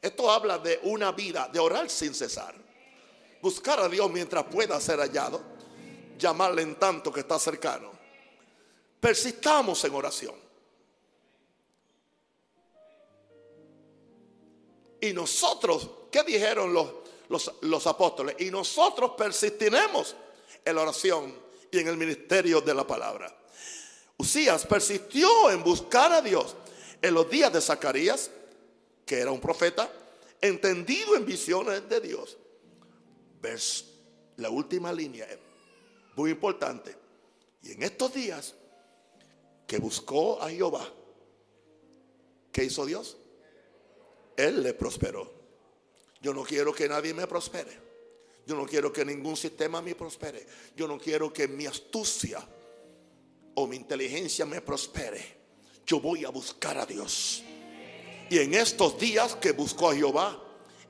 Esto 0.00 0.30
habla 0.30 0.58
de 0.58 0.80
una 0.84 1.12
vida, 1.12 1.50
de 1.52 1.58
orar 1.58 1.90
sin 1.90 2.14
cesar. 2.14 2.54
Buscar 3.42 3.78
a 3.80 3.88
Dios 3.88 4.10
mientras 4.10 4.44
pueda 4.44 4.80
ser 4.80 4.98
hallado. 5.00 5.42
Llamarle 6.18 6.62
en 6.62 6.76
tanto 6.76 7.12
que 7.12 7.20
está 7.20 7.38
cercano. 7.38 7.91
Persistamos 9.02 9.82
en 9.82 9.94
oración. 9.96 10.36
Y 15.00 15.12
nosotros, 15.12 15.90
¿qué 16.08 16.22
dijeron 16.22 16.72
los, 16.72 16.88
los, 17.62 17.86
apóstoles. 17.88 18.36
Y 18.38 18.52
nosotros 18.52 19.14
persistiremos 19.18 20.14
en 20.64 20.76
la 20.76 20.82
oración 20.82 21.34
y 21.68 21.80
en 21.80 21.88
el 21.88 21.96
ministerio 21.96 22.60
de 22.60 22.74
la 22.74 22.86
palabra. 22.86 23.36
Usías 24.18 24.64
persistió 24.66 25.50
en 25.50 25.64
buscar 25.64 26.12
a 26.12 26.22
Dios 26.22 26.54
en 27.00 27.12
los 27.12 27.28
días 27.28 27.52
de 27.52 27.60
Zacarías, 27.60 28.30
que 29.04 29.18
era 29.18 29.32
un 29.32 29.40
profeta, 29.40 29.90
entendido 30.40 31.16
en 31.16 31.26
visiones 31.26 31.88
de 31.88 32.00
Dios. 32.00 32.36
La 34.36 34.48
última 34.48 34.92
línea, 34.92 35.26
muy 36.14 36.30
importante. 36.30 36.94
Y 37.64 37.72
en 37.72 37.82
estos 37.82 38.14
días 38.14 38.54
que 39.72 39.78
buscó 39.78 40.38
a 40.42 40.50
Jehová, 40.50 40.86
¿qué 42.52 42.64
hizo 42.64 42.84
Dios? 42.84 43.16
Él 44.36 44.62
le 44.62 44.74
prosperó. 44.74 45.32
Yo 46.20 46.34
no 46.34 46.42
quiero 46.42 46.74
que 46.74 46.86
nadie 46.86 47.14
me 47.14 47.26
prospere. 47.26 47.70
Yo 48.46 48.54
no 48.54 48.66
quiero 48.66 48.92
que 48.92 49.02
ningún 49.02 49.34
sistema 49.34 49.80
me 49.80 49.94
prospere. 49.94 50.46
Yo 50.76 50.86
no 50.86 50.98
quiero 50.98 51.32
que 51.32 51.48
mi 51.48 51.64
astucia 51.64 52.46
o 53.54 53.66
mi 53.66 53.76
inteligencia 53.76 54.44
me 54.44 54.60
prospere. 54.60 55.38
Yo 55.86 56.00
voy 56.00 56.26
a 56.26 56.28
buscar 56.28 56.76
a 56.76 56.84
Dios. 56.84 57.42
Y 58.28 58.40
en 58.40 58.52
estos 58.52 58.98
días 58.98 59.36
que 59.36 59.52
buscó 59.52 59.88
a 59.88 59.94
Jehová, 59.94 60.38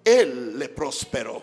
Él 0.05 0.59
le 0.59 0.69
prosperó. 0.71 1.41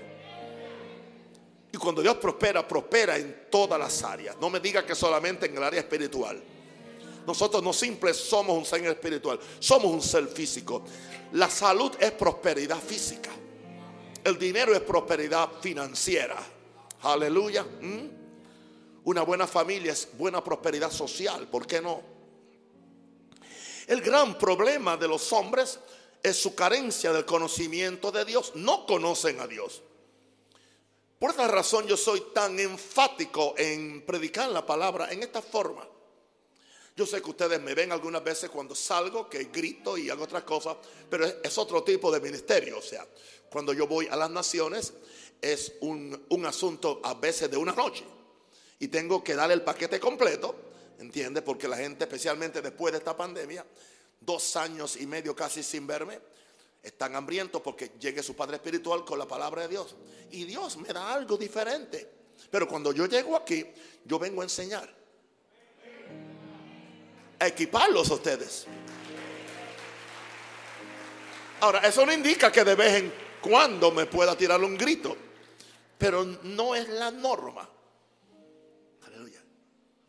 Y 1.72 1.78
cuando 1.78 2.02
Dios 2.02 2.18
prospera, 2.18 2.68
prospera 2.68 3.18
en 3.18 3.46
todas 3.50 3.80
las 3.80 4.04
áreas. 4.04 4.36
No 4.42 4.50
me 4.50 4.60
diga 4.60 4.86
que 4.86 4.94
solamente 4.94 5.46
en 5.46 5.56
el 5.56 5.64
área 5.64 5.80
espiritual. 5.80 6.44
Nosotros 7.26 7.62
no 7.64 7.74
simples 7.74 8.18
somos 8.18 8.58
un 8.58 8.66
ser 8.66 8.86
espiritual, 8.86 9.40
somos 9.60 9.92
un 9.92 10.02
ser 10.02 10.28
físico. 10.28 10.84
La 11.34 11.50
salud 11.50 11.92
es 12.00 12.12
prosperidad 12.12 12.80
física. 12.80 13.30
El 14.24 14.38
dinero 14.38 14.74
es 14.74 14.82
prosperidad 14.82 15.50
financiera. 15.62 16.38
Aleluya. 17.02 17.64
¿Mm? 17.64 18.20
Una 19.06 19.22
buena 19.24 19.48
familia 19.48 19.94
es 19.94 20.10
buena 20.18 20.44
prosperidad 20.44 20.92
social. 20.92 21.48
¿Por 21.48 21.66
qué 21.66 21.82
no? 21.82 22.02
El 23.88 24.02
gran 24.02 24.38
problema 24.38 24.98
de 24.98 25.08
los 25.08 25.32
hombres 25.34 25.80
es 26.22 26.40
su 26.40 26.54
carencia 26.54 27.12
del 27.12 27.26
conocimiento 27.26 28.12
de 28.12 28.26
Dios. 28.26 28.52
No 28.56 28.86
conocen 28.86 29.40
a 29.40 29.48
Dios. 29.48 29.82
Por 31.18 31.32
esta 31.32 31.48
razón 31.48 31.86
yo 31.88 31.98
soy 31.98 32.24
tan 32.34 32.60
enfático 32.60 33.54
en 33.58 34.06
predicar 34.06 34.50
la 34.50 34.66
palabra 34.66 35.12
en 35.12 35.24
esta 35.24 35.42
forma. 35.42 35.88
Yo 37.00 37.06
sé 37.06 37.22
que 37.22 37.30
ustedes 37.30 37.62
me 37.62 37.74
ven 37.74 37.94
algunas 37.94 38.22
veces 38.22 38.50
cuando 38.50 38.76
salgo, 38.76 39.30
que 39.30 39.46
grito 39.46 39.98
y 39.98 40.10
hago 40.10 40.26
otras 40.26 40.44
cosas, 40.44 40.76
pero 41.10 41.26
es, 41.26 41.58
otro 41.58 41.82
tipo 41.82 42.12
de 42.12 42.20
ministerio. 42.20 42.78
O 42.78 42.82
sea, 42.82 43.08
cuando 43.50 43.72
yo 43.72 43.88
voy 43.88 44.08
a 44.08 44.18
las 44.18 44.30
naciones 44.30 44.92
es 45.42 45.76
un, 45.80 46.26
un 46.28 46.46
asunto 46.46 47.00
a 47.02 47.14
veces 47.14 47.50
de 47.50 47.56
una 47.56 47.72
noche. 47.72 48.04
Y 48.80 48.90
tengo 48.90 49.24
que 49.24 49.34
dar 49.34 49.50
el 49.50 49.62
paquete 49.62 49.98
completo, 49.98 50.54
¿entiendes? 51.00 51.42
Porque 51.42 51.70
la 51.70 51.78
gente, 51.78 52.04
especialmente 52.04 52.62
después 52.62 52.92
de 52.92 52.98
esta 52.98 53.16
pandemia, 53.16 53.66
dos 54.20 54.58
años 54.58 54.98
y 54.98 55.08
medio 55.08 55.34
casi 55.34 55.64
sin 55.64 55.88
verme, 55.88 56.20
están 56.84 57.16
hambrientos 57.16 57.62
porque 57.62 57.92
llegue 57.98 58.22
su 58.22 58.36
Padre 58.36 58.58
Espiritual 58.58 59.06
con 59.06 59.18
la 59.18 59.26
palabra 59.26 59.62
de 59.62 59.70
Dios. 59.70 59.96
Y 60.32 60.44
Dios 60.44 60.76
me 60.76 60.90
da 60.90 61.14
algo 61.14 61.38
diferente. 61.38 62.10
Pero 62.52 62.68
cuando 62.68 62.92
yo 62.92 63.06
llego 63.06 63.38
aquí, 63.38 63.66
yo 64.04 64.20
vengo 64.20 64.42
a 64.42 64.44
enseñar. 64.44 64.99
Equiparlos 67.40 68.12
a 68.12 68.16
ustedes. 68.16 68.66
Ahora, 71.62 71.80
eso 71.80 72.06
no 72.06 72.14
indica 72.14 72.52
que 72.52 72.64
de 72.64 72.76
vez 72.76 72.96
en 72.96 73.14
cuando 73.42 73.92
me 73.92 74.06
pueda 74.06 74.36
tirar 74.38 74.64
un 74.64 74.78
grito. 74.78 75.16
Pero 75.98 76.24
no 76.24 76.76
es 76.76 76.88
la 76.88 77.12
norma. 77.12 77.70
Aleluya. 79.06 79.44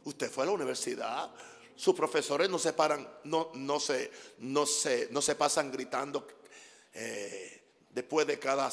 Usted 0.05 0.31
fue 0.31 0.45
a 0.45 0.47
la 0.47 0.53
universidad. 0.53 1.31
Sus 1.75 1.95
profesores 1.95 2.49
no 2.49 2.59
se 2.59 2.73
paran, 2.73 3.09
no, 3.25 3.51
no, 3.55 3.81
se, 3.81 4.11
no, 4.39 4.67
se, 4.67 5.09
no 5.11 5.23
se 5.23 5.35
pasan 5.35 5.73
gritando 5.73 6.29
eh, 6.93 7.63
después 7.91 8.27
de 8.27 8.39
cada 8.39 8.71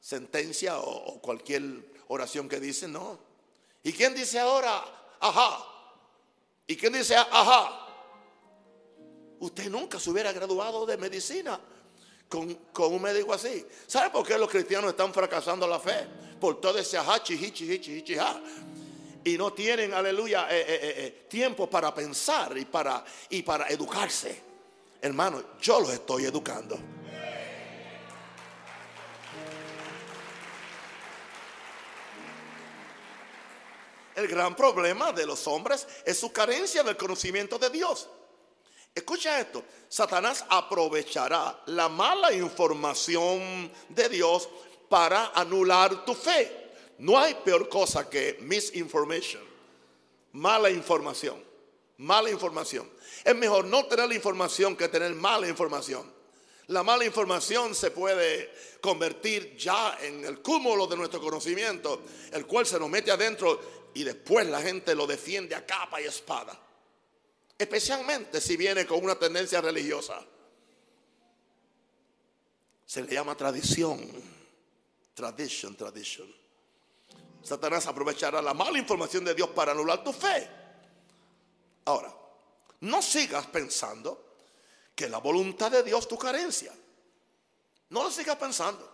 sentencia 0.00 0.78
o, 0.78 1.20
cualquier 1.20 1.62
oración 2.08 2.48
que 2.48 2.60
dice, 2.60 2.86
no. 2.86 3.18
¿Y 3.82 3.92
quién 3.92 4.14
dice 4.14 4.38
ahora, 4.38 4.84
ajá? 5.20 5.66
¿Y 6.66 6.76
quién 6.76 6.92
dice, 6.92 7.16
ajá? 7.16 7.85
Usted 9.40 9.70
nunca 9.70 9.98
se 10.00 10.10
hubiera 10.10 10.32
graduado 10.32 10.86
de 10.86 10.96
medicina 10.96 11.60
con, 12.28 12.56
un 12.76 13.02
médico 13.02 13.32
así. 13.32 13.66
¿Sabe 13.86 14.10
por 14.10 14.26
qué 14.26 14.38
los 14.38 14.50
cristianos 14.50 14.90
están 14.90 15.12
fracasando 15.12 15.66
la 15.66 15.78
fe? 15.78 16.06
Por 16.40 16.60
todo 16.60 16.78
ese 16.78 16.98
ajá, 16.98 17.22
chichi, 17.22 17.52
chichi, 17.52 18.02
chichi, 18.02 18.16
Y 19.24 19.38
no 19.38 19.52
tienen, 19.52 19.94
aleluya, 19.94 20.48
eh, 20.50 20.64
eh, 20.68 21.26
tiempo 21.28 21.68
para 21.68 21.94
pensar 21.94 22.56
y 22.56 22.64
para, 22.64 23.04
y 23.30 23.42
para 23.42 23.68
educarse. 23.68 24.42
Hermano, 25.00 25.42
yo 25.60 25.80
los 25.80 25.90
estoy 25.90 26.24
educando. 26.24 26.78
El 34.16 34.28
gran 34.28 34.56
problema 34.56 35.12
de 35.12 35.26
los 35.26 35.46
hombres 35.46 35.86
es 36.06 36.18
su 36.18 36.32
carencia 36.32 36.82
del 36.82 36.96
conocimiento 36.96 37.58
de 37.58 37.68
Dios. 37.68 38.08
Escucha 38.96 39.38
esto, 39.38 39.62
Satanás 39.90 40.42
aprovechará 40.48 41.60
la 41.66 41.86
mala 41.86 42.32
información 42.32 43.70
de 43.90 44.08
Dios 44.08 44.48
para 44.88 45.32
anular 45.34 46.02
tu 46.06 46.14
fe. 46.14 46.70
No 47.00 47.18
hay 47.18 47.34
peor 47.34 47.68
cosa 47.68 48.08
que 48.08 48.38
misinformation, 48.40 49.42
mala 50.32 50.70
información, 50.70 51.44
mala 51.98 52.30
información. 52.30 52.90
Es 53.22 53.36
mejor 53.36 53.66
no 53.66 53.84
tener 53.84 54.08
la 54.08 54.14
información 54.14 54.74
que 54.74 54.88
tener 54.88 55.14
mala 55.14 55.46
información. 55.46 56.10
La 56.68 56.82
mala 56.82 57.04
información 57.04 57.74
se 57.74 57.90
puede 57.90 58.50
convertir 58.80 59.58
ya 59.58 59.98
en 60.00 60.24
el 60.24 60.40
cúmulo 60.40 60.86
de 60.86 60.96
nuestro 60.96 61.20
conocimiento, 61.20 62.00
el 62.32 62.46
cual 62.46 62.64
se 62.64 62.80
nos 62.80 62.88
mete 62.88 63.10
adentro 63.10 63.60
y 63.92 64.04
después 64.04 64.46
la 64.46 64.62
gente 64.62 64.94
lo 64.94 65.06
defiende 65.06 65.54
a 65.54 65.66
capa 65.66 66.00
y 66.00 66.06
espada. 66.06 66.62
Especialmente 67.58 68.40
si 68.40 68.56
viene 68.56 68.86
con 68.86 69.02
una 69.02 69.18
tendencia 69.18 69.60
religiosa. 69.60 70.24
Se 72.84 73.02
le 73.02 73.12
llama 73.12 73.34
tradición. 73.34 74.00
Tradition, 75.14 75.74
tradition. 75.74 76.32
Satanás 77.42 77.86
aprovechará 77.86 78.42
la 78.42 78.52
mala 78.52 78.78
información 78.78 79.24
de 79.24 79.34
Dios 79.34 79.50
para 79.50 79.72
anular 79.72 80.04
tu 80.04 80.12
fe. 80.12 80.48
Ahora, 81.86 82.14
no 82.80 83.00
sigas 83.00 83.46
pensando 83.46 84.26
que 84.94 85.08
la 85.08 85.18
voluntad 85.18 85.70
de 85.70 85.82
Dios 85.82 86.06
tu 86.08 86.18
carencia. 86.18 86.72
No 87.90 88.02
lo 88.02 88.10
sigas 88.10 88.36
pensando. 88.36 88.92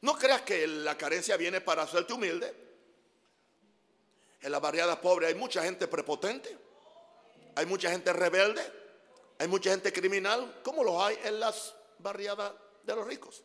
No 0.00 0.16
creas 0.16 0.42
que 0.42 0.66
la 0.66 0.96
carencia 0.96 1.36
viene 1.36 1.60
para 1.60 1.82
hacerte 1.82 2.12
humilde. 2.12 2.54
En 4.40 4.50
la 4.50 4.58
barriada 4.58 5.00
pobre 5.00 5.26
hay 5.26 5.34
mucha 5.34 5.62
gente 5.62 5.86
prepotente, 5.86 6.56
hay 7.54 7.66
mucha 7.66 7.90
gente 7.90 8.12
rebelde, 8.12 8.62
hay 9.38 9.48
mucha 9.48 9.70
gente 9.70 9.92
criminal, 9.92 10.60
como 10.62 10.84
los 10.84 11.02
hay 11.02 11.18
en 11.24 11.40
las 11.40 11.74
barriadas 11.98 12.52
de 12.82 12.96
los 12.96 13.06
ricos. 13.06 13.42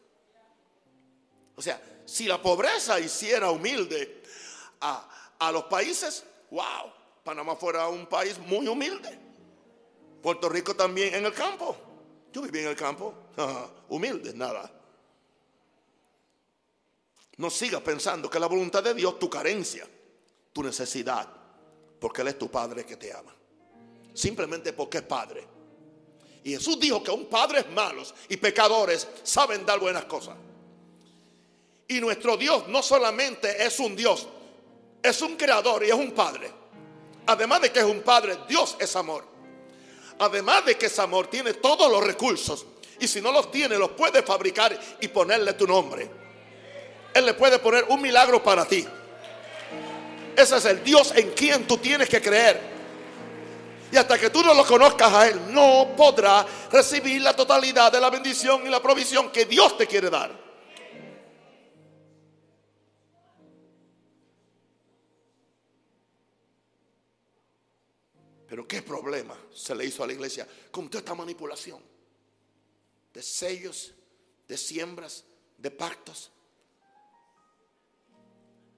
O 1.56 1.62
sea, 1.62 1.82
si 2.06 2.28
la 2.28 2.42
pobreza 2.42 3.00
hiciera 3.00 3.50
humilde 3.50 4.24
a, 4.82 5.36
a 5.40 5.52
los 5.52 5.66
países, 5.66 6.24
wow, 6.52 6.92
Panamá 7.24 7.56
fuera 7.56 7.88
un 7.88 8.06
país 8.08 8.38
muy 8.38 8.68
humilde. 8.68 9.20
Puerto 10.22 10.50
Rico 10.50 10.76
también 10.76 11.14
en 11.16 11.26
el 11.26 11.34
campo. 11.34 11.76
Yo 12.34 12.42
viví 12.42 12.60
en 12.60 12.68
el 12.68 12.76
campo, 12.76 13.14
humilde, 13.90 14.34
nada. 14.34 14.72
No 17.38 17.50
sigas 17.50 17.82
pensando 17.82 18.30
que 18.30 18.40
la 18.40 18.48
voluntad 18.48 18.84
de 18.84 18.94
Dios, 18.94 19.20
tu 19.20 19.30
carencia, 19.30 19.88
tu 20.52 20.64
necesidad, 20.64 21.28
porque 22.00 22.22
Él 22.22 22.30
es 22.30 22.40
tu 22.40 22.50
Padre 22.50 22.86
que 22.86 22.98
te 22.98 23.14
ama. 23.14 23.34
Simplemente 24.16 24.74
porque 24.74 24.98
es 24.98 25.04
Padre. 25.04 25.46
Y 26.46 26.52
Jesús 26.52 26.80
dijo 26.80 27.04
que 27.04 27.12
un 27.12 27.26
padres 27.26 27.68
malos 27.72 28.14
y 28.30 28.38
pecadores 28.38 29.08
saben 29.24 29.66
dar 29.66 29.80
buenas 29.80 30.06
cosas. 30.06 30.36
Y 31.88 32.00
nuestro 32.00 32.38
Dios 32.38 32.68
no 32.68 32.84
solamente 32.84 33.66
es 33.66 33.80
un 33.80 33.96
Dios, 33.96 34.28
es 35.02 35.22
un 35.24 35.36
creador 35.36 35.84
y 35.84 35.90
es 35.90 35.96
un 35.96 36.12
Padre. 36.12 36.52
Además 37.26 37.62
de 37.62 37.72
que 37.72 37.80
es 37.80 37.86
un 37.86 38.02
Padre, 38.02 38.38
Dios 38.48 38.78
es 38.80 38.96
amor. 38.96 39.26
Además 40.20 40.66
de 40.66 40.78
que 40.78 40.86
es 40.86 41.00
amor, 41.00 41.28
tiene 41.28 41.56
todos 41.56 41.92
los 41.92 42.04
recursos. 42.04 42.64
Y 43.00 43.08
si 43.08 43.22
no 43.22 43.32
los 43.32 43.50
tiene, 43.50 43.78
los 43.78 43.92
puede 43.92 44.22
fabricar 44.22 44.80
y 45.02 45.08
ponerle 45.08 45.54
tu 45.54 45.66
nombre. 45.66 46.10
Él 47.12 47.26
le 47.26 47.34
puede 47.34 47.58
poner 47.58 47.86
un 47.90 48.00
milagro 48.00 48.44
para 48.44 48.66
ti. 48.66 48.86
Ese 50.38 50.58
es 50.58 50.66
el 50.66 50.84
Dios 50.84 51.12
en 51.16 51.32
quien 51.32 51.66
tú 51.66 51.78
tienes 51.80 52.08
que 52.08 52.22
creer. 52.22 52.75
Y 53.92 53.98
hasta 53.98 54.18
que 54.20 54.30
tú 54.30 54.42
no 54.42 54.54
lo 54.54 54.66
conozcas 54.66 55.14
a 55.14 55.28
Él, 55.28 55.54
no 55.54 55.94
podrás 55.96 56.46
recibir 56.72 57.22
la 57.22 57.36
totalidad 57.36 57.92
de 57.92 58.02
la 58.02 58.10
bendición 58.10 58.66
y 58.66 58.70
la 58.70 58.82
provisión 58.82 59.32
que 59.32 59.46
Dios 59.46 59.78
te 59.78 59.88
quiere 59.88 60.10
dar. 60.10 60.46
Pero 68.48 68.68
qué 68.68 68.82
problema 68.82 69.38
se 69.54 69.76
le 69.76 69.86
hizo 69.86 70.04
a 70.04 70.08
la 70.08 70.14
iglesia 70.14 70.48
con 70.72 70.90
toda 70.90 71.00
esta 71.00 71.16
manipulación 71.16 71.82
de 73.14 73.22
sellos, 73.22 73.94
de 74.48 74.58
siembras, 74.58 75.24
de 75.58 75.72
pactos. 75.72 76.32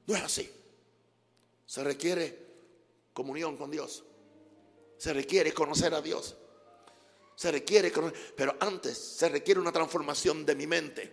No 0.06 0.16
es 0.16 0.24
así. 0.24 0.50
Se 1.66 1.84
requiere 1.84 2.48
comunión 3.14 3.58
con 3.58 3.70
Dios. 3.70 4.04
Se 4.98 5.14
requiere 5.14 5.54
conocer 5.54 5.94
a 5.94 6.02
Dios. 6.02 6.36
Se 7.36 7.52
requiere 7.52 7.92
conocer, 7.92 8.34
pero 8.36 8.56
antes 8.60 8.98
se 8.98 9.30
requiere 9.30 9.60
una 9.60 9.72
transformación 9.72 10.46
de 10.46 10.56
mi 10.56 10.66
mente, 10.66 11.12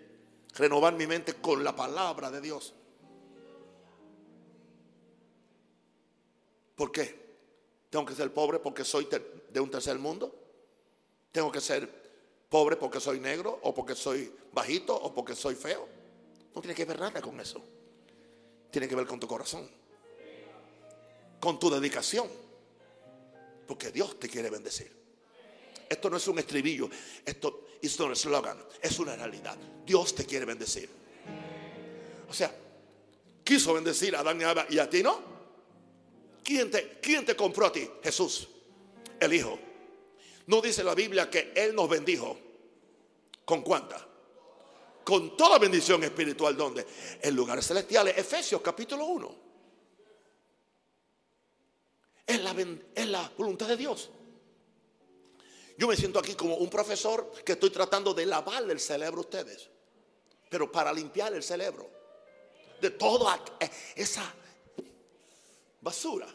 renovar 0.54 0.94
mi 0.94 1.06
mente 1.06 1.34
con 1.34 1.62
la 1.62 1.76
palabra 1.76 2.30
de 2.30 2.40
Dios. 2.40 2.72
¿Por 6.74 6.90
qué? 6.90 7.22
¿Tengo 7.90 8.06
que 8.06 8.14
ser 8.14 8.32
pobre 8.32 8.58
porque 8.58 8.84
soy 8.84 9.06
de 9.50 9.60
un 9.60 9.70
tercer 9.70 9.98
mundo? 9.98 10.34
¿Tengo 11.30 11.52
que 11.52 11.60
ser 11.60 11.88
pobre 12.48 12.76
porque 12.76 13.00
soy 13.00 13.20
negro 13.20 13.60
o 13.62 13.74
porque 13.74 13.94
soy 13.94 14.32
bajito 14.52 14.96
o 14.96 15.12
porque 15.12 15.34
soy 15.34 15.54
feo? 15.54 15.86
No 16.54 16.60
tiene 16.60 16.74
que 16.74 16.84
ver 16.84 16.98
nada 16.98 17.20
con 17.20 17.38
eso. 17.38 17.62
Tiene 18.70 18.88
que 18.88 18.96
ver 18.96 19.06
con 19.06 19.20
tu 19.20 19.28
corazón 19.28 19.68
con 21.44 21.58
tu 21.58 21.68
dedicación. 21.68 22.26
Porque 23.66 23.90
Dios 23.90 24.18
te 24.18 24.28
quiere 24.28 24.50
bendecir. 24.50 24.90
Esto 25.88 26.10
no 26.10 26.16
es 26.16 26.26
un 26.28 26.38
estribillo, 26.38 26.88
esto 27.24 27.66
es 27.80 27.98
un 28.00 28.12
eslogan, 28.12 28.58
es 28.80 28.98
una 28.98 29.16
realidad. 29.16 29.56
Dios 29.84 30.14
te 30.14 30.24
quiere 30.24 30.44
bendecir. 30.44 30.88
O 32.28 32.32
sea, 32.32 32.54
quiso 33.42 33.74
bendecir 33.74 34.16
a 34.16 34.20
Adán 34.20 34.40
y 34.40 34.44
Eva 34.44 34.66
y 34.70 34.78
a 34.78 34.88
ti 34.88 35.02
no. 35.02 35.34
¿Quién 36.42 36.70
te, 36.70 36.98
¿Quién 37.00 37.24
te 37.24 37.36
compró 37.36 37.66
a 37.66 37.72
ti? 37.72 37.88
Jesús, 38.02 38.48
el 39.20 39.32
Hijo. 39.32 39.58
No 40.46 40.60
dice 40.60 40.84
la 40.84 40.94
Biblia 40.94 41.30
que 41.30 41.52
Él 41.54 41.74
nos 41.74 41.88
bendijo. 41.88 42.38
¿Con 43.44 43.62
cuánta? 43.62 44.06
Con 45.04 45.36
toda 45.36 45.58
bendición 45.58 46.02
espiritual. 46.02 46.56
¿Dónde? 46.56 46.86
En 47.20 47.34
lugares 47.34 47.66
celestiales. 47.66 48.16
Efesios 48.16 48.60
capítulo 48.60 49.06
1. 49.06 49.43
Es 52.26 52.40
la, 53.08 53.32
voluntad 53.36 53.68
de 53.68 53.76
Dios. 53.76 54.10
Yo 55.76 55.88
me 55.88 55.96
siento 55.96 56.18
aquí 56.18 56.34
como 56.34 56.56
un 56.56 56.70
profesor 56.70 57.32
que 57.44 57.52
estoy 57.52 57.70
tratando 57.70 58.14
de 58.14 58.26
lavarle 58.26 58.72
el 58.72 58.80
cerebro 58.80 59.18
a 59.18 59.20
ustedes. 59.20 59.68
Pero 60.48 60.70
para 60.70 60.92
limpiar 60.92 61.34
el 61.34 61.42
cerebro 61.42 61.90
de 62.80 62.90
toda 62.90 63.42
esa 63.96 64.32
basura 65.80 66.28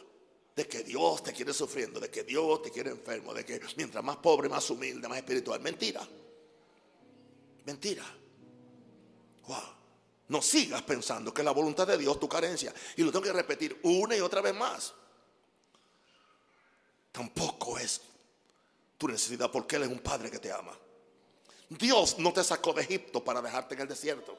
de 0.54 0.66
que 0.68 0.82
Dios 0.82 1.22
te 1.22 1.32
quiere 1.32 1.52
sufriendo, 1.54 1.98
de 1.98 2.10
que 2.10 2.22
Dios 2.22 2.62
te 2.62 2.70
quiere 2.70 2.90
enfermo, 2.90 3.32
de 3.32 3.44
que 3.44 3.60
mientras 3.76 4.04
más 4.04 4.18
pobre, 4.18 4.48
más 4.48 4.68
humilde, 4.70 5.08
más 5.08 5.18
espiritual. 5.18 5.60
Mentira. 5.60 6.06
Mentira. 7.64 8.04
No 10.28 10.40
sigas 10.40 10.82
pensando 10.82 11.34
que 11.34 11.42
la 11.42 11.50
voluntad 11.50 11.86
de 11.86 11.98
Dios 11.98 12.20
tu 12.20 12.28
carencia. 12.28 12.72
Y 12.96 13.02
lo 13.02 13.10
tengo 13.10 13.24
que 13.24 13.32
repetir 13.32 13.80
una 13.82 14.16
y 14.16 14.20
otra 14.20 14.40
vez 14.40 14.54
más. 14.54 14.94
Tampoco 17.12 17.78
es 17.78 18.00
tu 18.96 19.08
necesidad 19.08 19.50
porque 19.50 19.76
Él 19.76 19.84
es 19.84 19.88
un 19.88 20.00
Padre 20.00 20.30
que 20.30 20.38
te 20.38 20.52
ama. 20.52 20.76
Dios 21.68 22.18
no 22.18 22.32
te 22.32 22.42
sacó 22.42 22.72
de 22.72 22.82
Egipto 22.82 23.22
para 23.22 23.40
dejarte 23.40 23.74
en 23.74 23.82
el 23.82 23.88
desierto. 23.88 24.36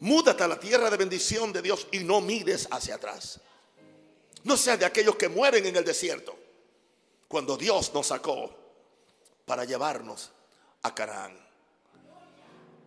Múdate 0.00 0.42
a 0.42 0.48
la 0.48 0.58
tierra 0.58 0.90
de 0.90 0.96
bendición 0.96 1.52
de 1.52 1.62
Dios 1.62 1.86
y 1.92 2.00
no 2.00 2.20
mires 2.20 2.68
hacia 2.70 2.96
atrás. 2.96 3.40
No 4.42 4.56
seas 4.56 4.78
de 4.78 4.84
aquellos 4.84 5.16
que 5.16 5.28
mueren 5.28 5.64
en 5.64 5.76
el 5.76 5.84
desierto. 5.84 6.36
Cuando 7.28 7.56
Dios 7.56 7.92
nos 7.94 8.08
sacó 8.08 8.54
para 9.46 9.64
llevarnos 9.64 10.30
a 10.82 10.94
Canaán. 10.94 11.38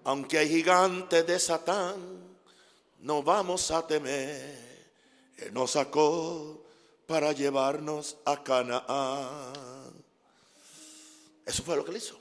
Aunque 0.04 0.38
hay 0.38 0.48
gigantes 0.48 1.26
de 1.26 1.40
Satán, 1.40 2.38
no 3.00 3.24
vamos 3.24 3.72
a 3.72 3.86
temer. 3.86 4.92
Él 5.38 5.54
nos 5.54 5.72
sacó 5.72 6.67
para 7.08 7.32
llevarnos 7.32 8.18
a 8.26 8.44
Canaán. 8.44 10.04
Eso 11.46 11.64
fue 11.64 11.78
lo 11.78 11.86
que 11.86 11.92
él 11.92 11.98
hizo. 11.98 12.20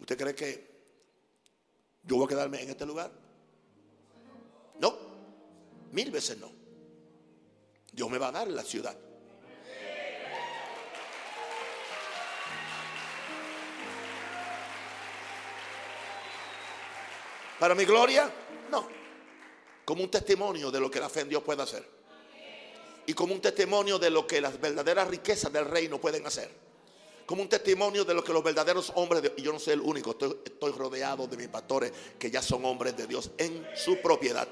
¿Usted 0.00 0.16
cree 0.16 0.34
que 0.34 0.70
yo 2.02 2.16
voy 2.16 2.24
a 2.24 2.28
quedarme 2.28 2.62
en 2.62 2.70
este 2.70 2.86
lugar? 2.86 3.12
No, 4.80 4.96
mil 5.92 6.10
veces 6.10 6.38
no. 6.38 6.50
Dios 7.92 8.08
me 8.08 8.16
va 8.16 8.28
a 8.28 8.32
dar 8.32 8.48
la 8.48 8.62
ciudad. 8.62 8.96
Para 17.58 17.74
mi 17.74 17.84
gloria, 17.84 18.32
no. 18.70 18.88
Como 19.84 20.02
un 20.02 20.10
testimonio 20.10 20.70
de 20.70 20.80
lo 20.80 20.90
que 20.90 20.98
la 20.98 21.10
fe 21.10 21.20
en 21.20 21.28
Dios 21.28 21.42
puede 21.42 21.62
hacer 21.62 21.99
y 23.06 23.14
como 23.14 23.34
un 23.34 23.40
testimonio 23.40 23.98
de 23.98 24.10
lo 24.10 24.26
que 24.26 24.40
las 24.40 24.60
verdaderas 24.60 25.08
riquezas 25.08 25.52
del 25.52 25.64
reino 25.64 26.00
pueden 26.00 26.26
hacer. 26.26 26.50
Como 27.26 27.42
un 27.42 27.48
testimonio 27.48 28.04
de 28.04 28.12
lo 28.12 28.24
que 28.24 28.32
los 28.32 28.42
verdaderos 28.42 28.90
hombres, 28.96 29.22
de, 29.22 29.34
y 29.36 29.42
yo 29.42 29.52
no 29.52 29.58
soy 29.58 29.74
el 29.74 29.80
único, 29.80 30.10
estoy, 30.10 30.72
rodeado 30.72 31.28
de 31.28 31.36
mis 31.36 31.48
pastores 31.48 31.92
que 32.18 32.30
ya 32.30 32.42
son 32.42 32.64
hombres 32.64 32.96
de 32.96 33.06
Dios 33.06 33.30
en 33.38 33.66
su 33.76 33.98
propiedad. 34.00 34.48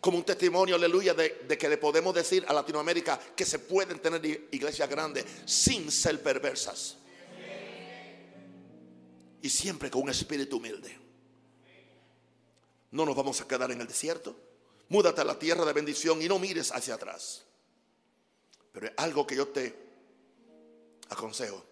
Como 0.00 0.16
un 0.16 0.24
testimonio, 0.24 0.76
aleluya, 0.76 1.12
de, 1.12 1.44
de 1.46 1.58
que 1.58 1.68
le 1.68 1.76
podemos 1.76 2.14
decir 2.14 2.46
a 2.48 2.52
Latinoamérica 2.54 3.20
que 3.36 3.44
se 3.44 3.58
pueden 3.58 3.98
tener 3.98 4.24
iglesias 4.50 4.88
grandes 4.88 5.26
sin 5.44 5.90
ser 5.90 6.22
perversas. 6.22 6.96
Y 9.42 9.50
siempre 9.50 9.90
con 9.90 10.02
un 10.02 10.08
espíritu 10.08 10.56
humilde. 10.56 10.96
No 12.90 13.04
nos 13.04 13.14
vamos 13.14 13.40
a 13.40 13.46
quedar 13.46 13.70
en 13.70 13.80
el 13.80 13.86
desierto. 13.86 14.47
Múdate 14.90 15.20
a 15.20 15.24
la 15.24 15.38
tierra 15.38 15.64
de 15.64 15.72
bendición 15.72 16.20
y 16.22 16.28
no 16.28 16.38
mires 16.38 16.72
hacia 16.72 16.94
atrás. 16.94 17.44
Pero 18.72 18.86
es 18.86 18.92
algo 18.96 19.26
que 19.26 19.36
yo 19.36 19.48
te 19.48 19.74
aconsejo. 21.10 21.62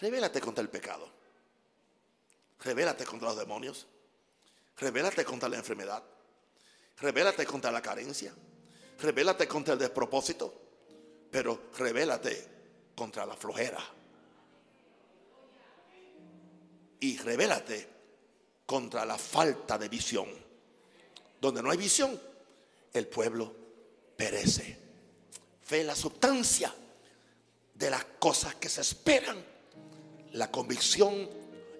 Revélate 0.00 0.40
contra 0.40 0.62
el 0.62 0.68
pecado. 0.68 1.08
Revélate 2.60 3.04
contra 3.04 3.28
los 3.28 3.38
demonios. 3.38 3.86
Revélate 4.76 5.24
contra 5.24 5.48
la 5.48 5.56
enfermedad. 5.56 6.02
Revélate 6.98 7.46
contra 7.46 7.70
la 7.70 7.80
carencia. 7.80 8.34
Revélate 9.00 9.46
contra 9.46 9.74
el 9.74 9.78
despropósito. 9.78 10.62
Pero 11.30 11.70
revélate 11.76 12.48
contra 12.96 13.24
la 13.24 13.36
flojera. 13.36 13.78
Y 17.00 17.18
revélate 17.18 17.88
contra 18.66 19.04
la 19.04 19.18
falta 19.18 19.78
de 19.78 19.88
visión. 19.88 20.28
Donde 21.40 21.62
no 21.62 21.70
hay 21.70 21.76
visión, 21.76 22.18
el 22.94 23.08
pueblo 23.08 23.54
perece. 24.16 24.78
Fe 25.62 25.84
la 25.84 25.94
sustancia 25.94 26.72
de 27.74 27.90
las 27.90 28.04
cosas 28.18 28.54
que 28.54 28.68
se 28.68 28.80
esperan, 28.80 29.44
la 30.32 30.50
convicción, 30.50 31.28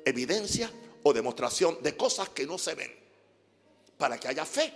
evidencia 0.05 0.71
o 1.05 1.13
demostración 1.13 1.83
de 1.83 1.97
cosas 1.97 2.31
que 2.31 2.47
no 2.47 2.59
se 2.59 2.75
ven. 2.75 2.93
Para 3.97 4.19
que 4.19 4.29
haya 4.29 4.45
fe, 4.45 4.75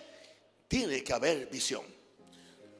tiene 0.68 1.02
que 1.02 1.12
haber 1.12 1.48
visión. 1.48 1.82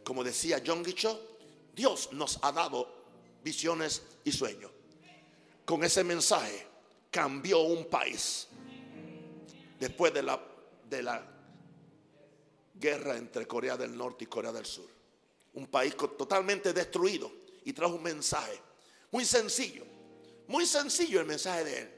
Como 0.04 0.22
decía 0.22 0.62
John 0.64 0.84
Guichot, 0.84 1.74
Dios 1.74 2.10
nos 2.12 2.38
ha 2.42 2.52
dado 2.52 2.94
visiones 3.42 4.02
y 4.24 4.32
sueños. 4.32 4.70
Con 5.64 5.82
ese 5.82 6.04
mensaje 6.04 6.66
cambió 7.10 7.60
un 7.60 7.86
país 7.86 8.48
después 9.80 10.12
de 10.14 10.22
la, 10.22 10.40
de 10.88 11.02
la 11.02 11.37
guerra 12.78 13.16
entre 13.16 13.46
Corea 13.46 13.76
del 13.76 13.96
Norte 13.96 14.24
y 14.24 14.26
Corea 14.26 14.52
del 14.52 14.66
Sur. 14.66 14.88
Un 15.54 15.66
país 15.66 15.96
totalmente 15.96 16.72
destruido 16.72 17.30
y 17.64 17.72
trajo 17.72 17.94
un 17.94 18.02
mensaje 18.02 18.60
muy 19.10 19.24
sencillo, 19.24 19.84
muy 20.46 20.66
sencillo 20.66 21.20
el 21.20 21.26
mensaje 21.26 21.64
de 21.64 21.78
él. 21.80 21.94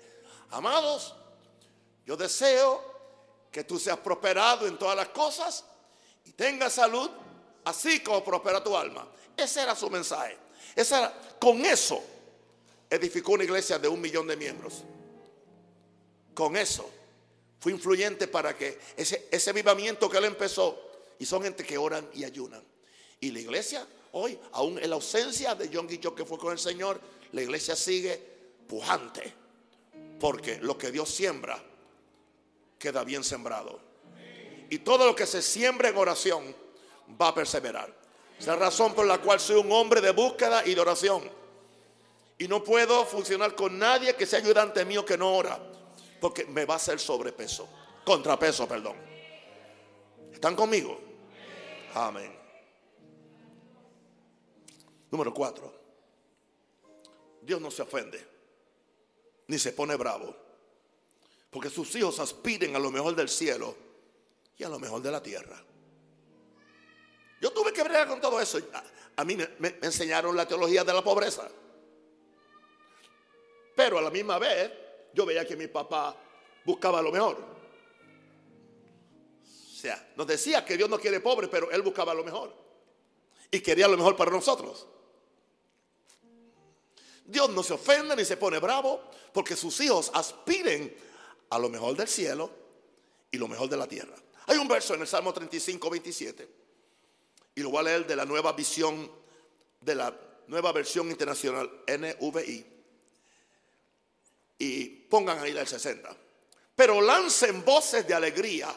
Amados, 0.50 1.14
yo 2.06 2.16
deseo 2.16 2.82
que 3.50 3.64
tú 3.64 3.78
seas 3.78 3.98
prosperado 3.98 4.66
en 4.66 4.78
todas 4.78 4.96
las 4.96 5.08
cosas 5.08 5.64
y 6.24 6.32
tengas 6.32 6.74
salud, 6.74 7.10
así 7.64 8.00
como 8.00 8.24
prospera 8.24 8.62
tu 8.62 8.76
alma. 8.76 9.08
Ese 9.36 9.62
era 9.62 9.74
su 9.74 9.90
mensaje. 9.90 10.36
con 11.38 11.64
eso 11.64 12.02
edificó 12.88 13.32
una 13.32 13.44
iglesia 13.44 13.78
de 13.78 13.88
un 13.88 14.00
millón 14.00 14.26
de 14.26 14.36
miembros. 14.36 14.82
Con 16.34 16.56
eso 16.56 16.88
fue 17.60 17.72
influyente 17.72 18.26
para 18.26 18.56
que 18.56 18.78
ese, 18.96 19.28
ese 19.30 19.52
que 19.52 20.18
él 20.18 20.24
empezó, 20.24 20.80
y 21.18 21.26
son 21.26 21.42
gente 21.42 21.62
que 21.62 21.76
oran 21.76 22.08
y 22.14 22.24
ayunan. 22.24 22.64
Y 23.20 23.30
la 23.30 23.40
iglesia, 23.40 23.86
hoy, 24.12 24.38
aún 24.52 24.78
en 24.78 24.88
la 24.88 24.96
ausencia 24.96 25.54
de 25.54 25.70
John 25.72 25.86
Guillo 25.86 26.14
que 26.14 26.24
fue 26.24 26.38
con 26.38 26.52
el 26.52 26.58
Señor, 26.58 26.98
la 27.32 27.42
iglesia 27.42 27.76
sigue 27.76 28.18
pujante. 28.66 29.34
Porque 30.18 30.58
lo 30.62 30.78
que 30.78 30.90
Dios 30.90 31.10
siembra 31.10 31.62
queda 32.78 33.04
bien 33.04 33.22
sembrado. 33.22 33.78
Y 34.70 34.78
todo 34.78 35.04
lo 35.04 35.14
que 35.14 35.26
se 35.26 35.42
siembra 35.42 35.90
en 35.90 35.96
oración 35.98 36.56
va 37.20 37.28
a 37.28 37.34
perseverar. 37.34 37.94
Es 38.38 38.46
la 38.46 38.56
razón 38.56 38.94
por 38.94 39.04
la 39.04 39.18
cual 39.18 39.38
soy 39.38 39.60
un 39.60 39.70
hombre 39.70 40.00
de 40.00 40.12
búsqueda 40.12 40.64
y 40.64 40.74
de 40.74 40.80
oración. 40.80 41.30
Y 42.38 42.48
no 42.48 42.64
puedo 42.64 43.04
funcionar 43.04 43.54
con 43.54 43.78
nadie 43.78 44.16
que 44.16 44.24
sea 44.24 44.38
ayudante 44.38 44.82
mío 44.86 45.04
que 45.04 45.18
no 45.18 45.34
ora 45.34 45.60
porque 46.20 46.44
me 46.44 46.64
va 46.64 46.74
a 46.74 46.76
hacer 46.76 47.00
sobrepeso, 47.00 47.68
contrapeso, 48.04 48.68
perdón. 48.68 48.96
¿Están 50.32 50.54
conmigo? 50.54 51.00
Amén. 51.94 52.38
Número 55.10 55.34
cuatro. 55.34 55.80
Dios 57.42 57.60
no 57.60 57.70
se 57.70 57.82
ofende, 57.82 58.24
ni 59.48 59.58
se 59.58 59.72
pone 59.72 59.96
bravo, 59.96 60.36
porque 61.50 61.70
sus 61.70 61.94
hijos 61.96 62.20
aspiren 62.20 62.76
a 62.76 62.78
lo 62.78 62.90
mejor 62.90 63.16
del 63.16 63.28
cielo 63.28 63.74
y 64.56 64.62
a 64.62 64.68
lo 64.68 64.78
mejor 64.78 65.00
de 65.00 65.10
la 65.10 65.22
tierra. 65.22 65.60
Yo 67.40 67.50
tuve 67.52 67.72
que 67.72 67.82
bregar 67.82 68.06
con 68.06 68.20
todo 68.20 68.38
eso. 68.40 68.58
A, 69.16 69.24
mí 69.24 69.34
me, 69.34 69.48
me 69.58 69.78
enseñaron 69.80 70.36
la 70.36 70.46
teología 70.46 70.84
de 70.84 70.92
la 70.92 71.02
pobreza. 71.02 71.48
Pero 73.74 73.98
a 73.98 74.02
la 74.02 74.10
misma 74.10 74.38
vez 74.38 74.70
yo 75.12 75.26
veía 75.26 75.46
que 75.46 75.56
mi 75.56 75.66
papá 75.66 76.16
buscaba 76.64 77.02
lo 77.02 77.10
mejor. 77.10 77.36
O 79.42 79.76
sea, 79.76 80.12
nos 80.16 80.26
decía 80.26 80.64
que 80.64 80.76
Dios 80.76 80.90
no 80.90 80.98
quiere 80.98 81.20
pobres, 81.20 81.48
pero 81.50 81.70
Él 81.70 81.82
buscaba 81.82 82.12
lo 82.12 82.22
mejor. 82.22 82.54
Y 83.50 83.60
quería 83.60 83.88
lo 83.88 83.96
mejor 83.96 84.16
para 84.16 84.30
nosotros. 84.30 84.86
Dios 87.24 87.48
no 87.50 87.62
se 87.62 87.74
ofende 87.74 88.16
ni 88.16 88.24
se 88.24 88.36
pone 88.36 88.58
bravo 88.58 89.00
porque 89.32 89.54
sus 89.56 89.80
hijos 89.80 90.10
aspiren 90.14 90.94
a 91.50 91.58
lo 91.58 91.68
mejor 91.68 91.96
del 91.96 92.08
cielo 92.08 92.50
y 93.30 93.38
lo 93.38 93.48
mejor 93.48 93.68
de 93.68 93.76
la 93.76 93.86
tierra. 93.86 94.16
Hay 94.46 94.58
un 94.58 94.66
verso 94.66 94.94
en 94.94 95.02
el 95.02 95.06
Salmo 95.06 95.32
35, 95.32 95.90
27, 95.90 96.48
y 97.54 97.60
lo 97.62 97.70
voy 97.70 97.80
a 97.80 97.82
leer 97.84 98.06
de 98.06 98.16
la 98.16 98.24
nueva 98.24 98.52
visión, 98.52 99.10
de 99.80 99.94
la 99.94 100.12
nueva 100.48 100.72
versión 100.72 101.08
internacional, 101.08 101.70
NVI. 101.86 102.66
Y 104.60 104.84
pongan 104.84 105.38
ahí 105.38 105.56
el 105.56 105.66
60. 105.66 106.14
Pero 106.76 107.00
lancen 107.00 107.64
voces 107.64 108.06
de 108.06 108.12
alegría. 108.12 108.68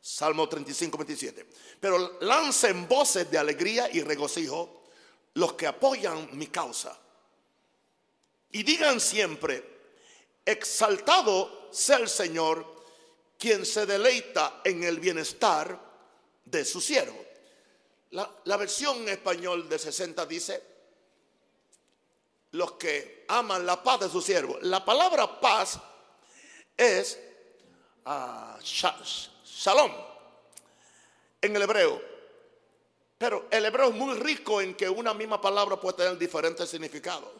Salmo 0.00 0.48
35, 0.48 0.96
27. 0.96 1.46
Pero 1.80 2.18
lancen 2.20 2.86
voces 2.86 3.28
de 3.28 3.36
alegría 3.36 3.90
y 3.92 4.00
regocijo 4.02 4.84
los 5.34 5.54
que 5.54 5.66
apoyan 5.66 6.28
mi 6.38 6.46
causa. 6.46 6.96
Y 8.52 8.62
digan 8.62 9.00
siempre, 9.00 9.64
exaltado 10.44 11.68
sea 11.72 11.96
el 11.96 12.08
Señor, 12.08 12.76
quien 13.36 13.66
se 13.66 13.86
deleita 13.86 14.60
en 14.64 14.84
el 14.84 15.00
bienestar 15.00 15.80
de 16.44 16.64
su 16.64 16.80
siervo. 16.80 17.24
La, 18.10 18.30
la 18.44 18.56
versión 18.56 18.98
en 18.98 19.08
español 19.08 19.68
de 19.68 19.80
60 19.80 20.26
dice, 20.26 20.77
los 22.52 22.72
que 22.72 23.24
aman 23.28 23.66
la 23.66 23.82
paz 23.82 24.00
de 24.00 24.08
su 24.08 24.20
siervo. 24.20 24.58
La 24.62 24.84
palabra 24.84 25.40
paz 25.40 25.78
es 26.76 27.18
uh, 28.06 28.60
shalom 28.62 29.92
en 31.40 31.56
el 31.56 31.62
hebreo. 31.62 32.00
Pero 33.18 33.48
el 33.50 33.64
hebreo 33.64 33.88
es 33.88 33.94
muy 33.94 34.14
rico 34.14 34.60
en 34.60 34.74
que 34.74 34.88
una 34.88 35.12
misma 35.12 35.40
palabra 35.40 35.78
puede 35.78 35.98
tener 35.98 36.16
diferentes 36.16 36.68
significados. 36.68 37.30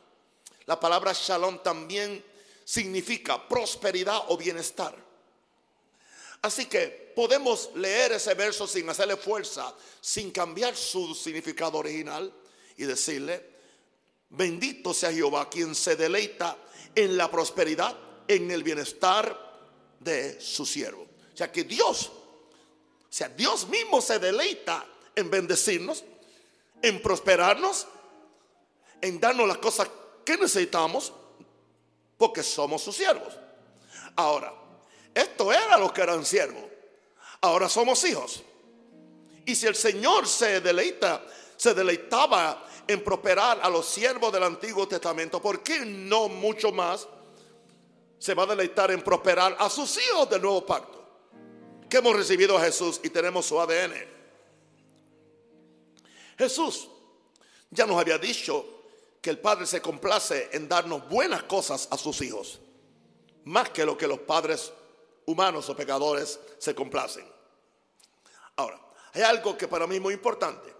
La 0.67 0.79
palabra 0.79 1.13
shalom 1.15 1.63
también 1.63 2.25
significa 2.65 3.49
prosperidad 3.49 4.25
o 4.29 4.37
bienestar. 4.37 4.95
Así 6.43 6.67
que 6.67 7.13
podemos 7.17 7.71
leer 7.75 8.13
ese 8.13 8.35
verso 8.35 8.67
sin 8.67 8.89
hacerle 8.89 9.17
fuerza, 9.17 9.75
sin 10.01 10.31
cambiar 10.31 10.77
su 10.77 11.15
significado 11.15 11.79
original 11.79 12.33
y 12.77 12.85
decirle, 12.85 13.58
bendito 14.31 14.93
sea 14.93 15.13
Jehová 15.13 15.49
quien 15.49 15.75
se 15.75 15.97
deleita 15.97 16.57
en 16.95 17.17
la 17.17 17.31
prosperidad, 17.31 17.97
en 18.27 18.51
el 18.51 18.63
bienestar 18.63 19.37
de 20.01 20.41
su 20.41 20.67
siervo. 20.67 21.07
O 21.33 21.37
sea 21.37 21.51
que 21.51 21.65
Dios, 21.65 22.07
o 22.07 23.07
sea, 23.09 23.29
Dios 23.29 23.69
mismo 23.69 24.01
se 24.01 24.19
deleita 24.19 24.85
en 25.15 25.31
bendecirnos, 25.31 26.05
en 26.83 27.01
prosperarnos, 27.01 27.87
en 29.01 29.21
darnos 29.21 29.49
las 29.49 29.59
cosas 29.59 29.89
que 30.25 30.37
necesitamos, 30.37 31.13
porque 32.17 32.43
somos 32.43 32.83
sus 32.83 32.97
siervos. 32.97 33.35
Ahora, 34.17 34.53
esto 35.15 35.53
era 35.53 35.79
los 35.79 35.93
que 35.93 36.03
eran 36.03 36.25
siervos. 36.25 36.65
Ahora 37.41 37.69
somos 37.69 38.03
hijos. 38.05 38.43
Y 39.47 39.55
si 39.55 39.67
el 39.67 39.77
Señor 39.77 40.27
se 40.27 40.61
deleita, 40.61 41.25
se 41.57 41.73
deleitaba 41.73 42.67
en 42.89 43.05
prosperar 43.05 43.61
a 43.63 43.69
los 43.69 43.87
siervos 43.87 44.33
del 44.33 44.43
Antiguo 44.43 44.89
Testamento, 44.89 45.41
¿por 45.41 45.63
qué 45.63 45.85
no 45.85 46.29
mucho 46.29 46.73
más 46.73 47.07
se 48.19 48.35
va 48.35 48.45
a 48.45 48.47
deleitar 48.47 48.91
en 48.91 49.03
prosperar 49.03 49.55
a 49.59 49.69
sus 49.69 49.99
hijos 49.99 50.29
del 50.31 50.43
nuevo 50.43 50.65
pacto? 50.65 51.05
Que 51.89 51.99
hemos 51.99 52.17
recibido 52.17 52.57
a 52.57 52.63
Jesús 52.63 53.01
y 53.05 53.11
tenemos 53.11 53.47
su 53.47 53.61
ADN. 53.61 53.95
Jesús 56.39 56.89
ya 57.71 57.87
nos 57.87 58.01
había 58.01 58.17
dicho 58.17 58.65
que 59.21 59.31
el 59.31 59.39
Padre 59.39 59.67
se 59.67 59.83
complace 59.83 60.49
en 60.53 60.69
darnos 60.69 61.07
buenas 61.09 61.43
cosas 61.43 61.89
a 61.91 61.99
sus 61.99 62.23
hijos, 62.23 62.59
más 63.45 63.69
que 63.71 63.85
lo 63.85 63.99
que 63.99 64.07
los 64.07 64.21
padres 64.21 64.73
humanos 65.27 65.69
o 65.69 65.77
pecadores 65.77 66.41
se 66.59 66.75
complacen. 66.75 67.27
Ahora, 68.57 68.81
hay 69.13 69.23
algo 69.23 69.59
que 69.59 69.69
para 69.69 69.87
mí 69.87 69.97
es 69.97 70.01
muy 70.01 70.15
importante. 70.15 70.73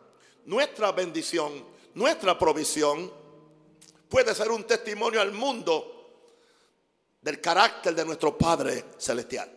Nuestra 0.47 0.93
bendición, 0.93 1.67
nuestra 1.95 2.39
provisión 2.39 3.13
puede 4.09 4.35
ser 4.35 4.51
un 4.51 4.65
testimonio 4.65 5.21
al 5.21 5.33
mundo 5.33 5.99
del 7.21 7.41
carácter 7.41 7.95
de 7.95 8.05
nuestro 8.05 8.37
Padre 8.37 8.85
Celestial. 8.99 9.51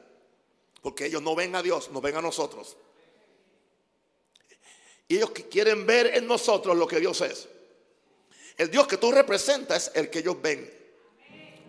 Porque 0.82 1.06
ellos 1.06 1.22
no 1.22 1.36
ven 1.36 1.56
a 1.56 1.62
Dios, 1.62 1.90
no 1.92 2.02
ven 2.02 2.16
a 2.16 2.22
nosotros. 2.22 2.76
Y 5.08 5.18
ellos 5.18 5.32
quieren 5.50 5.86
ver 5.86 6.16
en 6.16 6.26
nosotros 6.26 6.76
lo 6.76 6.88
que 6.88 7.00
Dios 7.00 7.22
es. 7.22 7.48
El 8.58 8.72
Dios 8.72 8.88
que 8.88 8.98
tú 8.98 9.12
representas 9.12 9.88
es 9.88 9.96
el 9.96 10.10
que 10.10 10.20
ellos 10.20 10.42
ven. 10.42 10.72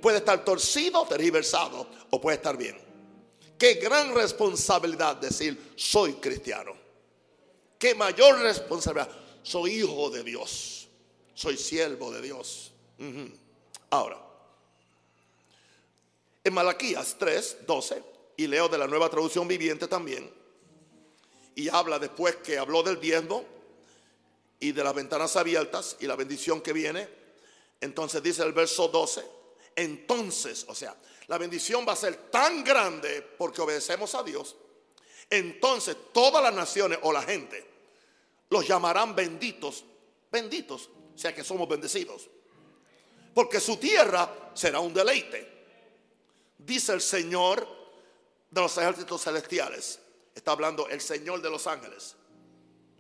Puede 0.01 0.19
estar 0.19 0.45
torcido, 0.45 1.07
tergiversado 1.07 1.87
o 2.11 2.21
puede 2.21 2.37
estar 2.37 2.57
bien. 2.57 2.79
Qué 3.59 3.75
gran 3.75 4.15
responsabilidad 4.15 5.17
decir 5.17 5.73
soy 5.77 6.15
cristiano. 6.15 6.73
Qué 7.79 7.95
mayor 7.95 8.41
responsabilidad. 8.41 9.11
Soy 9.43 9.81
hijo 9.81 10.11
de 10.11 10.23
Dios. 10.23 10.89
Soy 11.35 11.57
siervo 11.57 12.11
de 12.13 12.23
Dios. 12.23 12.73
Ahora, 13.91 14.19
en 16.45 16.55
Malaquías 16.55 17.17
3, 17.19 17.59
12, 17.67 18.03
y 18.37 18.47
leo 18.47 18.69
de 18.69 18.79
la 18.79 18.87
nueva 18.87 19.09
traducción 19.09 19.49
viviente 19.49 19.89
también, 19.89 20.33
y 21.55 21.69
habla 21.69 21.99
después 21.99 22.37
que 22.37 22.59
habló 22.59 22.83
del 22.83 23.01
diezmo, 23.01 23.45
y 24.63 24.71
de 24.71 24.85
las 24.85 24.95
ventanas 24.95 25.35
abiertas 25.35 25.97
y 25.99 26.07
la 26.07 26.15
bendición 26.15 26.61
que 26.61 26.73
viene. 26.73 27.09
Entonces 27.81 28.23
dice 28.23 28.45
el 28.45 28.53
verso 28.53 28.87
12, 28.87 29.25
entonces, 29.75 30.65
o 30.69 30.75
sea, 30.75 30.97
la 31.27 31.37
bendición 31.37 31.85
va 31.87 31.95
a 31.95 31.97
ser 31.97 32.31
tan 32.31 32.63
grande 32.63 33.23
porque 33.37 33.61
obedecemos 33.61 34.15
a 34.15 34.23
Dios. 34.23 34.55
Entonces 35.29 35.97
todas 36.13 36.41
las 36.43 36.55
naciones 36.55 37.01
o 37.03 37.13
la 37.13 37.23
gente 37.23 37.72
los 38.53 38.69
llamarán 38.69 39.15
benditos, 39.15 39.83
benditos, 40.31 40.91
o 41.15 41.19
sea 41.19 41.35
que 41.35 41.43
somos 41.43 41.67
bendecidos. 41.67 42.29
Porque 43.35 43.59
su 43.59 43.79
tierra 43.79 44.51
será 44.53 44.79
un 44.79 44.93
deleite. 44.93 45.51
Dice 46.59 46.93
el 46.93 47.01
Señor 47.01 47.67
de 48.51 48.61
los 48.61 48.77
ejércitos 48.77 49.23
celestiales. 49.23 49.99
Está 50.35 50.53
hablando 50.53 50.87
el 50.87 51.01
Señor 51.01 51.41
de 51.41 51.49
los 51.49 51.67
ángeles. 51.67 52.15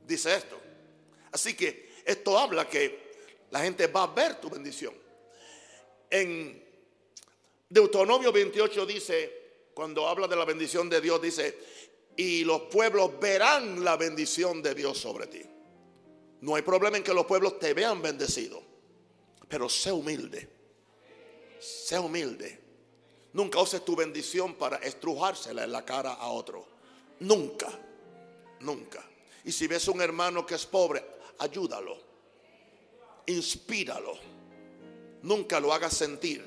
Dice 0.07 0.34
esto. 0.34 0.59
Así 1.30 1.55
que 1.55 1.96
esto 2.07 2.38
habla 2.38 2.66
que 2.66 3.12
la 3.50 3.61
gente 3.61 3.88
va 3.88 4.05
a 4.05 4.07
ver 4.07 4.40
tu 4.40 4.48
bendición. 4.48 4.94
En 6.09 6.64
Deuteronomio 7.68 8.32
28 8.32 8.86
dice, 8.86 9.42
cuando 9.74 10.09
habla 10.09 10.26
de 10.26 10.36
la 10.36 10.46
bendición 10.46 10.88
de 10.88 11.03
Dios, 11.03 11.20
dice, 11.20 11.59
y 12.16 12.44
los 12.44 12.62
pueblos 12.62 13.18
verán 13.20 13.82
la 13.84 13.96
bendición 13.96 14.62
de 14.62 14.74
Dios 14.74 14.98
sobre 14.98 15.26
ti. 15.26 15.42
No 16.40 16.54
hay 16.54 16.62
problema 16.62 16.96
en 16.96 17.04
que 17.04 17.14
los 17.14 17.26
pueblos 17.26 17.58
te 17.58 17.72
vean 17.72 18.02
bendecido, 18.02 18.62
pero 19.48 19.68
sé 19.68 19.92
humilde. 19.92 20.48
Sé 21.60 21.98
humilde. 21.98 22.60
Nunca 23.32 23.60
uses 23.60 23.84
tu 23.84 23.96
bendición 23.96 24.54
para 24.54 24.76
estrujársela 24.78 25.64
en 25.64 25.72
la 25.72 25.84
cara 25.84 26.14
a 26.14 26.28
otro. 26.28 26.66
Nunca, 27.20 27.68
nunca. 28.60 29.08
Y 29.44 29.52
si 29.52 29.66
ves 29.66 29.88
un 29.88 30.00
hermano 30.02 30.44
que 30.44 30.56
es 30.56 30.66
pobre, 30.66 31.04
ayúdalo, 31.38 31.96
inspíralo, 33.26 34.18
nunca 35.22 35.60
lo 35.60 35.72
hagas 35.72 35.96
sentir. 35.96 36.44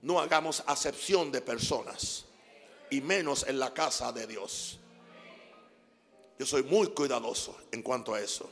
No 0.00 0.20
hagamos 0.20 0.62
acepción 0.66 1.32
de 1.32 1.40
personas 1.40 2.27
y 2.90 3.00
menos 3.00 3.46
en 3.46 3.58
la 3.58 3.72
casa 3.72 4.12
de 4.12 4.26
Dios. 4.26 4.78
Yo 6.38 6.46
soy 6.46 6.62
muy 6.62 6.88
cuidadoso 6.88 7.56
en 7.72 7.82
cuanto 7.82 8.14
a 8.14 8.20
eso. 8.20 8.50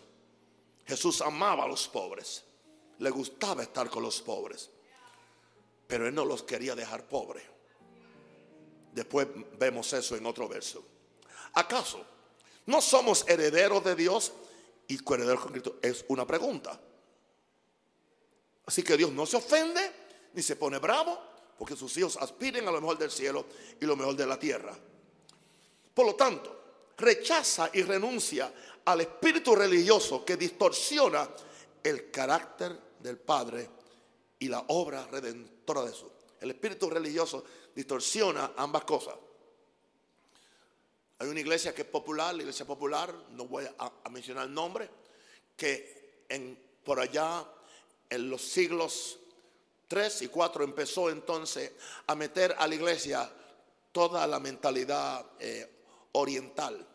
Jesús 0.84 1.20
amaba 1.20 1.64
a 1.64 1.68
los 1.68 1.88
pobres, 1.88 2.44
le 2.98 3.10
gustaba 3.10 3.62
estar 3.62 3.90
con 3.90 4.02
los 4.02 4.20
pobres, 4.22 4.70
pero 5.86 6.06
él 6.06 6.14
no 6.14 6.24
los 6.24 6.42
quería 6.42 6.74
dejar 6.74 7.06
pobres. 7.08 7.44
Después 8.92 9.28
vemos 9.58 9.92
eso 9.92 10.16
en 10.16 10.26
otro 10.26 10.48
verso. 10.48 10.84
¿Acaso 11.54 12.04
no 12.66 12.80
somos 12.80 13.24
herederos 13.28 13.82
de 13.84 13.94
Dios 13.94 14.32
y 14.88 14.98
coherederos 14.98 15.40
con 15.40 15.52
Cristo 15.52 15.78
es 15.82 16.04
una 16.08 16.26
pregunta. 16.26 16.78
Así 18.66 18.82
que 18.82 18.96
Dios 18.96 19.12
no 19.12 19.24
se 19.24 19.36
ofende 19.36 19.80
ni 20.34 20.42
se 20.42 20.56
pone 20.56 20.78
bravo 20.78 21.18
porque 21.58 21.76
sus 21.76 21.96
hijos 21.96 22.16
aspiren 22.16 22.66
a 22.68 22.70
lo 22.70 22.80
mejor 22.80 22.98
del 22.98 23.10
cielo 23.10 23.46
y 23.80 23.86
lo 23.86 23.96
mejor 23.96 24.16
de 24.16 24.26
la 24.26 24.38
tierra. 24.38 24.76
Por 25.94 26.06
lo 26.06 26.14
tanto, 26.14 26.56
rechaza 26.98 27.70
y 27.72 27.82
renuncia 27.82 28.52
al 28.84 29.00
espíritu 29.00 29.54
religioso 29.54 30.24
que 30.24 30.36
distorsiona 30.36 31.28
el 31.82 32.10
carácter 32.10 32.78
del 33.00 33.18
Padre 33.18 33.70
y 34.38 34.48
la 34.48 34.64
obra 34.68 35.06
redentora 35.06 35.82
de 35.82 35.90
eso. 35.90 36.12
El 36.40 36.50
espíritu 36.50 36.90
religioso 36.90 37.44
distorsiona 37.74 38.52
ambas 38.56 38.84
cosas. 38.84 39.14
Hay 41.18 41.28
una 41.28 41.40
iglesia 41.40 41.74
que 41.74 41.82
es 41.82 41.88
popular, 41.88 42.34
la 42.34 42.42
iglesia 42.42 42.66
popular, 42.66 43.14
no 43.30 43.46
voy 43.46 43.64
a, 43.78 44.10
mencionar 44.10 44.46
el 44.46 44.52
nombre, 44.52 44.88
que 45.56 46.24
por 46.84 47.00
allá 47.00 47.46
en 48.10 48.28
los 48.28 48.42
siglos 48.42 49.18
3 49.88 50.22
y 50.22 50.28
4 50.28 50.64
empezó 50.64 51.10
entonces 51.10 51.72
a 52.06 52.14
meter 52.14 52.54
a 52.58 52.66
la 52.66 52.74
iglesia 52.74 53.30
toda 53.92 54.26
la 54.26 54.40
mentalidad 54.40 55.24
eh, 55.38 55.68
oriental. 56.12 56.86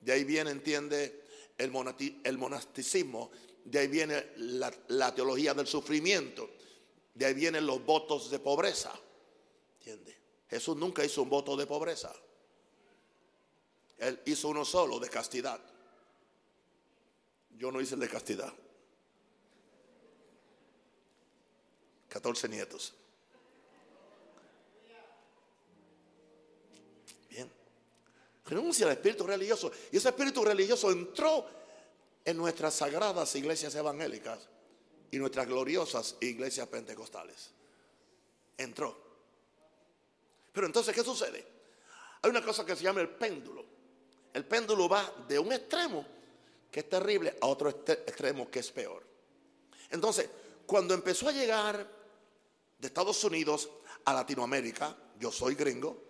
De 0.00 0.12
ahí 0.12 0.24
viene, 0.24 0.50
entiende, 0.50 1.24
el, 1.58 1.70
monasticismo, 1.70 3.30
de 3.64 3.78
ahí 3.78 3.88
viene 3.88 4.32
la, 4.36 4.72
la, 4.88 5.14
teología 5.14 5.54
del 5.54 5.66
sufrimiento, 5.66 6.50
de 7.14 7.26
ahí 7.26 7.34
vienen 7.34 7.66
los 7.66 7.84
votos 7.84 8.30
de 8.30 8.38
pobreza. 8.38 8.92
¿Entiende? 9.78 10.18
Jesús 10.48 10.76
nunca 10.76 11.04
hizo 11.04 11.22
un 11.22 11.30
voto 11.30 11.56
de 11.56 11.66
pobreza. 11.66 12.12
Él 13.98 14.20
hizo 14.26 14.48
uno 14.48 14.64
solo 14.64 14.98
de 14.98 15.08
castidad. 15.08 15.60
Yo 17.50 17.70
no 17.70 17.80
hice 17.80 17.94
el 17.94 18.00
de 18.00 18.08
castidad. 18.08 18.52
14 22.12 22.46
nietos. 22.46 22.92
Bien. 27.30 27.50
Renuncia 28.44 28.84
al 28.84 28.92
espíritu 28.92 29.26
religioso. 29.26 29.72
Y 29.90 29.96
ese 29.96 30.10
espíritu 30.10 30.44
religioso 30.44 30.90
entró 30.90 31.46
en 32.22 32.36
nuestras 32.36 32.74
sagradas 32.74 33.34
iglesias 33.34 33.74
evangélicas 33.74 34.40
y 35.10 35.16
nuestras 35.16 35.46
gloriosas 35.46 36.16
iglesias 36.20 36.68
pentecostales. 36.68 37.50
Entró. 38.58 38.94
Pero 40.52 40.66
entonces, 40.66 40.94
¿qué 40.94 41.02
sucede? 41.02 41.46
Hay 42.20 42.30
una 42.30 42.44
cosa 42.44 42.66
que 42.66 42.76
se 42.76 42.84
llama 42.84 43.00
el 43.00 43.08
péndulo. 43.08 43.64
El 44.34 44.44
péndulo 44.44 44.86
va 44.86 45.14
de 45.26 45.38
un 45.38 45.50
extremo 45.50 46.04
que 46.70 46.80
es 46.80 46.90
terrible 46.90 47.38
a 47.40 47.46
otro 47.46 47.70
extremo 47.70 48.50
que 48.50 48.58
es 48.58 48.70
peor. 48.70 49.02
Entonces, 49.90 50.28
cuando 50.66 50.92
empezó 50.92 51.28
a 51.28 51.32
llegar 51.32 52.01
de 52.82 52.88
Estados 52.88 53.22
Unidos 53.22 53.70
a 54.04 54.12
Latinoamérica, 54.12 54.96
yo 55.20 55.30
soy 55.30 55.54
gringo, 55.54 56.02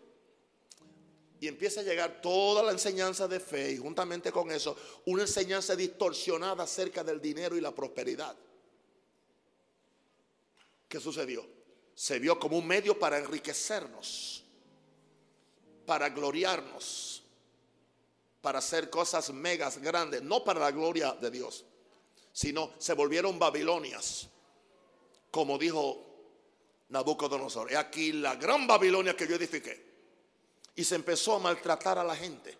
y 1.39 1.47
empieza 1.47 1.81
a 1.81 1.85
llegar 1.85 2.23
toda 2.23 2.62
la 2.62 2.73
enseñanza 2.73 3.29
de 3.29 3.41
fe 3.41 3.73
y 3.73 3.77
juntamente 3.77 4.33
con 4.33 4.51
eso 4.51 4.75
una 5.05 5.25
enseñanza 5.25 5.77
distorsionada 5.77 6.64
acerca 6.64 7.05
del 7.05 7.20
dinero 7.20 7.59
y 7.59 7.61
la 7.61 7.75
prosperidad. 7.75 8.35
¿Qué 10.89 10.99
sucedió? 10.99 11.45
Se 11.95 12.18
vio 12.18 12.39
como 12.39 12.57
un 12.57 12.66
medio 12.66 12.99
para 12.99 13.18
enriquecernos, 13.18 14.43
para 15.85 16.09
gloriarnos, 16.09 17.23
para 18.41 18.61
hacer 18.61 18.89
cosas 18.89 19.31
megas 19.31 19.77
grandes, 19.77 20.23
no 20.23 20.43
para 20.43 20.61
la 20.61 20.70
gloria 20.70 21.12
de 21.12 21.31
Dios, 21.31 21.66
sino 22.33 22.73
se 22.79 22.95
volvieron 22.95 23.39
babilonias, 23.39 24.29
como 25.31 25.59
dijo 25.59 26.12
Nabucodonosor. 26.93 27.72
He 27.72 27.76
aquí 27.76 28.12
la 28.12 28.36
gran 28.36 28.66
Babilonia 28.66 29.16
que 29.16 29.26
yo 29.26 29.36
edifiqué. 29.36 29.93
Y 30.76 30.84
se 30.84 30.95
empezó 30.95 31.34
a 31.34 31.38
maltratar 31.38 31.99
a 31.99 32.05
la 32.05 32.14
gente. 32.14 32.57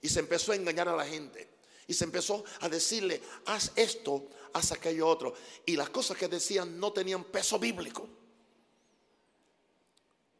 Y 0.00 0.08
se 0.08 0.20
empezó 0.20 0.52
a 0.52 0.56
engañar 0.56 0.88
a 0.88 0.96
la 0.96 1.04
gente. 1.04 1.48
Y 1.86 1.94
se 1.94 2.04
empezó 2.04 2.44
a 2.60 2.68
decirle, 2.68 3.20
haz 3.46 3.72
esto, 3.76 4.28
haz 4.54 4.72
aquello 4.72 5.06
otro. 5.06 5.34
Y 5.66 5.76
las 5.76 5.90
cosas 5.90 6.16
que 6.16 6.28
decían 6.28 6.80
no 6.80 6.92
tenían 6.92 7.24
peso 7.24 7.58
bíblico. 7.58 8.08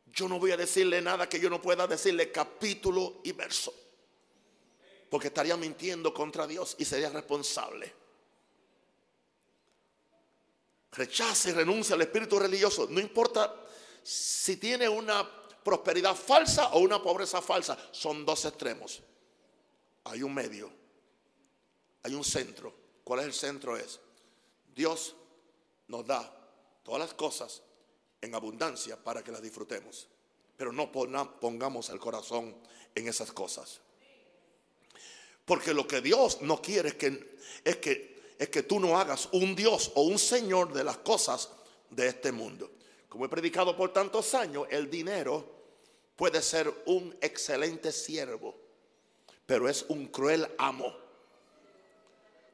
Yo 0.06 0.26
no 0.28 0.38
voy 0.38 0.50
a 0.50 0.56
decirle 0.56 1.00
nada 1.02 1.28
que 1.28 1.38
yo 1.38 1.50
no 1.50 1.60
pueda 1.60 1.86
decirle 1.86 2.32
capítulo 2.32 3.20
y 3.24 3.32
verso. 3.32 3.74
Porque 5.10 5.28
estaría 5.28 5.56
mintiendo 5.56 6.12
contra 6.14 6.46
Dios 6.46 6.76
y 6.78 6.84
sería 6.84 7.10
responsable. 7.10 7.97
Rechaza 10.92 11.50
y 11.50 11.52
renuncia 11.52 11.94
al 11.94 12.02
espíritu 12.02 12.38
religioso. 12.38 12.86
No 12.90 13.00
importa 13.00 13.54
si 14.02 14.56
tiene 14.56 14.88
una 14.88 15.28
prosperidad 15.62 16.14
falsa 16.14 16.68
o 16.68 16.80
una 16.80 17.02
pobreza 17.02 17.42
falsa. 17.42 17.78
Son 17.92 18.24
dos 18.24 18.44
extremos. 18.44 19.02
Hay 20.04 20.22
un 20.22 20.32
medio. 20.32 20.70
Hay 22.02 22.14
un 22.14 22.24
centro. 22.24 22.74
¿Cuál 23.04 23.20
es 23.20 23.26
el 23.26 23.34
centro? 23.34 23.76
Es 23.76 24.00
Dios 24.74 25.16
nos 25.88 26.06
da 26.06 26.32
todas 26.82 27.00
las 27.00 27.14
cosas 27.14 27.62
en 28.20 28.34
abundancia 28.34 28.96
para 28.96 29.22
que 29.22 29.32
las 29.32 29.42
disfrutemos. 29.42 30.08
Pero 30.56 30.72
no 30.72 30.90
pongamos 30.92 31.88
el 31.90 31.98
corazón 31.98 32.56
en 32.94 33.08
esas 33.08 33.32
cosas. 33.32 33.80
Porque 35.44 35.72
lo 35.72 35.86
que 35.86 36.00
Dios 36.00 36.42
no 36.42 36.60
quiere 36.60 36.90
es 36.90 36.94
que, 36.94 37.38
es 37.64 37.76
que, 37.78 38.17
es 38.38 38.48
que 38.48 38.62
tú 38.62 38.78
no 38.78 38.98
hagas 38.98 39.28
un 39.32 39.56
Dios 39.56 39.90
o 39.94 40.02
un 40.02 40.18
Señor 40.18 40.72
de 40.72 40.84
las 40.84 40.98
cosas 40.98 41.50
de 41.90 42.08
este 42.08 42.30
mundo. 42.30 42.70
Como 43.08 43.24
he 43.24 43.28
predicado 43.28 43.76
por 43.76 43.92
tantos 43.92 44.34
años, 44.34 44.66
el 44.70 44.90
dinero 44.90 45.44
puede 46.14 46.40
ser 46.42 46.72
un 46.86 47.16
excelente 47.20 47.90
siervo, 47.90 48.54
pero 49.46 49.68
es 49.68 49.84
un 49.88 50.06
cruel 50.06 50.46
amo. 50.58 50.94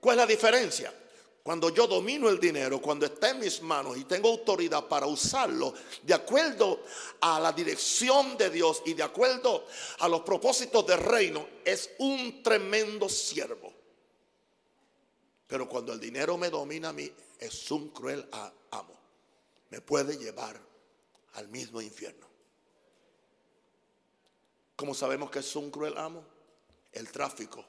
¿Cuál 0.00 0.18
es 0.18 0.22
la 0.22 0.26
diferencia? 0.26 0.94
Cuando 1.42 1.68
yo 1.68 1.86
domino 1.86 2.30
el 2.30 2.40
dinero, 2.40 2.80
cuando 2.80 3.04
está 3.04 3.30
en 3.30 3.40
mis 3.40 3.60
manos 3.60 3.98
y 3.98 4.04
tengo 4.04 4.30
autoridad 4.30 4.84
para 4.84 5.06
usarlo 5.06 5.74
de 6.02 6.14
acuerdo 6.14 6.80
a 7.20 7.38
la 7.38 7.52
dirección 7.52 8.38
de 8.38 8.48
Dios 8.48 8.82
y 8.86 8.94
de 8.94 9.02
acuerdo 9.02 9.66
a 9.98 10.08
los 10.08 10.22
propósitos 10.22 10.86
del 10.86 11.00
reino, 11.00 11.46
es 11.62 11.90
un 11.98 12.42
tremendo 12.42 13.10
siervo. 13.10 13.83
Pero 15.46 15.68
cuando 15.68 15.92
el 15.92 16.00
dinero 16.00 16.36
me 16.36 16.50
domina 16.50 16.88
a 16.88 16.92
mí, 16.92 17.10
es 17.38 17.70
un 17.70 17.90
cruel 17.90 18.28
amo. 18.70 18.98
Me 19.70 19.80
puede 19.80 20.16
llevar 20.16 20.60
al 21.34 21.48
mismo 21.48 21.80
infierno. 21.80 22.26
¿Cómo 24.76 24.94
sabemos 24.94 25.30
que 25.30 25.40
es 25.40 25.56
un 25.56 25.70
cruel 25.70 25.96
amo? 25.98 26.24
El 26.92 27.10
tráfico 27.10 27.64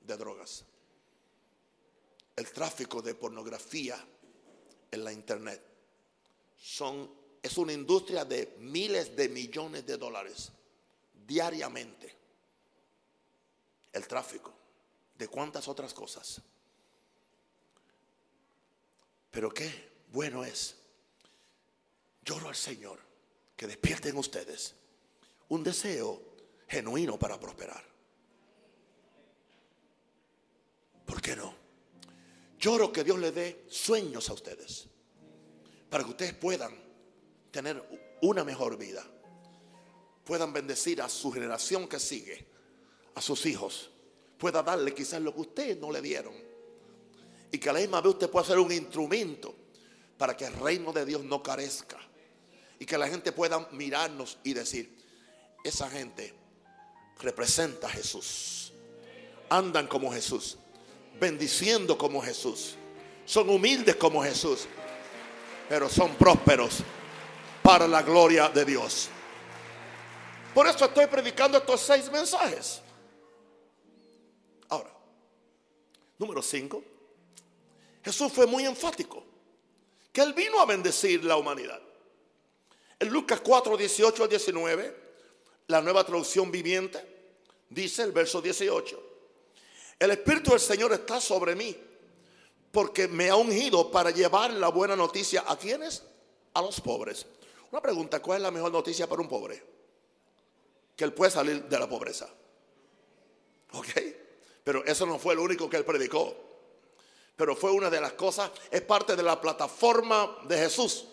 de 0.00 0.16
drogas. 0.16 0.64
El 2.36 2.50
tráfico 2.50 3.00
de 3.02 3.14
pornografía 3.14 4.02
en 4.90 5.04
la 5.04 5.12
internet. 5.12 5.62
Son, 6.56 7.10
es 7.42 7.56
una 7.56 7.72
industria 7.72 8.24
de 8.24 8.56
miles 8.58 9.14
de 9.14 9.28
millones 9.28 9.86
de 9.86 9.96
dólares 9.96 10.50
diariamente. 11.26 12.14
El 13.92 14.06
tráfico. 14.06 14.52
De 15.16 15.28
cuántas 15.28 15.68
otras 15.68 15.92
cosas. 15.92 16.40
Pero 19.30 19.50
qué 19.50 19.90
bueno 20.12 20.44
es. 20.44 20.76
Lloro 22.24 22.48
al 22.48 22.56
Señor 22.56 22.98
que 23.56 23.66
despierten 23.66 24.16
ustedes 24.16 24.74
un 25.48 25.62
deseo 25.62 26.22
genuino 26.68 27.18
para 27.18 27.38
prosperar. 27.38 27.84
¿Por 31.04 31.20
qué 31.20 31.34
no? 31.34 31.54
Lloro 32.58 32.92
que 32.92 33.02
Dios 33.02 33.18
le 33.18 33.32
dé 33.32 33.64
sueños 33.68 34.28
a 34.28 34.34
ustedes 34.34 34.86
para 35.88 36.04
que 36.04 36.10
ustedes 36.10 36.34
puedan 36.34 36.72
tener 37.50 37.82
una 38.22 38.44
mejor 38.44 38.76
vida. 38.76 39.04
Puedan 40.24 40.52
bendecir 40.52 41.02
a 41.02 41.08
su 41.08 41.32
generación 41.32 41.88
que 41.88 41.98
sigue, 41.98 42.46
a 43.14 43.20
sus 43.20 43.44
hijos. 43.46 43.90
Pueda 44.38 44.62
darle 44.62 44.94
quizás 44.94 45.20
lo 45.20 45.34
que 45.34 45.40
ustedes 45.40 45.78
no 45.78 45.90
le 45.90 46.00
dieron. 46.00 46.49
Y 47.52 47.58
que 47.58 47.70
a 47.70 47.72
la 47.72 47.80
misma 47.80 48.00
vez 48.00 48.12
usted 48.14 48.30
pueda 48.30 48.46
ser 48.46 48.58
un 48.58 48.70
instrumento 48.70 49.54
para 50.16 50.36
que 50.36 50.46
el 50.46 50.52
reino 50.54 50.92
de 50.92 51.04
Dios 51.04 51.24
no 51.24 51.42
carezca. 51.42 51.98
Y 52.78 52.86
que 52.86 52.96
la 52.96 53.08
gente 53.08 53.32
pueda 53.32 53.68
mirarnos 53.72 54.38
y 54.44 54.54
decir, 54.54 54.96
esa 55.64 55.90
gente 55.90 56.34
representa 57.20 57.86
a 57.86 57.90
Jesús. 57.90 58.72
Andan 59.48 59.86
como 59.86 60.12
Jesús, 60.12 60.58
bendiciendo 61.18 61.98
como 61.98 62.22
Jesús. 62.22 62.76
Son 63.26 63.48
humildes 63.50 63.96
como 63.96 64.22
Jesús, 64.22 64.66
pero 65.68 65.88
son 65.88 66.14
prósperos 66.14 66.78
para 67.62 67.86
la 67.86 68.02
gloria 68.02 68.48
de 68.48 68.64
Dios. 68.64 69.08
Por 70.54 70.66
eso 70.66 70.84
estoy 70.84 71.06
predicando 71.06 71.58
estos 71.58 71.80
seis 71.80 72.10
mensajes. 72.10 72.80
Ahora, 74.68 74.90
número 76.18 76.42
cinco, 76.42 76.82
Jesús 78.04 78.32
fue 78.32 78.46
muy 78.46 78.64
enfático, 78.64 79.22
que 80.12 80.20
Él 80.22 80.32
vino 80.32 80.60
a 80.60 80.66
bendecir 80.66 81.24
la 81.24 81.36
humanidad. 81.36 81.80
En 82.98 83.08
Lucas 83.08 83.40
4, 83.40 83.76
18 83.76 84.22
al 84.22 84.28
19, 84.28 84.96
la 85.68 85.80
nueva 85.80 86.04
traducción 86.04 86.50
viviente, 86.50 87.02
dice 87.68 88.02
el 88.02 88.12
verso 88.12 88.42
18, 88.42 89.02
el 89.98 90.10
Espíritu 90.10 90.50
del 90.50 90.60
Señor 90.60 90.92
está 90.92 91.20
sobre 91.20 91.54
mí 91.54 91.76
porque 92.72 93.08
me 93.08 93.28
ha 93.28 93.36
ungido 93.36 93.90
para 93.90 94.10
llevar 94.10 94.52
la 94.52 94.68
buena 94.68 94.94
noticia 94.96 95.44
a 95.46 95.56
quienes? 95.56 96.04
A 96.54 96.62
los 96.62 96.80
pobres. 96.80 97.26
Una 97.70 97.80
pregunta, 97.80 98.20
¿cuál 98.20 98.38
es 98.38 98.42
la 98.42 98.50
mejor 98.50 98.72
noticia 98.72 99.08
para 99.08 99.22
un 99.22 99.28
pobre? 99.28 99.62
Que 100.96 101.04
él 101.04 101.12
puede 101.12 101.30
salir 101.30 101.64
de 101.64 101.78
la 101.78 101.88
pobreza. 101.88 102.28
¿Ok? 103.72 103.88
Pero 104.64 104.84
eso 104.84 105.06
no 105.06 105.18
fue 105.18 105.34
lo 105.34 105.42
único 105.42 105.68
que 105.68 105.76
él 105.76 105.84
predicó. 105.84 106.49
Pero 107.40 107.56
fue 107.56 107.72
una 107.72 107.88
de 107.88 108.00
las 108.00 108.12
cosas, 108.12 108.52
es 108.70 108.82
parte 108.82 109.16
de 109.16 109.22
la 109.24 109.40
plataforma 109.40 110.36
de 110.46 110.58
Jesús 110.58 111.06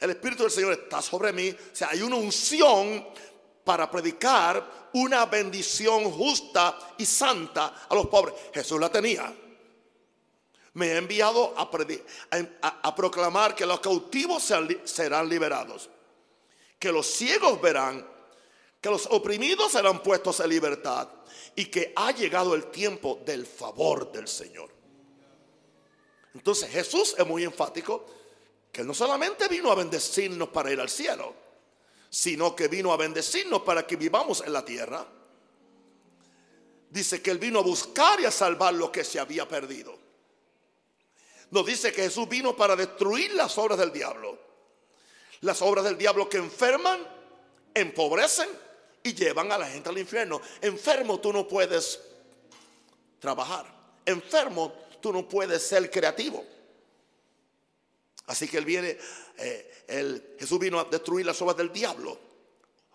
el 0.00 0.10
Espíritu 0.10 0.44
del 0.44 0.50
Señor 0.50 0.72
está 0.72 1.02
sobre 1.02 1.32
mí. 1.32 1.50
O 1.50 1.76
sea, 1.76 1.90
hay 1.90 2.00
una 2.00 2.16
unción 2.16 3.06
para 3.62 3.90
predicar 3.90 4.88
una 4.94 5.26
bendición 5.26 6.10
justa 6.10 6.94
y 6.96 7.04
santa 7.04 7.86
a 7.88 7.94
los 7.94 8.06
pobres. 8.06 8.34
Jesús 8.52 8.80
la 8.80 8.90
tenía. 8.90 9.32
Me 10.72 10.92
ha 10.92 10.96
enviado 10.96 11.54
a, 11.56 11.68
a 12.82 12.94
proclamar 12.94 13.54
que 13.54 13.66
los 13.66 13.80
cautivos 13.80 14.42
serán 14.84 15.28
liberados, 15.28 15.90
que 16.78 16.90
los 16.90 17.06
ciegos 17.06 17.60
verán, 17.60 18.06
que 18.80 18.88
los 18.88 19.06
oprimidos 19.06 19.72
serán 19.72 20.02
puestos 20.02 20.40
en 20.40 20.48
libertad 20.48 21.08
y 21.56 21.66
que 21.66 21.92
ha 21.94 22.12
llegado 22.12 22.54
el 22.54 22.70
tiempo 22.70 23.20
del 23.26 23.44
favor 23.44 24.10
del 24.12 24.26
Señor. 24.28 24.79
Entonces 26.34 26.70
Jesús 26.70 27.14
es 27.18 27.26
muy 27.26 27.44
enfático 27.44 28.06
que 28.70 28.84
no 28.84 28.94
solamente 28.94 29.48
vino 29.48 29.70
a 29.70 29.74
bendecirnos 29.74 30.48
para 30.50 30.70
ir 30.70 30.80
al 30.80 30.88
cielo, 30.88 31.34
sino 32.08 32.54
que 32.54 32.68
vino 32.68 32.92
a 32.92 32.96
bendecirnos 32.96 33.62
para 33.62 33.86
que 33.86 33.96
vivamos 33.96 34.42
en 34.44 34.52
la 34.52 34.64
tierra. 34.64 35.06
Dice 36.88 37.22
que 37.22 37.30
Él 37.30 37.38
vino 37.38 37.60
a 37.60 37.62
buscar 37.62 38.20
y 38.20 38.24
a 38.24 38.30
salvar 38.30 38.74
lo 38.74 38.90
que 38.90 39.04
se 39.04 39.18
había 39.18 39.46
perdido. 39.46 39.98
Nos 41.50 41.66
dice 41.66 41.92
que 41.92 42.02
Jesús 42.02 42.28
vino 42.28 42.56
para 42.56 42.76
destruir 42.76 43.34
las 43.34 43.58
obras 43.58 43.78
del 43.78 43.92
diablo. 43.92 44.38
Las 45.40 45.62
obras 45.62 45.84
del 45.84 45.98
diablo 45.98 46.28
que 46.28 46.36
enferman, 46.36 47.00
empobrecen 47.74 48.48
y 49.02 49.14
llevan 49.14 49.50
a 49.50 49.58
la 49.58 49.66
gente 49.66 49.88
al 49.88 49.98
infierno. 49.98 50.40
Enfermo 50.60 51.18
tú 51.18 51.32
no 51.32 51.48
puedes 51.48 52.00
trabajar. 53.18 53.66
Enfermo 54.04 54.72
tú 55.00 55.12
no 55.12 55.28
puedes 55.28 55.66
ser 55.66 55.90
creativo. 55.90 56.44
Así 58.26 58.46
que 58.46 58.58
él 58.58 58.64
viene, 58.64 58.96
eh, 59.38 60.36
Jesús 60.38 60.58
vino 60.58 60.78
a 60.78 60.84
destruir 60.84 61.26
las 61.26 61.40
obras 61.42 61.56
del 61.56 61.72
diablo, 61.72 62.18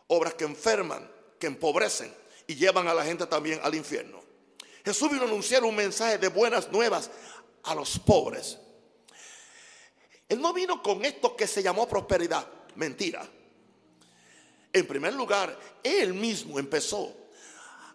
obras 0.08 0.34
que 0.36 0.46
enferman, 0.46 1.10
que 1.40 1.48
empobrecen 1.48 2.14
y 2.48 2.56
llevan 2.56 2.88
a 2.88 2.94
la 2.94 3.04
gente 3.04 3.26
también 3.26 3.60
al 3.64 3.76
infierno. 3.76 4.24
Jesús 4.84 5.10
vino 5.10 5.24
a 5.24 5.26
anunciar 5.26 5.64
un 5.64 5.76
mensaje 5.76 6.18
de 6.18 6.28
buenas 6.30 6.72
nuevas 6.72 7.10
a 7.64 7.76
los 7.76 8.00
pobres. 8.00 8.58
Él 10.30 10.40
no 10.40 10.54
vino 10.54 10.82
con 10.82 11.04
esto 11.04 11.36
que 11.36 11.48
se 11.48 11.62
llamó 11.62 11.88
prosperidad, 11.88 12.48
mentira. 12.76 13.28
En 14.72 14.88
primer 14.88 15.14
lugar, 15.14 15.58
él 15.84 16.14
mismo 16.14 16.60
empezó 16.60 17.14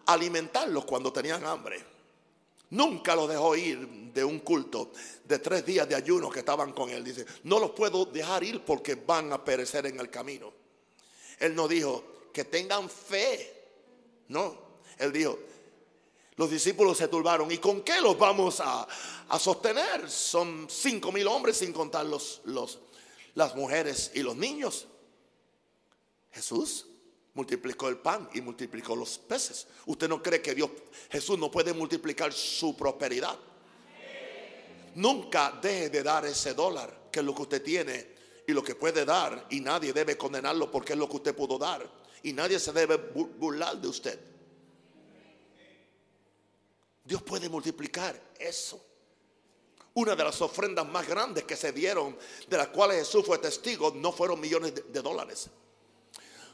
a 0.05 0.13
alimentarlos 0.13 0.85
cuando 0.85 1.11
tenían 1.11 1.45
hambre. 1.45 1.90
Nunca 2.71 3.15
los 3.15 3.29
dejó 3.29 3.55
ir 3.55 3.87
de 4.13 4.23
un 4.23 4.39
culto 4.39 4.91
de 5.25 5.39
tres 5.39 5.65
días 5.65 5.87
de 5.87 5.95
ayuno 5.95 6.29
que 6.29 6.39
estaban 6.39 6.71
con 6.71 6.89
él. 6.89 7.03
Dice, 7.03 7.25
no 7.43 7.59
los 7.59 7.71
puedo 7.71 8.05
dejar 8.05 8.43
ir 8.43 8.63
porque 8.63 8.95
van 8.95 9.31
a 9.33 9.43
perecer 9.43 9.85
en 9.87 9.99
el 9.99 10.09
camino. 10.09 10.53
Él 11.39 11.53
no 11.53 11.67
dijo 11.67 12.29
que 12.33 12.45
tengan 12.45 12.89
fe. 12.89 13.57
No, 14.29 14.55
él 14.97 15.11
dijo, 15.11 15.37
los 16.37 16.49
discípulos 16.49 16.97
se 16.97 17.09
turbaron. 17.09 17.51
¿Y 17.51 17.57
con 17.57 17.81
qué 17.81 17.99
los 17.99 18.17
vamos 18.17 18.61
a, 18.61 18.87
sostener? 19.37 20.09
Son 20.09 20.67
cinco 20.69 21.11
mil 21.11 21.27
hombres 21.27 21.57
sin 21.57 21.73
contar 21.73 22.05
los, 22.05 22.41
los, 22.45 22.79
las 23.35 23.53
mujeres 23.55 24.11
y 24.13 24.23
los 24.23 24.35
niños. 24.37 24.87
Jesús 26.31 26.87
multiplicó 27.33 27.87
el 27.87 27.97
pan 27.97 28.29
y 28.33 28.41
multiplicó 28.41 28.95
los 28.95 29.17
peces. 29.17 29.67
¿Usted 29.85 30.07
no 30.09 30.21
cree 30.21 30.41
que 30.41 30.53
Dios, 30.53 30.69
Jesús 31.09 31.37
no 31.39 31.49
puede 31.49 31.73
multiplicar 31.73 32.33
su 32.33 32.75
prosperidad? 32.75 33.37
Nunca 34.95 35.57
deje 35.61 35.89
de 35.89 36.03
dar 36.03 36.25
ese 36.25 36.53
dólar, 36.53 37.09
que 37.11 37.19
es 37.19 37.25
lo 37.25 37.33
que 37.33 37.41
usted 37.43 37.63
tiene 37.63 38.11
y 38.45 38.51
lo 38.51 38.63
que 38.63 38.75
puede 38.75 39.05
dar, 39.05 39.47
y 39.49 39.61
nadie 39.61 39.93
debe 39.93 40.17
condenarlo 40.17 40.69
porque 40.69 40.93
es 40.93 40.99
lo 40.99 41.07
que 41.07 41.17
usted 41.17 41.35
pudo 41.35 41.57
dar, 41.57 41.87
y 42.23 42.33
nadie 42.33 42.59
se 42.59 42.73
debe 42.73 42.97
burlar 42.97 43.77
de 43.77 43.87
usted. 43.87 44.19
Dios 47.05 47.21
puede 47.23 47.47
multiplicar 47.47 48.19
eso. 48.37 48.83
Una 49.93 50.15
de 50.15 50.23
las 50.23 50.41
ofrendas 50.41 50.87
más 50.87 51.07
grandes 51.07 51.43
que 51.43 51.55
se 51.55 51.71
dieron, 51.71 52.17
de 52.47 52.57
las 52.57 52.67
cuales 52.67 52.99
Jesús 52.99 53.25
fue 53.25 53.37
testigo, 53.37 53.91
no 53.95 54.11
fueron 54.11 54.39
millones 54.39 54.73
de 54.75 55.01
dólares 55.01 55.49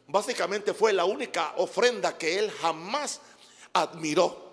básicamente 0.08 0.74
fue 0.74 0.94
la 0.94 1.06
única 1.06 1.54
ofrenda 1.58 2.18
que 2.18 2.40
él 2.40 2.52
jamás 2.52 3.22
admiró. 3.74 4.46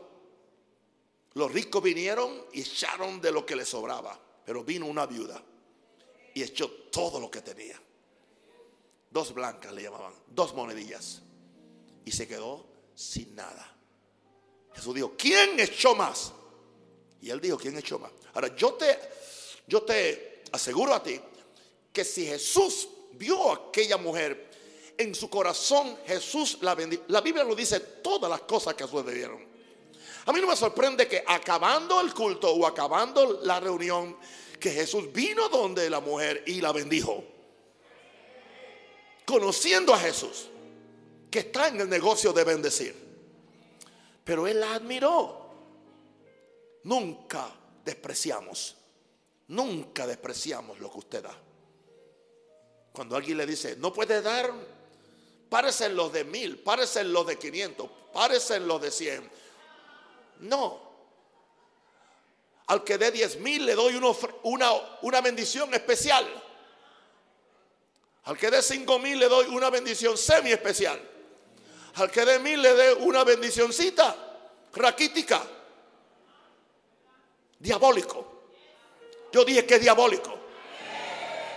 Los 1.34 1.52
ricos 1.52 1.82
vinieron 1.82 2.46
y 2.52 2.60
echaron 2.60 3.20
de 3.20 3.32
lo 3.32 3.44
que 3.44 3.56
les 3.56 3.68
sobraba, 3.68 4.18
pero 4.44 4.62
vino 4.62 4.86
una 4.86 5.06
viuda 5.06 5.42
y 6.34 6.42
echó 6.42 6.70
todo 6.90 7.18
lo 7.18 7.30
que 7.30 7.40
tenía. 7.40 7.80
Dos 9.10 9.32
blancas 9.32 9.72
le 9.72 9.82
llamaban, 9.82 10.12
dos 10.28 10.54
monedillas. 10.54 11.22
Y 12.04 12.10
se 12.10 12.28
quedó 12.28 12.66
sin 12.94 13.34
nada. 13.34 13.74
Jesús 14.74 14.94
dijo, 14.94 15.14
¿quién 15.16 15.58
echó 15.58 15.94
más? 15.94 16.32
Y 17.20 17.30
él 17.30 17.40
dijo, 17.40 17.56
¿quién 17.56 17.78
echó 17.78 17.98
más? 17.98 18.10
Ahora, 18.34 18.54
yo 18.56 18.74
te, 18.74 18.98
yo 19.66 19.82
te 19.82 20.42
aseguro 20.52 20.92
a 20.94 21.02
ti 21.02 21.20
que 21.92 22.04
si 22.04 22.26
Jesús 22.26 22.88
vio 23.12 23.50
a 23.50 23.68
aquella 23.68 23.96
mujer 23.96 24.50
en 24.96 25.14
su 25.14 25.28
corazón 25.28 25.98
Jesús 26.06 26.58
la 26.60 26.74
bendijo. 26.74 27.04
La 27.08 27.20
Biblia 27.20 27.44
lo 27.44 27.54
dice 27.54 27.80
todas 27.80 28.30
las 28.30 28.42
cosas 28.42 28.74
que 28.74 28.86
sucedieron. 28.86 29.54
A 30.26 30.32
mí 30.32 30.40
no 30.40 30.46
me 30.46 30.56
sorprende 30.56 31.06
que 31.06 31.22
acabando 31.26 32.00
el 32.00 32.14
culto 32.14 32.50
o 32.50 32.66
acabando 32.66 33.40
la 33.42 33.60
reunión, 33.60 34.16
que 34.58 34.70
Jesús 34.70 35.12
vino 35.12 35.48
donde 35.48 35.90
la 35.90 36.00
mujer 36.00 36.42
y 36.46 36.60
la 36.60 36.72
bendijo. 36.72 37.22
Conociendo 39.26 39.92
a 39.92 39.98
Jesús, 39.98 40.48
que 41.30 41.40
está 41.40 41.68
en 41.68 41.80
el 41.80 41.88
negocio 41.88 42.32
de 42.32 42.44
bendecir. 42.44 42.94
Pero 44.24 44.46
él 44.46 44.60
la 44.60 44.74
admiró. 44.74 45.44
Nunca 46.84 47.50
despreciamos, 47.84 48.76
nunca 49.48 50.06
despreciamos 50.06 50.78
lo 50.78 50.90
que 50.90 50.98
usted 50.98 51.22
da. 51.22 51.36
Cuando 52.92 53.16
alguien 53.16 53.38
le 53.38 53.46
dice, 53.46 53.76
no 53.76 53.92
puede 53.92 54.22
dar 54.22 54.52
parecen 55.54 55.94
los 55.94 56.12
de 56.12 56.24
mil, 56.24 56.58
parecen 56.58 57.12
los 57.12 57.24
de 57.28 57.38
500, 57.38 57.88
parecen 58.12 58.66
los 58.66 58.82
de 58.82 58.90
100. 58.90 59.30
No. 60.40 60.80
Al 62.66 62.82
que 62.82 62.98
dé 62.98 63.12
10 63.12 63.38
mil 63.38 63.64
le 63.64 63.76
doy 63.76 63.94
una, 63.94 64.72
una 65.02 65.20
bendición 65.20 65.72
especial. 65.72 66.26
Al 68.24 68.36
que 68.36 68.50
dé 68.50 68.62
5 68.62 68.98
mil 68.98 69.16
le 69.16 69.28
doy 69.28 69.46
una 69.46 69.70
bendición 69.70 70.18
semi 70.18 70.50
especial. 70.50 71.00
Al 71.94 72.10
que 72.10 72.24
dé 72.24 72.40
mil 72.40 72.60
le 72.60 72.74
dé 72.74 72.94
una 72.94 73.22
bendicioncita 73.22 74.16
raquítica. 74.72 75.40
Diabólico. 77.60 78.42
Yo 79.30 79.44
dije 79.44 79.64
que 79.64 79.76
es 79.76 79.82
diabólico. 79.82 80.36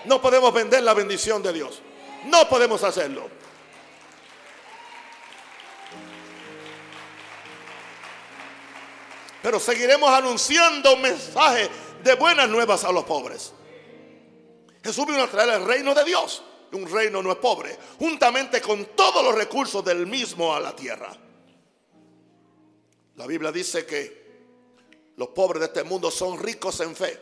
No 0.05 0.21
podemos 0.21 0.53
vender 0.53 0.83
la 0.83 0.93
bendición 0.93 1.41
de 1.41 1.51
Dios. 1.51 1.81
No 2.25 2.47
podemos 2.47 2.83
hacerlo. 2.83 3.37
Pero 9.47 9.61
seguiremos 9.61 10.09
anunciando 10.09 10.93
un 10.93 11.01
mensaje 11.01 11.69
de 12.03 12.15
buenas 12.15 12.49
nuevas 12.49 12.83
a 12.83 12.91
los 12.91 13.05
pobres. 13.05 13.53
Jesús 14.83 15.05
vino 15.05 15.23
a 15.23 15.29
traer 15.29 15.61
el 15.61 15.65
reino 15.65 15.95
de 15.95 16.03
Dios. 16.03 16.43
Un 16.73 16.85
reino 16.91 17.23
no 17.23 17.31
es 17.31 17.37
pobre. 17.37 17.79
Juntamente 17.97 18.59
con 18.59 18.87
todos 18.87 19.23
los 19.23 19.33
recursos 19.33 19.85
del 19.85 20.05
mismo 20.05 20.53
a 20.53 20.59
la 20.59 20.75
tierra. 20.75 21.15
La 23.15 23.25
Biblia 23.25 23.49
dice 23.49 23.85
que 23.85 25.13
los 25.15 25.29
pobres 25.29 25.61
de 25.61 25.67
este 25.67 25.85
mundo 25.85 26.11
son 26.11 26.37
ricos 26.37 26.81
en 26.81 26.93
fe 26.93 27.17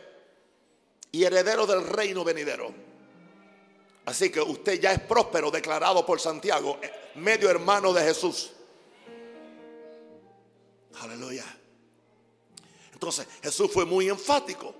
y 1.12 1.22
herederos 1.22 1.68
del 1.68 1.86
reino 1.86 2.24
venidero. 2.24 2.74
Así 4.06 4.30
que 4.30 4.40
usted 4.40 4.80
ya 4.80 4.90
es 4.90 4.98
próspero, 4.98 5.52
declarado 5.52 6.04
por 6.04 6.18
Santiago, 6.18 6.80
medio 7.14 7.48
hermano 7.48 7.92
de 7.92 8.02
Jesús. 8.02 8.50
Aleluya. 11.00 11.44
Entonces 12.96 13.26
Jesús 13.42 13.70
fue 13.70 13.84
muy 13.84 14.08
enfático 14.08 14.74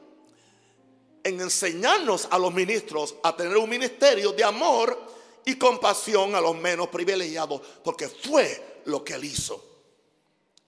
en 1.22 1.38
enseñarnos 1.38 2.26
a 2.30 2.38
los 2.38 2.50
ministros 2.54 3.14
a 3.22 3.36
tener 3.36 3.58
un 3.58 3.68
ministerio 3.68 4.32
de 4.32 4.42
amor 4.42 4.98
y 5.44 5.56
compasión 5.56 6.34
a 6.34 6.40
los 6.40 6.56
menos 6.56 6.88
privilegiados, 6.88 7.60
porque 7.84 8.08
fue 8.08 8.80
lo 8.86 9.04
que 9.04 9.12
él 9.12 9.24
hizo. 9.24 9.62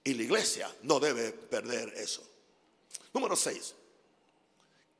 Y 0.03 0.13
la 0.13 0.21
iglesia 0.21 0.75
no 0.83 0.99
debe 0.99 1.31
perder 1.31 1.91
eso. 1.97 2.21
Número 3.13 3.35
6. 3.35 3.73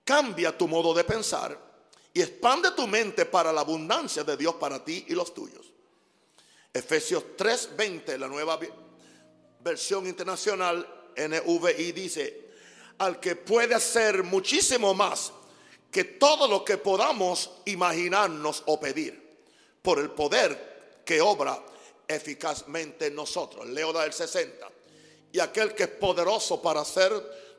Cambia 0.03 0.57
tu 0.57 0.67
modo 0.67 0.91
de 0.91 1.03
pensar 1.03 1.55
y 2.11 2.19
expande 2.19 2.71
tu 2.71 2.87
mente 2.87 3.27
para 3.27 3.53
la 3.53 3.61
abundancia 3.61 4.23
de 4.23 4.35
Dios 4.35 4.55
para 4.55 4.83
ti 4.83 5.05
y 5.07 5.13
los 5.13 5.35
tuyos. 5.35 5.67
Efesios 6.73 7.23
3:20, 7.37 8.17
la 8.17 8.27
nueva 8.27 8.59
versión 9.59 10.07
internacional, 10.07 10.98
NVI 11.15 11.91
dice, 11.91 12.49
al 12.99 13.19
que 13.19 13.35
puede 13.35 13.75
hacer 13.75 14.23
muchísimo 14.23 14.93
más 14.93 15.31
que 15.91 16.03
todo 16.03 16.47
lo 16.47 16.63
que 16.63 16.77
podamos 16.77 17.51
imaginarnos 17.65 18.63
o 18.67 18.79
pedir, 18.79 19.37
por 19.81 19.99
el 19.99 20.11
poder 20.11 21.01
que 21.05 21.21
obra 21.21 21.63
eficazmente 22.07 23.07
en 23.07 23.15
nosotros. 23.15 23.67
Leo 23.67 23.93
del 23.93 24.13
60. 24.13 24.69
Y 25.31 25.39
aquel 25.39 25.73
que 25.73 25.83
es 25.83 25.89
poderoso 25.89 26.61
para 26.61 26.81
hacer 26.81 27.11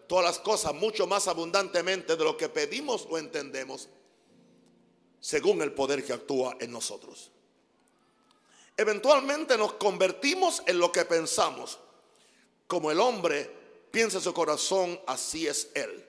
todas 0.07 0.25
las 0.25 0.39
cosas 0.41 0.75
mucho 0.75 1.07
más 1.07 1.29
abundantemente 1.29 2.17
de 2.17 2.25
lo 2.25 2.37
que 2.37 2.49
pedimos 2.49 3.07
o 3.09 3.17
entendemos, 3.17 3.89
según 5.21 5.63
el 5.63 5.73
poder 5.73 6.05
que 6.05 6.13
actúa 6.13 6.57
en 6.61 6.73
nosotros. 6.73 7.31
Eventualmente 8.77 9.57
nos 9.57 9.75
convertimos 9.75 10.63
en 10.67 10.79
lo 10.79 10.91
que 10.91 11.05
pensamos. 11.05 11.79
Como 12.71 12.93
el 12.93 13.01
hombre 13.01 13.51
piensa 13.91 14.19
en 14.19 14.23
su 14.23 14.33
corazón, 14.33 15.01
así 15.05 15.49
es 15.49 15.71
él. 15.75 16.07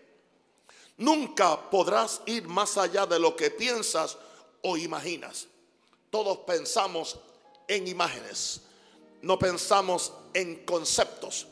Nunca 0.98 1.72
podrás 1.72 2.22
ir 2.28 2.48
más 2.48 2.78
allá 2.78 3.08
de 3.08 3.18
lo 3.18 3.36
que 3.36 3.50
piensas 3.50 4.16
o 4.62 4.78
imaginas. 4.78 5.48
Todos 6.12 6.38
pensamos 6.46 7.18
en 7.68 7.88
imágenes, 7.88 8.62
no 9.24 9.40
pensamos 9.40 10.14
en 10.36 10.64
conceptos. 10.64 11.48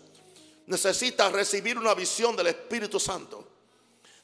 Necesitas 0.68 1.32
recibir 1.32 1.80
una 1.80 1.96
visión 1.96 2.36
del 2.36 2.46
Espíritu 2.46 3.00
Santo 3.00 3.48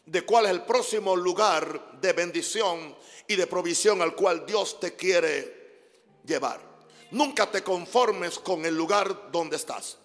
de 0.05 0.23
cuál 0.23 0.45
es 0.45 0.51
el 0.51 0.65
próximo 0.65 1.15
lugar 1.15 1.99
de 1.99 2.13
bendición 2.13 2.95
y 3.27 3.35
de 3.35 3.47
provisión 3.47 4.03
al 4.03 4.13
cual 4.13 4.45
Dios 4.45 4.79
te 4.79 4.95
quiere 4.95 5.87
llevar. 6.23 6.61
Nunca 7.09 7.49
te 7.49 7.63
conformes 7.63 8.37
con 8.37 8.63
el 8.67 8.77
lugar 8.77 9.31
donde 9.31 9.55
estás. 9.55 9.97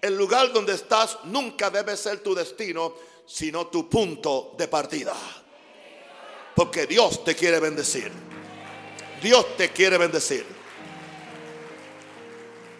El 0.00 0.16
lugar 0.16 0.52
donde 0.52 0.74
estás 0.74 1.18
nunca 1.24 1.70
debe 1.70 1.96
ser 1.96 2.20
tu 2.20 2.34
destino, 2.34 2.94
sino 3.26 3.68
tu 3.68 3.88
punto 3.88 4.54
de 4.58 4.68
partida. 4.68 5.14
Porque 6.54 6.86
Dios 6.86 7.24
te 7.24 7.34
quiere 7.34 7.58
bendecir. 7.58 8.12
Dios 9.22 9.56
te 9.56 9.70
quiere 9.70 9.96
bendecir. 9.96 10.44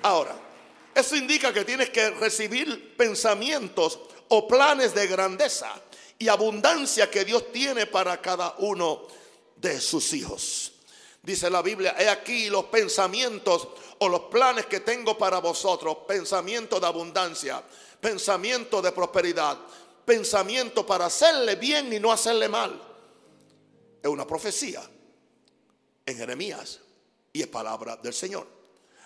Ahora, 0.03 0.37
eso 0.95 1.17
indica 1.17 1.53
que 1.53 1.65
tienes 1.65 1.91
que 1.91 2.11
recibir 2.11 2.95
pensamientos 2.97 3.99
o 4.29 4.47
planes 4.47 4.95
de 4.95 5.07
grandeza 5.07 5.73
y 6.19 6.29
abundancia 6.29 7.11
que 7.11 7.25
Dios 7.25 7.51
tiene 7.51 7.87
para 7.87 8.21
cada 8.21 8.55
uno 8.59 9.07
de 9.57 9.81
sus 9.81 10.13
hijos. 10.13 10.74
Dice 11.25 11.49
la 11.49 11.63
Biblia, 11.63 11.97
he 11.99 12.07
aquí 12.07 12.51
los 12.51 12.67
pensamientos 12.67 13.67
o 13.99 14.09
los 14.11 14.25
planes 14.25 14.67
que 14.67 14.81
tengo 14.81 15.17
para 15.17 15.39
vosotros, 15.39 15.99
pensamiento 16.07 16.79
de 16.79 16.87
abundancia, 16.87 17.63
pensamiento 17.99 18.83
de 18.83 18.93
prosperidad, 18.93 19.59
pensamiento 20.05 20.85
para 20.85 21.07
hacerle 21.07 21.57
bien 21.57 21.91
y 21.95 21.99
no 21.99 22.13
hacerle 22.13 22.47
mal. 22.49 22.79
Es 24.03 24.11
una 24.11 24.27
profecía 24.27 24.83
en 26.05 26.17
Jeremías 26.17 26.81
y 27.33 27.41
es 27.41 27.49
palabra 27.49 27.97
del 27.97 28.13
Señor. 28.13 28.47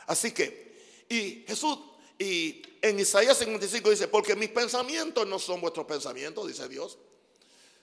Así 0.09 0.33
que, 0.33 1.05
y 1.09 1.45
Jesús, 1.47 1.79
y 2.19 2.61
en 2.83 2.99
Isaías 2.99 3.39
55 3.39 3.91
dice, 3.91 4.09
porque 4.09 4.35
mis 4.35 4.49
pensamientos 4.49 5.25
no 5.25 5.39
son 5.39 5.61
vuestros 5.61 5.87
pensamientos, 5.87 6.49
dice 6.49 6.69
Dios. 6.69 6.99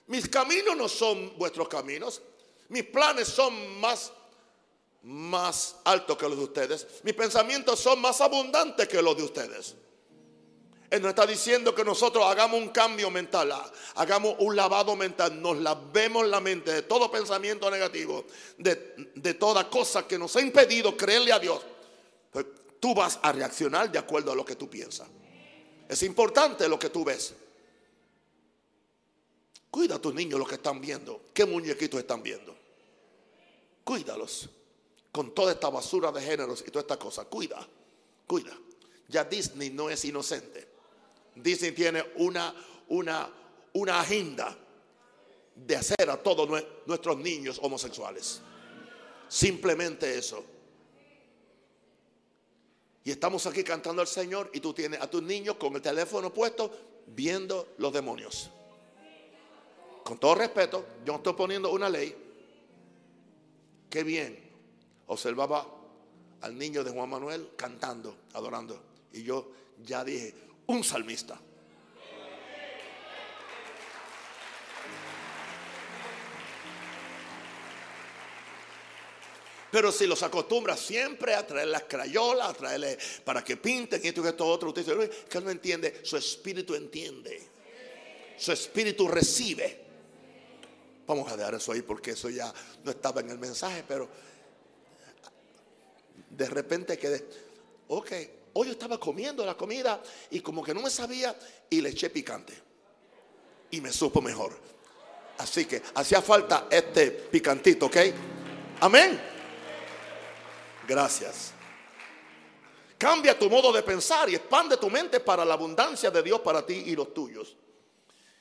Mis 0.08 0.28
caminos 0.28 0.76
no 0.76 0.90
son 0.90 1.38
vuestros 1.38 1.68
caminos. 1.68 2.20
Mis 2.68 2.84
planes 2.84 3.28
son 3.28 3.80
más, 3.80 4.12
más 5.06 5.76
altos 5.84 6.16
que 6.16 6.28
los 6.28 6.36
de 6.36 6.44
ustedes. 6.44 6.86
Mis 7.04 7.14
pensamientos 7.14 7.78
son 7.78 8.00
más 8.00 8.20
abundantes 8.20 8.88
que 8.88 9.00
los 9.00 9.16
de 9.16 9.22
ustedes. 9.22 9.76
Él 10.90 11.00
nos 11.00 11.10
está 11.10 11.24
diciendo 11.26 11.74
que 11.74 11.84
nosotros 11.84 12.24
hagamos 12.24 12.60
un 12.60 12.70
cambio 12.70 13.10
mental, 13.10 13.52
hagamos 13.94 14.34
un 14.40 14.56
lavado 14.56 14.96
mental, 14.96 15.40
nos 15.40 15.58
lavemos 15.58 16.26
la 16.26 16.40
mente 16.40 16.72
de 16.72 16.82
todo 16.82 17.10
pensamiento 17.10 17.70
negativo, 17.70 18.24
de, 18.58 19.12
de 19.14 19.34
toda 19.34 19.70
cosa 19.70 20.06
que 20.08 20.18
nos 20.18 20.34
ha 20.36 20.40
impedido 20.40 20.96
creerle 20.96 21.32
a 21.32 21.38
Dios. 21.38 21.60
Pues 22.32 22.46
tú 22.80 22.92
vas 22.94 23.20
a 23.22 23.30
reaccionar 23.30 23.90
de 23.90 23.98
acuerdo 23.98 24.32
a 24.32 24.34
lo 24.34 24.44
que 24.44 24.56
tú 24.56 24.68
piensas. 24.68 25.08
Es 25.88 26.02
importante 26.02 26.68
lo 26.68 26.78
que 26.78 26.90
tú 26.90 27.04
ves. 27.04 27.32
Cuida 29.70 29.96
a 29.96 29.98
tus 30.00 30.14
niños 30.14 30.38
lo 30.40 30.46
que 30.46 30.56
están 30.56 30.80
viendo. 30.80 31.26
¿Qué 31.32 31.44
muñequitos 31.44 32.00
están 32.00 32.22
viendo? 32.24 32.56
Cuídalos. 33.84 34.50
Con 35.16 35.34
toda 35.34 35.52
esta 35.52 35.70
basura 35.70 36.12
de 36.12 36.20
géneros 36.20 36.62
y 36.66 36.70
toda 36.70 36.82
esta 36.82 36.98
cosa. 36.98 37.24
Cuida, 37.24 37.66
cuida. 38.26 38.52
Ya 39.08 39.24
Disney 39.24 39.70
no 39.70 39.88
es 39.88 40.04
inocente. 40.04 40.68
Disney 41.34 41.72
tiene 41.72 42.04
una, 42.16 42.54
una, 42.88 43.32
una 43.72 43.98
agenda 43.98 44.54
de 45.54 45.74
hacer 45.74 46.10
a 46.10 46.22
todos 46.22 46.62
nuestros 46.84 47.16
niños 47.16 47.58
homosexuales. 47.62 48.42
Simplemente 49.26 50.18
eso. 50.18 50.44
Y 53.02 53.10
estamos 53.10 53.46
aquí 53.46 53.64
cantando 53.64 54.02
al 54.02 54.08
Señor 54.08 54.50
y 54.52 54.60
tú 54.60 54.74
tienes 54.74 55.00
a 55.00 55.08
tus 55.08 55.22
niños 55.22 55.56
con 55.56 55.74
el 55.76 55.80
teléfono 55.80 56.30
puesto 56.30 56.70
viendo 57.06 57.68
los 57.78 57.90
demonios. 57.90 58.50
Con 60.04 60.18
todo 60.18 60.34
respeto, 60.34 60.84
yo 61.06 61.14
estoy 61.14 61.32
poniendo 61.32 61.72
una 61.72 61.88
ley. 61.88 62.14
Qué 63.88 64.04
bien. 64.04 64.45
Observaba 65.08 65.66
al 66.40 66.58
niño 66.58 66.82
de 66.84 66.90
Juan 66.90 67.08
Manuel 67.08 67.50
cantando, 67.56 68.16
adorando. 68.34 68.80
Y 69.12 69.22
yo 69.22 69.50
ya 69.82 70.04
dije, 70.04 70.34
un 70.66 70.82
salmista. 70.84 71.38
Pero 79.70 79.92
si 79.92 80.06
los 80.06 80.22
acostumbra 80.22 80.76
siempre 80.76 81.34
a 81.34 81.46
traer 81.46 81.68
las 81.68 81.82
crayolas, 81.82 82.48
a 82.48 82.54
traerle 82.54 82.96
para 83.24 83.44
que 83.44 83.56
pinten 83.56 84.00
esto 84.02 84.24
y 84.24 84.28
esto 84.28 84.46
otro, 84.46 84.68
usted 84.68 84.86
dice, 84.86 85.10
que 85.28 85.40
no 85.40 85.50
entiende, 85.50 86.00
su 86.02 86.16
espíritu 86.16 86.74
entiende. 86.74 87.56
Su 88.38 88.52
espíritu 88.52 89.08
recibe. 89.08 89.84
Vamos 91.06 91.30
a 91.30 91.36
dejar 91.36 91.54
eso 91.54 91.72
ahí 91.72 91.82
porque 91.82 92.12
eso 92.12 92.30
ya 92.30 92.52
no 92.84 92.90
estaba 92.90 93.20
en 93.20 93.30
el 93.30 93.38
mensaje, 93.38 93.84
pero 93.86 94.08
de 96.36 96.48
repente 96.48 96.98
quedé, 96.98 97.26
ok, 97.88 98.12
Hoy 98.58 98.68
yo 98.68 98.72
estaba 98.72 98.98
comiendo 98.98 99.44
la 99.44 99.54
comida 99.54 100.02
y 100.30 100.40
como 100.40 100.64
que 100.64 100.72
no 100.72 100.80
me 100.80 100.88
sabía 100.88 101.38
y 101.68 101.82
le 101.82 101.90
eché 101.90 102.08
picante. 102.08 102.54
Y 103.70 103.82
me 103.82 103.92
supo 103.92 104.22
mejor. 104.22 104.58
Así 105.36 105.66
que 105.66 105.82
hacía 105.94 106.22
falta 106.22 106.66
este 106.70 107.10
picantito, 107.10 107.84
¿ok? 107.84 107.96
Amén. 108.80 109.20
Gracias. 110.88 111.52
Cambia 112.96 113.38
tu 113.38 113.50
modo 113.50 113.70
de 113.72 113.82
pensar 113.82 114.30
y 114.30 114.36
expande 114.36 114.78
tu 114.78 114.88
mente 114.88 115.20
para 115.20 115.44
la 115.44 115.52
abundancia 115.52 116.10
de 116.10 116.22
Dios 116.22 116.40
para 116.40 116.64
ti 116.64 116.82
y 116.86 116.96
los 116.96 117.12
tuyos. 117.12 117.54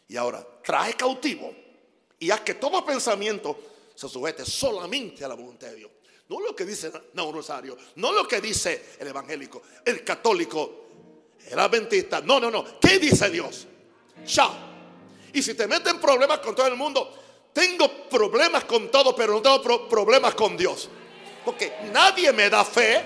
Y 0.07 0.15
ahora, 0.15 0.47
trae 0.63 0.93
cautivo 0.93 1.53
y 2.17 2.31
haz 2.31 2.39
que 2.39 2.53
todo 2.53 2.85
pensamiento 2.85 3.59
se 3.93 4.07
sujete 4.07 4.45
solamente 4.45 5.25
a 5.25 5.27
la 5.27 5.35
voluntad 5.35 5.67
de 5.67 5.75
Dios. 5.75 5.91
No 6.27 6.39
lo 6.39 6.55
que 6.55 6.65
dice 6.65 6.91
no 7.13 7.31
Rosario, 7.31 7.77
no 7.95 8.11
lo 8.11 8.27
que 8.27 8.41
dice 8.41 8.95
el 8.99 9.07
evangélico, 9.07 9.61
el 9.83 10.03
católico, 10.03 10.85
el 11.47 11.59
adventista. 11.59 12.21
No, 12.21 12.39
no, 12.39 12.49
no. 12.49 12.79
¿Qué 12.79 12.97
dice 12.97 13.29
Dios? 13.29 13.67
Ya. 14.25 14.49
Y 15.33 15.43
si 15.43 15.53
te 15.53 15.67
meten 15.67 15.99
problemas 15.99 16.39
con 16.39 16.55
todo 16.55 16.65
el 16.65 16.75
mundo, 16.75 17.13
tengo 17.53 18.09
problemas 18.09 18.63
con 18.63 18.89
todo, 18.89 19.15
pero 19.15 19.33
no 19.33 19.41
tengo 19.41 19.87
problemas 19.87 20.33
con 20.33 20.57
Dios. 20.57 20.89
Porque 21.43 21.73
nadie 21.93 22.33
me 22.33 22.49
da 22.49 22.65
fe, 22.65 23.03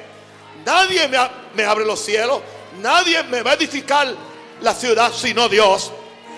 nadie 0.65 1.07
me, 1.09 1.17
me 1.55 1.65
abre 1.65 1.85
los 1.85 1.99
cielos, 1.99 2.41
nadie 2.81 3.21
me 3.23 3.41
va 3.41 3.51
a 3.51 3.53
edificar 3.55 4.15
la 4.61 4.73
ciudad 4.73 5.11
sino 5.13 5.49
Dios. 5.49 5.91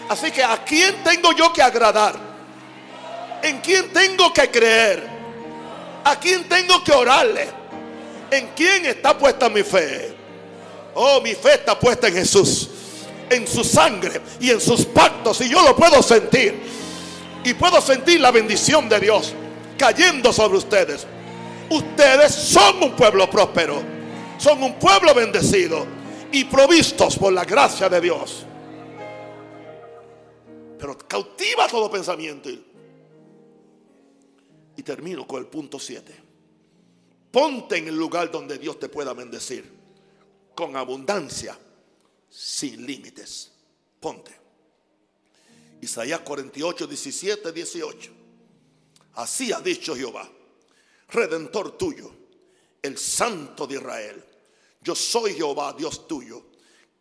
Así 0.10 0.32
que 0.32 0.44
¿a 0.44 0.64
quién 0.64 1.04
tengo 1.04 1.32
yo 1.34 1.54
que 1.54 1.62
agradar? 1.62 2.16
¿En 3.44 3.62
quién 3.62 3.94
tengo 3.94 4.34
que 4.34 4.50
creer? 4.50 5.11
¿A 6.04 6.20
quién 6.20 6.47
tengo 6.47 6.84
que 6.84 6.91
orarle? 6.91 7.47
¿En 8.32 8.47
quién 8.56 8.86
está 8.86 9.18
puesta 9.18 9.49
mi 9.49 9.64
fe? 9.64 10.16
Oh, 10.95 11.22
mi 11.22 11.34
fe 11.34 11.56
está 11.56 11.78
puesta 11.78 12.08
en 12.08 12.16
Jesús, 12.16 12.70
en 13.30 13.47
su 13.47 13.64
sangre 13.64 14.22
y 14.39 14.49
en 14.49 14.60
sus 14.60 14.86
pactos. 14.86 15.41
Y 15.41 15.49
yo 15.49 15.62
lo 15.62 15.76
puedo 15.76 16.02
sentir. 16.02 16.60
Y 17.43 17.54
puedo 17.54 17.82
sentir 17.82 18.20
la 18.20 18.32
bendición 18.32 18.88
de 18.88 18.99
Dios 18.99 19.34
cayendo 19.78 20.32
sobre 20.32 20.58
ustedes. 20.58 21.08
Ustedes 21.70 22.34
son 22.34 22.84
un 22.84 22.91
pueblo 22.91 23.30
próspero. 23.30 23.82
Son 24.38 24.62
un 24.64 24.74
pueblo 24.76 25.14
bendecido 25.14 25.86
y 26.32 26.45
provistos 26.45 27.18
por 27.18 27.34
la 27.34 27.45
gracia 27.45 27.89
de 27.89 28.02
Dios. 28.02 28.45
Pero 30.80 30.97
cautiva 30.97 31.68
todo 31.68 31.91
pensamiento 31.91 32.49
y 34.76 34.84
termino 34.84 35.28
con 35.28 35.39
el 35.39 35.47
punto 35.47 35.80
7. 35.80 36.13
Ponte 37.32 37.78
en 37.78 37.88
el 37.88 37.95
lugar 37.95 38.30
donde 38.32 38.57
Dios 38.57 38.80
te 38.80 38.89
pueda 38.89 39.13
bendecir. 39.13 39.80
Con 40.53 40.76
abundancia, 40.76 41.57
sin 42.30 42.86
límites. 42.86 43.51
Ponte. 43.99 44.32
Isaías 45.82 46.19
48, 46.22 46.88
17, 46.88 47.51
18. 47.51 48.11
Así 49.13 49.51
ha 49.51 49.59
dicho 49.59 49.95
Jehová, 49.95 50.30
redentor 51.09 51.78
tuyo 51.78 52.13
el 52.82 52.97
Santo 52.97 53.67
de 53.67 53.76
Israel. 53.76 54.24
Yo 54.82 54.95
soy 54.95 55.34
Jehová, 55.36 55.74
Dios 55.78 56.07
tuyo, 56.07 56.43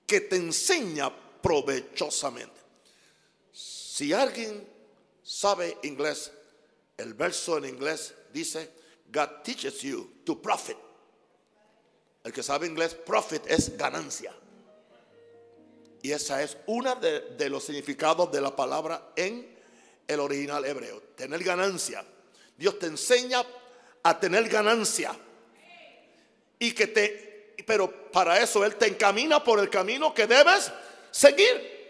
que 0.06 0.22
te 0.22 0.36
enseña 0.36 1.10
provechosamente. 1.40 2.60
Si 3.52 4.12
alguien 4.12 4.66
sabe 5.22 5.78
inglés, 5.82 6.32
el 7.00 7.14
verso 7.14 7.58
en 7.58 7.64
inglés 7.64 8.14
dice, 8.32 8.70
God 9.10 9.42
teaches 9.42 9.80
you 9.80 10.22
to 10.24 10.40
profit. 10.40 10.76
El 12.22 12.32
que 12.32 12.42
sabe 12.42 12.66
inglés, 12.66 12.94
profit 12.94 13.42
es 13.46 13.76
ganancia. 13.76 14.32
Y 16.02 16.12
esa 16.12 16.42
es 16.42 16.56
una 16.66 16.94
de, 16.94 17.20
de, 17.36 17.50
los 17.50 17.64
significados 17.64 18.30
de 18.30 18.40
la 18.40 18.54
palabra 18.54 19.12
en 19.16 19.58
el 20.06 20.20
original 20.20 20.64
hebreo. 20.64 21.00
Tener 21.16 21.42
ganancia. 21.42 22.04
Dios 22.56 22.78
te 22.78 22.86
enseña 22.86 23.44
a 24.02 24.18
tener 24.18 24.48
ganancia. 24.48 25.14
Y 26.58 26.72
que 26.72 26.86
te, 26.86 27.54
pero 27.66 28.10
para 28.10 28.38
eso 28.40 28.64
Él 28.64 28.76
te 28.76 28.86
encamina 28.86 29.42
por 29.42 29.58
el 29.58 29.70
camino 29.70 30.14
que 30.14 30.26
debes 30.26 30.70
seguir. 31.10 31.80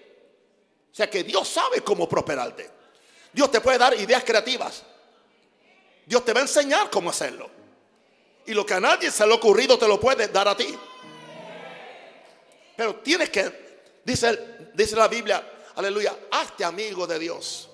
O 0.93 0.95
sea 0.95 1.09
que 1.09 1.23
Dios 1.25 1.49
sabe 1.49 1.83
cómo 1.83 2.09
prosperarte. 2.09 2.69
Dios 3.33 3.51
te 3.51 3.61
puede 3.61 3.79
dar 3.79 3.95
ideas 3.95 4.25
creativas. 4.25 4.85
Dios 6.11 6.25
te 6.25 6.35
va 6.35 6.41
a 6.41 6.43
enseñar 6.43 6.91
cómo 6.91 7.09
hacerlo. 7.09 7.49
Y 8.45 8.53
lo 8.53 8.67
que 8.67 8.75
a 8.75 8.81
nadie 8.81 9.11
se 9.11 9.25
le 9.25 9.33
ha 9.33 9.37
ocurrido 9.37 9.79
te 9.79 9.87
lo 9.87 9.99
puede 9.99 10.27
dar 10.29 10.49
a 10.49 10.57
ti. 10.57 10.77
Pero 12.77 12.97
tienes 12.97 13.31
que 13.31 13.71
Dice, 14.05 14.71
dice 14.75 14.97
la 14.97 15.09
Biblia, 15.09 15.41
aleluya, 15.77 16.17
hazte 16.31 16.65
amigo 16.65 17.07
de 17.07 17.19
Dios. 17.19 17.69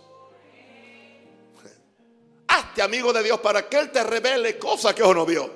Hazte 2.48 2.82
amigo 2.82 3.12
de 3.12 3.22
Dios 3.22 3.40
para 3.40 3.68
que 3.68 3.78
Él 3.78 3.90
te 3.90 4.04
revele 4.04 4.58
cosas 4.58 4.94
que 4.94 5.02
uno 5.02 5.14
no 5.14 5.26
vio. 5.26 5.50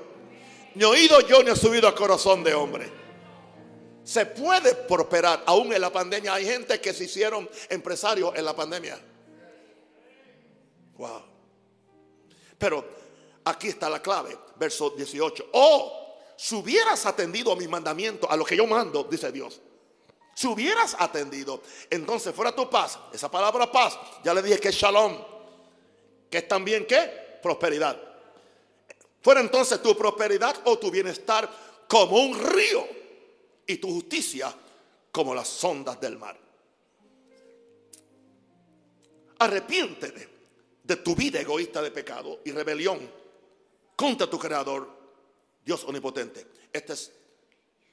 Ni 0.74 0.84
oído 0.84 1.20
yo 1.20 1.42
ni 1.42 1.50
he 1.50 1.56
subido 1.56 1.86
al 1.86 1.94
corazón 1.94 2.42
de 2.42 2.54
hombre. 2.54 2.90
Se 4.04 4.26
puede 4.26 4.74
prosperar 4.74 5.42
aún 5.46 5.72
en 5.72 5.80
la 5.80 5.92
pandemia. 5.92 6.34
Hay 6.34 6.46
gente 6.46 6.80
que 6.80 6.92
se 6.94 7.04
hicieron 7.04 7.48
empresarios 7.68 8.32
en 8.34 8.44
la 8.44 8.56
pandemia. 8.56 8.98
Wow. 10.96 11.29
Pero 12.60 12.84
aquí 13.44 13.66
está 13.66 13.90
la 13.90 14.00
clave, 14.00 14.38
verso 14.54 14.90
18. 14.90 15.48
Oh, 15.54 16.14
si 16.36 16.54
hubieras 16.54 17.04
atendido 17.06 17.50
a 17.50 17.56
mis 17.56 17.68
mandamientos, 17.68 18.30
a 18.30 18.36
lo 18.36 18.44
que 18.44 18.56
yo 18.56 18.68
mando, 18.68 19.02
dice 19.02 19.32
Dios 19.32 19.60
si 20.40 20.46
hubieras 20.46 20.96
atendido, 20.98 21.60
entonces 21.90 22.34
fuera 22.34 22.56
tu 22.56 22.70
paz. 22.70 22.98
Esa 23.12 23.30
palabra 23.30 23.70
paz, 23.70 23.98
ya 24.24 24.32
le 24.32 24.40
dije 24.40 24.58
que 24.58 24.68
es 24.68 24.74
shalom, 24.74 25.22
que 26.30 26.38
es 26.38 26.48
también 26.48 26.86
qué? 26.86 27.38
Prosperidad. 27.42 28.00
Fuera 29.20 29.42
entonces 29.42 29.82
tu 29.82 29.94
prosperidad 29.94 30.56
o 30.64 30.78
tu 30.78 30.90
bienestar 30.90 31.46
como 31.86 32.16
un 32.20 32.38
río 32.38 32.88
y 33.66 33.76
tu 33.76 33.88
justicia 33.92 34.50
como 35.12 35.34
las 35.34 35.62
ondas 35.62 36.00
del 36.00 36.16
mar. 36.16 36.38
Arrepiéntete 39.40 40.39
de 40.90 40.96
tu 40.96 41.14
vida 41.14 41.40
egoísta 41.40 41.80
de 41.80 41.92
pecado 41.92 42.40
y 42.44 42.50
rebelión 42.50 42.98
contra 43.94 44.28
tu 44.28 44.36
creador, 44.40 44.90
Dios 45.64 45.84
omnipotente. 45.84 46.48
Este 46.72 46.94
es 46.94 47.12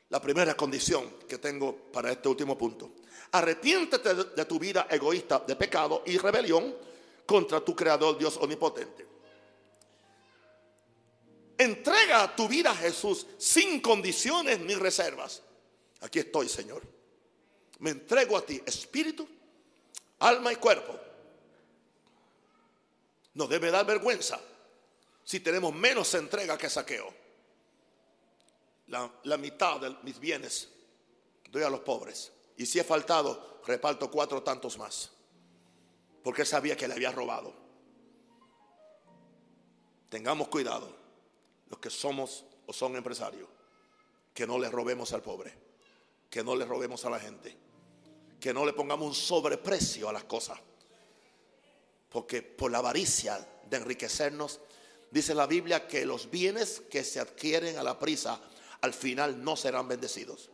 la 0.09 0.19
primera 0.19 0.57
condición 0.57 1.19
que 1.29 1.37
tengo 1.37 1.91
para 1.91 2.11
este 2.11 2.27
último 2.27 2.57
punto. 2.57 2.93
Arrepiéntete 3.33 4.15
de 4.15 4.45
tu 4.45 4.57
vida 4.57 4.87
egoísta 4.89 5.43
de 5.45 5.55
pecado 5.55 6.01
y 6.07 6.17
rebelión 6.17 6.75
contra 7.23 7.63
tu 7.63 7.75
creador 7.75 8.17
Dios 8.17 8.35
omnipotente. 8.37 9.05
Entrega 11.55 12.35
tu 12.35 12.47
vida 12.47 12.71
a 12.71 12.75
Jesús 12.75 13.27
sin 13.37 13.79
condiciones 13.79 14.59
ni 14.59 14.73
reservas. 14.73 15.43
Aquí 16.01 16.17
estoy, 16.17 16.49
Señor. 16.49 16.81
Me 17.77 17.91
entrego 17.91 18.35
a 18.35 18.43
ti, 18.43 18.59
espíritu, 18.65 19.27
alma 20.17 20.51
y 20.51 20.55
cuerpo. 20.55 21.06
Nos 23.37 23.47
debe 23.47 23.69
dar 23.69 23.85
vergüenza 23.85 24.41
si 25.23 25.39
tenemos 25.41 25.71
menos 25.71 26.11
entrega 26.15 26.57
que 26.57 26.69
saqueo 26.69 27.13
la, 28.87 29.37
mitad 29.37 29.79
de 29.79 29.95
mis 30.01 30.19
bienes 30.19 30.69
doy 31.51 31.61
a 31.61 31.69
los 31.69 31.81
pobres. 31.81 32.31
Y 32.57 32.65
si 32.65 32.79
he 32.79 32.83
faltado, 32.83 33.61
reparto 33.65 34.09
cuatro 34.09 34.41
tantos 34.41 34.77
más. 34.79 35.11
Porque 36.23 36.45
sabía 36.45 36.75
que 36.75 36.87
le 36.87 36.95
había 36.95 37.11
robado. 37.11 37.53
Tengamos 40.09 40.47
cuidado, 40.47 40.95
los 41.69 41.79
que 41.79 41.91
somos 41.91 42.43
o 42.65 42.73
son 42.73 42.95
empresarios, 42.95 43.47
que 44.33 44.47
no 44.47 44.57
le 44.57 44.69
robemos 44.69 45.13
al 45.13 45.21
pobre, 45.21 45.53
que 46.29 46.43
no 46.43 46.55
le 46.55 46.65
robemos 46.65 47.05
a 47.05 47.11
la 47.11 47.19
gente, 47.19 47.55
que 48.39 48.51
no 48.51 48.65
le 48.65 48.73
pongamos 48.73 49.07
un 49.07 49.13
sobreprecio 49.13 50.09
a 50.09 50.13
las 50.13 50.23
cosas. 50.23 50.59
Porque 52.09 52.41
por 52.41 52.71
la 52.71 52.79
avaricia 52.79 53.45
de 53.69 53.77
enriquecernos, 53.77 54.59
dice 55.11 55.35
la 55.35 55.45
Biblia 55.47 55.87
que 55.87 56.05
los 56.05 56.29
bienes 56.29 56.81
que 56.89 57.03
se 57.03 57.19
adquieren 57.19 57.77
a 57.77 57.83
la 57.83 57.99
prisa 57.99 58.39
al 58.81 58.93
final 58.93 59.43
no 59.43 59.55
serán 59.55 59.87
bendecidos. 59.87 60.49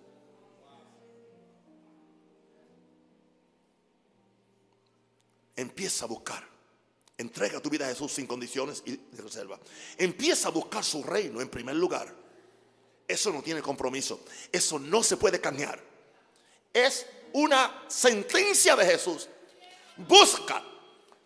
Empieza 5.56 6.06
a 6.06 6.08
buscar. 6.08 6.54
Entrega 7.16 7.62
tu 7.62 7.70
vida 7.70 7.86
a 7.86 7.90
Jesús 7.90 8.12
sin 8.12 8.26
condiciones 8.26 8.82
y 8.86 9.00
reserva. 9.16 9.60
Empieza 9.98 10.48
a 10.48 10.52
buscar 10.52 10.84
su 10.84 11.04
reino 11.04 11.42
en 11.42 11.50
primer 11.50 11.76
lugar. 11.76 12.14
Eso 13.08 13.32
no 13.32 13.44
tiene 13.44 13.62
compromiso. 13.62 14.22
Eso 14.52 14.80
no 14.80 15.04
se 15.04 15.18
puede 15.18 15.40
cambiar. 15.40 15.80
Es 16.74 17.06
una 17.34 17.86
sentencia 17.88 18.76
de 18.76 18.86
Jesús. 18.86 19.30
Busca 19.98 20.64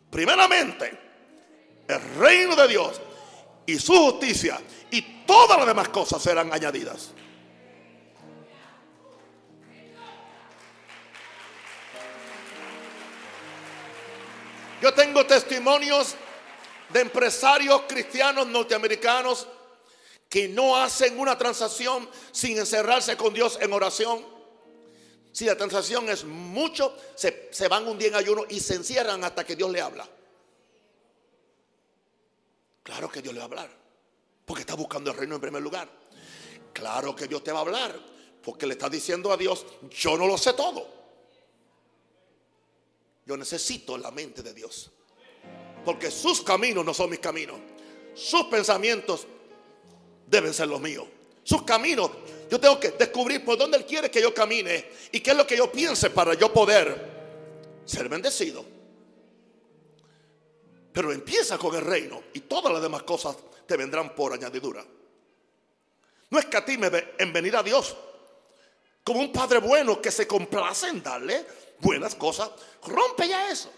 primeramente 0.10 1.00
el 1.88 2.02
reino 2.18 2.56
de 2.56 2.68
Dios 2.68 3.02
y 3.66 3.78
su 3.80 3.94
justicia 3.94 4.60
y 4.92 5.02
todas 5.26 5.58
las 5.58 5.68
demás 5.68 5.90
cosas 5.90 6.22
serán 6.22 6.52
añadidas. 6.54 7.12
Yo 14.82 14.94
tengo 14.94 15.26
testimonios 15.26 16.16
de 16.90 17.02
empresarios 17.02 17.82
cristianos 17.88 18.48
norteamericanos 18.48 19.48
que 20.30 20.48
no 20.48 20.76
hacen 20.76 21.20
una 21.20 21.38
transacción 21.38 22.08
sin 22.32 22.58
encerrarse 22.58 23.18
con 23.18 23.34
Dios 23.34 23.58
en 23.62 23.74
oración. 23.74 24.37
Si 25.32 25.46
la 25.46 25.56
transacción 25.56 26.10
es 26.10 26.24
mucho, 26.24 26.98
se, 27.16 27.50
se 27.52 27.68
van 27.68 27.88
un 27.88 27.98
día 27.98 28.08
en 28.08 28.16
ayuno 28.16 28.46
y 28.50 28.60
se 28.60 28.76
encierran 28.76 29.24
hasta 29.24 29.46
que 29.46 29.56
Dios 29.56 29.70
le 29.70 29.82
habla. 29.82 30.08
Claro 32.84 33.10
que 33.10 33.22
Dios 33.22 33.34
le 33.34 33.40
va 33.40 33.46
a 33.46 33.48
hablar. 33.50 33.70
Porque 34.46 34.62
está 34.62 34.76
buscando 34.76 35.12
el 35.12 35.18
reino 35.18 35.36
en 35.36 35.42
primer 35.42 35.62
lugar. 35.62 35.90
Claro 36.72 37.16
que 37.16 37.28
Dios 37.28 37.44
te 37.44 37.52
va 37.52 37.60
a 37.60 37.62
hablar. 37.62 38.00
Porque 38.42 38.66
le 38.66 38.74
está 38.74 38.90
diciendo 38.90 39.32
a 39.32 39.36
Dios, 39.36 39.66
yo 39.90 40.18
no 40.18 40.26
lo 40.26 40.38
sé 40.38 40.54
todo. 40.54 40.88
Yo 43.26 43.36
necesito 43.36 43.98
la 43.98 44.10
mente 44.10 44.42
de 44.42 44.54
Dios. 44.54 44.90
Porque 45.84 46.10
sus 46.10 46.42
caminos 46.42 46.86
no 46.86 46.94
son 46.94 47.10
mis 47.10 47.20
caminos. 47.20 47.60
Sus 48.16 48.46
pensamientos 48.46 49.28
deben 50.26 50.54
ser 50.54 50.70
los 50.70 50.80
míos. 50.80 51.06
Sus 51.44 51.64
caminos, 51.64 52.12
yo 52.50 52.60
tengo 52.60 52.80
que 52.80 52.92
descubrir 52.92 53.44
por 53.44 53.58
dónde 53.58 53.78
Él 53.78 53.86
quiere 53.86 54.10
que 54.10 54.22
yo 54.22 54.34
camine 54.34 54.90
y 55.12 55.20
qué 55.20 55.32
es 55.32 55.38
lo 55.38 55.46
que 55.46 55.58
yo 55.58 55.72
piense 55.72 56.10
para 56.10 56.34
yo 56.34 56.52
poder 56.54 57.18
ser 57.86 58.08
bendecido. 58.08 58.64
Pero 60.94 61.12
empieza 61.12 61.58
con 61.58 61.76
el 61.76 61.82
reino 61.82 62.24
y 62.34 62.42
todas 62.42 62.72
las 62.72 62.82
demás 62.82 63.04
cosas 63.04 63.38
te 63.66 63.78
vendrán 63.78 64.16
por 64.16 64.34
añadidura. 64.34 64.84
No 66.30 66.40
escatime 66.40 66.90
en 67.18 67.34
venir 67.34 67.56
a 67.56 67.64
Dios 67.64 67.96
como 69.04 69.20
un 69.22 69.32
padre 69.32 69.60
bueno 69.60 70.02
que 70.02 70.12
se 70.12 70.28
complace 70.28 70.88
en 70.88 71.02
darle 71.02 71.46
buenas 71.80 72.16
cosas. 72.16 72.50
Rompe 72.86 73.28
ya 73.28 73.50
eso. 73.52 73.72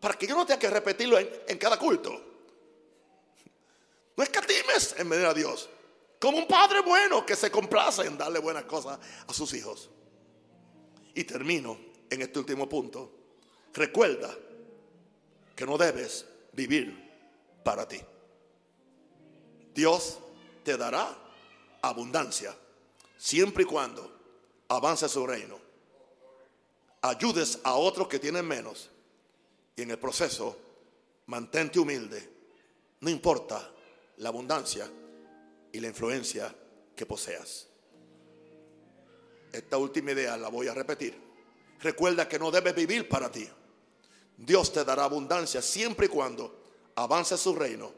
Para 0.00 0.14
que 0.14 0.26
yo 0.26 0.34
no 0.34 0.46
tenga 0.46 0.58
que 0.58 0.70
repetirlo 0.70 1.18
en, 1.18 1.30
en 1.46 1.58
cada 1.58 1.78
culto. 1.78 2.20
No 4.16 4.24
escatimes 4.24 4.96
en 4.98 5.08
venir 5.08 5.26
a 5.26 5.34
Dios. 5.34 5.68
Como 6.20 6.36
un 6.36 6.46
padre 6.46 6.82
bueno 6.82 7.24
que 7.24 7.34
se 7.34 7.50
complace 7.50 8.02
en 8.02 8.18
darle 8.18 8.40
buenas 8.40 8.64
cosas 8.64 8.98
a 9.26 9.32
sus 9.32 9.54
hijos. 9.54 9.88
Y 11.14 11.24
termino 11.24 11.78
en 12.10 12.20
este 12.20 12.38
último 12.38 12.68
punto. 12.68 13.10
Recuerda 13.72 14.36
que 15.56 15.64
no 15.64 15.78
debes 15.78 16.26
vivir 16.52 17.10
para 17.64 17.88
ti. 17.88 17.98
Dios 19.74 20.18
te 20.62 20.76
dará 20.76 21.16
abundancia 21.80 22.54
siempre 23.16 23.62
y 23.62 23.66
cuando 23.66 24.20
avance 24.68 25.08
su 25.08 25.26
reino. 25.26 25.58
Ayudes 27.00 27.60
a 27.64 27.76
otros 27.76 28.08
que 28.08 28.18
tienen 28.18 28.46
menos 28.46 28.90
y 29.74 29.82
en 29.82 29.90
el 29.90 29.98
proceso 29.98 30.54
mantente 31.26 31.78
humilde. 31.78 32.28
No 33.00 33.08
importa 33.08 33.72
la 34.18 34.28
abundancia 34.28 34.86
y 35.72 35.80
la 35.80 35.88
influencia 35.88 36.54
que 36.94 37.06
poseas. 37.06 37.68
Esta 39.52 39.76
última 39.78 40.12
idea 40.12 40.36
la 40.36 40.48
voy 40.48 40.68
a 40.68 40.74
repetir. 40.74 41.16
Recuerda 41.80 42.28
que 42.28 42.38
no 42.38 42.50
debes 42.50 42.74
vivir 42.74 43.08
para 43.08 43.30
ti. 43.30 43.48
Dios 44.36 44.72
te 44.72 44.84
dará 44.84 45.04
abundancia 45.04 45.60
siempre 45.60 46.06
y 46.06 46.08
cuando 46.08 46.62
avance 46.94 47.36
su 47.36 47.54
reino, 47.54 47.92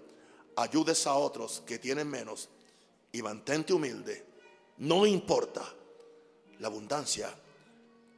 ayudes 0.57 1.07
a 1.07 1.15
otros 1.15 1.63
que 1.67 1.79
tienen 1.79 2.09
menos 2.09 2.49
y 3.11 3.23
mantente 3.23 3.73
humilde. 3.73 4.25
No 4.79 5.07
importa 5.07 5.63
la 6.59 6.69
abundancia 6.69 7.33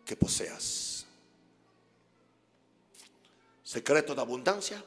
que 0.04 0.16
poseas. 0.16 1.06
Secreto 3.62 4.14
de 4.14 4.20
abundancia 4.20 4.84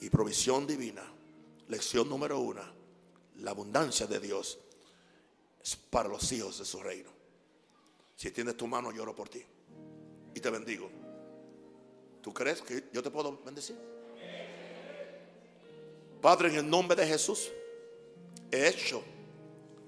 y 0.00 0.08
provisión 0.08 0.66
divina. 0.66 1.02
Lección 1.68 2.08
número 2.08 2.38
uno. 2.38 2.62
La 3.38 3.50
abundancia 3.50 4.06
de 4.06 4.18
Dios 4.20 4.58
es 5.62 5.76
para 5.76 6.08
los 6.08 6.30
hijos 6.32 6.58
de 6.58 6.64
su 6.64 6.80
reino. 6.80 7.10
Si 8.16 8.30
tienes 8.30 8.56
tu 8.56 8.66
mano, 8.66 8.92
lloro 8.92 9.14
por 9.14 9.28
ti. 9.28 9.44
Y 10.34 10.40
te 10.40 10.50
bendigo. 10.50 10.90
¿Tú 12.22 12.32
crees 12.32 12.62
que 12.62 12.84
yo 12.92 13.02
te 13.02 13.10
puedo 13.10 13.38
bendecir? 13.44 13.76
Padre, 16.20 16.48
en 16.48 16.56
el 16.56 16.70
nombre 16.70 16.96
de 16.96 17.06
Jesús, 17.06 17.50
he 18.50 18.68
hecho 18.68 19.02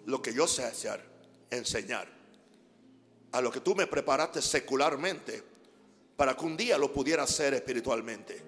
lo 0.07 0.22
que 0.22 0.32
yo 0.32 0.46
sé 0.46 0.64
hacer, 0.64 1.03
enseñar. 1.51 2.07
A 3.32 3.40
lo 3.40 3.51
que 3.51 3.61
tú 3.61 3.74
me 3.74 3.86
preparaste 3.86 4.40
secularmente 4.40 5.42
para 6.16 6.36
que 6.36 6.44
un 6.44 6.57
día 6.57 6.78
lo 6.78 6.92
pudiera 6.92 7.22
hacer 7.22 7.55
espiritualmente. 7.55 8.42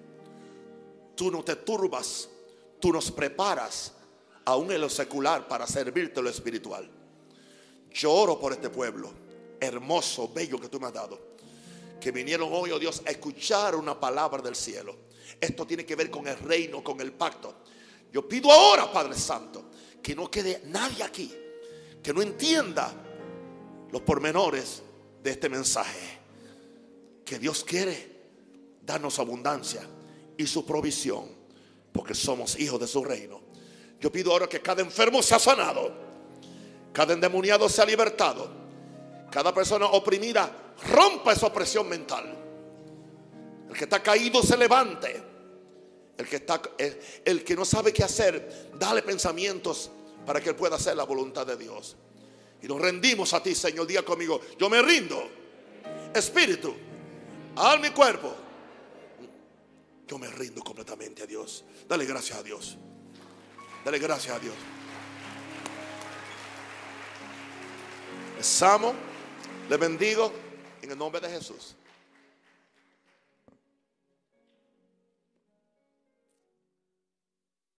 Tú 1.15 1.31
no 1.31 1.43
te 1.43 1.55
turbas, 1.57 2.29
tú 2.79 2.91
nos 2.91 3.11
preparas 3.11 3.93
aún 4.45 4.71
en 4.71 4.81
lo 4.81 4.89
secular 4.89 5.47
para 5.47 5.67
servirte 5.67 6.21
lo 6.21 6.29
espiritual. 6.29 6.89
Yo 7.91 8.11
oro 8.11 8.39
por 8.39 8.53
este 8.53 8.69
pueblo 8.69 9.11
hermoso, 9.59 10.31
bello 10.33 10.59
que 10.59 10.69
tú 10.69 10.79
me 10.79 10.87
has 10.87 10.93
dado. 10.93 11.19
Que 11.99 12.11
vinieron 12.11 12.49
hoy, 12.51 12.71
oh 12.71 12.79
Dios, 12.79 13.03
a 13.05 13.11
escuchar 13.11 13.75
una 13.75 13.99
palabra 13.99 14.41
del 14.41 14.55
cielo. 14.55 14.95
Esto 15.39 15.67
tiene 15.67 15.85
que 15.85 15.95
ver 15.95 16.09
con 16.09 16.27
el 16.27 16.37
reino, 16.37 16.83
con 16.83 16.99
el 17.01 17.11
pacto. 17.11 17.55
Yo 18.11 18.27
pido 18.27 18.51
ahora, 18.51 18.91
Padre 18.91 19.15
Santo, 19.15 19.65
que 20.01 20.15
no 20.15 20.29
quede 20.29 20.63
nadie 20.65 21.03
aquí 21.03 21.31
que 22.01 22.13
no 22.13 22.21
entienda 22.21 22.91
los 23.91 24.01
pormenores 24.01 24.81
de 25.21 25.31
este 25.31 25.49
mensaje. 25.49 26.19
Que 27.23 27.39
Dios 27.39 27.63
quiere 27.63 28.21
darnos 28.81 29.19
abundancia 29.19 29.81
y 30.37 30.47
su 30.47 30.65
provisión, 30.65 31.25
porque 31.91 32.13
somos 32.13 32.59
hijos 32.59 32.79
de 32.79 32.87
su 32.87 33.03
reino. 33.03 33.40
Yo 34.01 34.11
pido 34.11 34.31
ahora 34.31 34.49
que 34.49 34.59
cada 34.59 34.81
enfermo 34.81 35.21
sea 35.21 35.37
sanado, 35.37 35.93
cada 36.91 37.13
endemoniado 37.13 37.69
sea 37.69 37.85
libertado, 37.85 38.49
cada 39.29 39.53
persona 39.53 39.85
oprimida 39.85 40.73
rompa 40.91 41.33
esa 41.33 41.45
opresión 41.45 41.87
mental. 41.87 42.35
El 43.69 43.77
que 43.77 43.83
está 43.83 44.01
caído 44.01 44.41
se 44.41 44.57
levante. 44.57 45.23
El 46.17 46.27
que, 46.27 46.35
está, 46.35 46.61
el, 47.25 47.43
que 47.43 47.55
no 47.55 47.63
sabe 47.63 47.93
qué 47.93 48.03
hacer, 48.03 48.71
dale 48.77 49.01
pensamientos 49.01 49.89
para 50.25 50.41
que 50.41 50.49
él 50.49 50.55
pueda 50.55 50.75
hacer 50.75 50.95
la 50.95 51.03
voluntad 51.03 51.45
de 51.47 51.55
Dios. 51.55 51.95
Y 52.61 52.67
nos 52.67 52.81
rendimos 52.81 53.33
a 53.33 53.41
ti, 53.41 53.55
Señor. 53.55 53.87
Día 53.87 54.03
conmigo, 54.03 54.41
yo 54.59 54.69
me 54.69 54.81
rindo. 54.81 55.29
Espíritu, 56.13 56.75
alma 57.55 57.87
y 57.87 57.91
cuerpo. 57.91 58.35
Yo 60.07 60.17
me 60.17 60.27
rindo 60.27 60.63
completamente 60.63 61.23
a 61.23 61.25
Dios. 61.25 61.63
Dale 61.87 62.05
gracias 62.05 62.37
a 62.37 62.43
Dios. 62.43 62.77
Dale 63.83 63.97
gracias 63.99 64.35
a 64.35 64.39
Dios. 64.39 64.55
Les 68.37 68.61
amo, 68.63 68.93
les 69.69 69.79
bendigo 69.79 70.31
en 70.81 70.91
el 70.91 70.97
nombre 70.97 71.19
de 71.19 71.29
Jesús. 71.29 71.75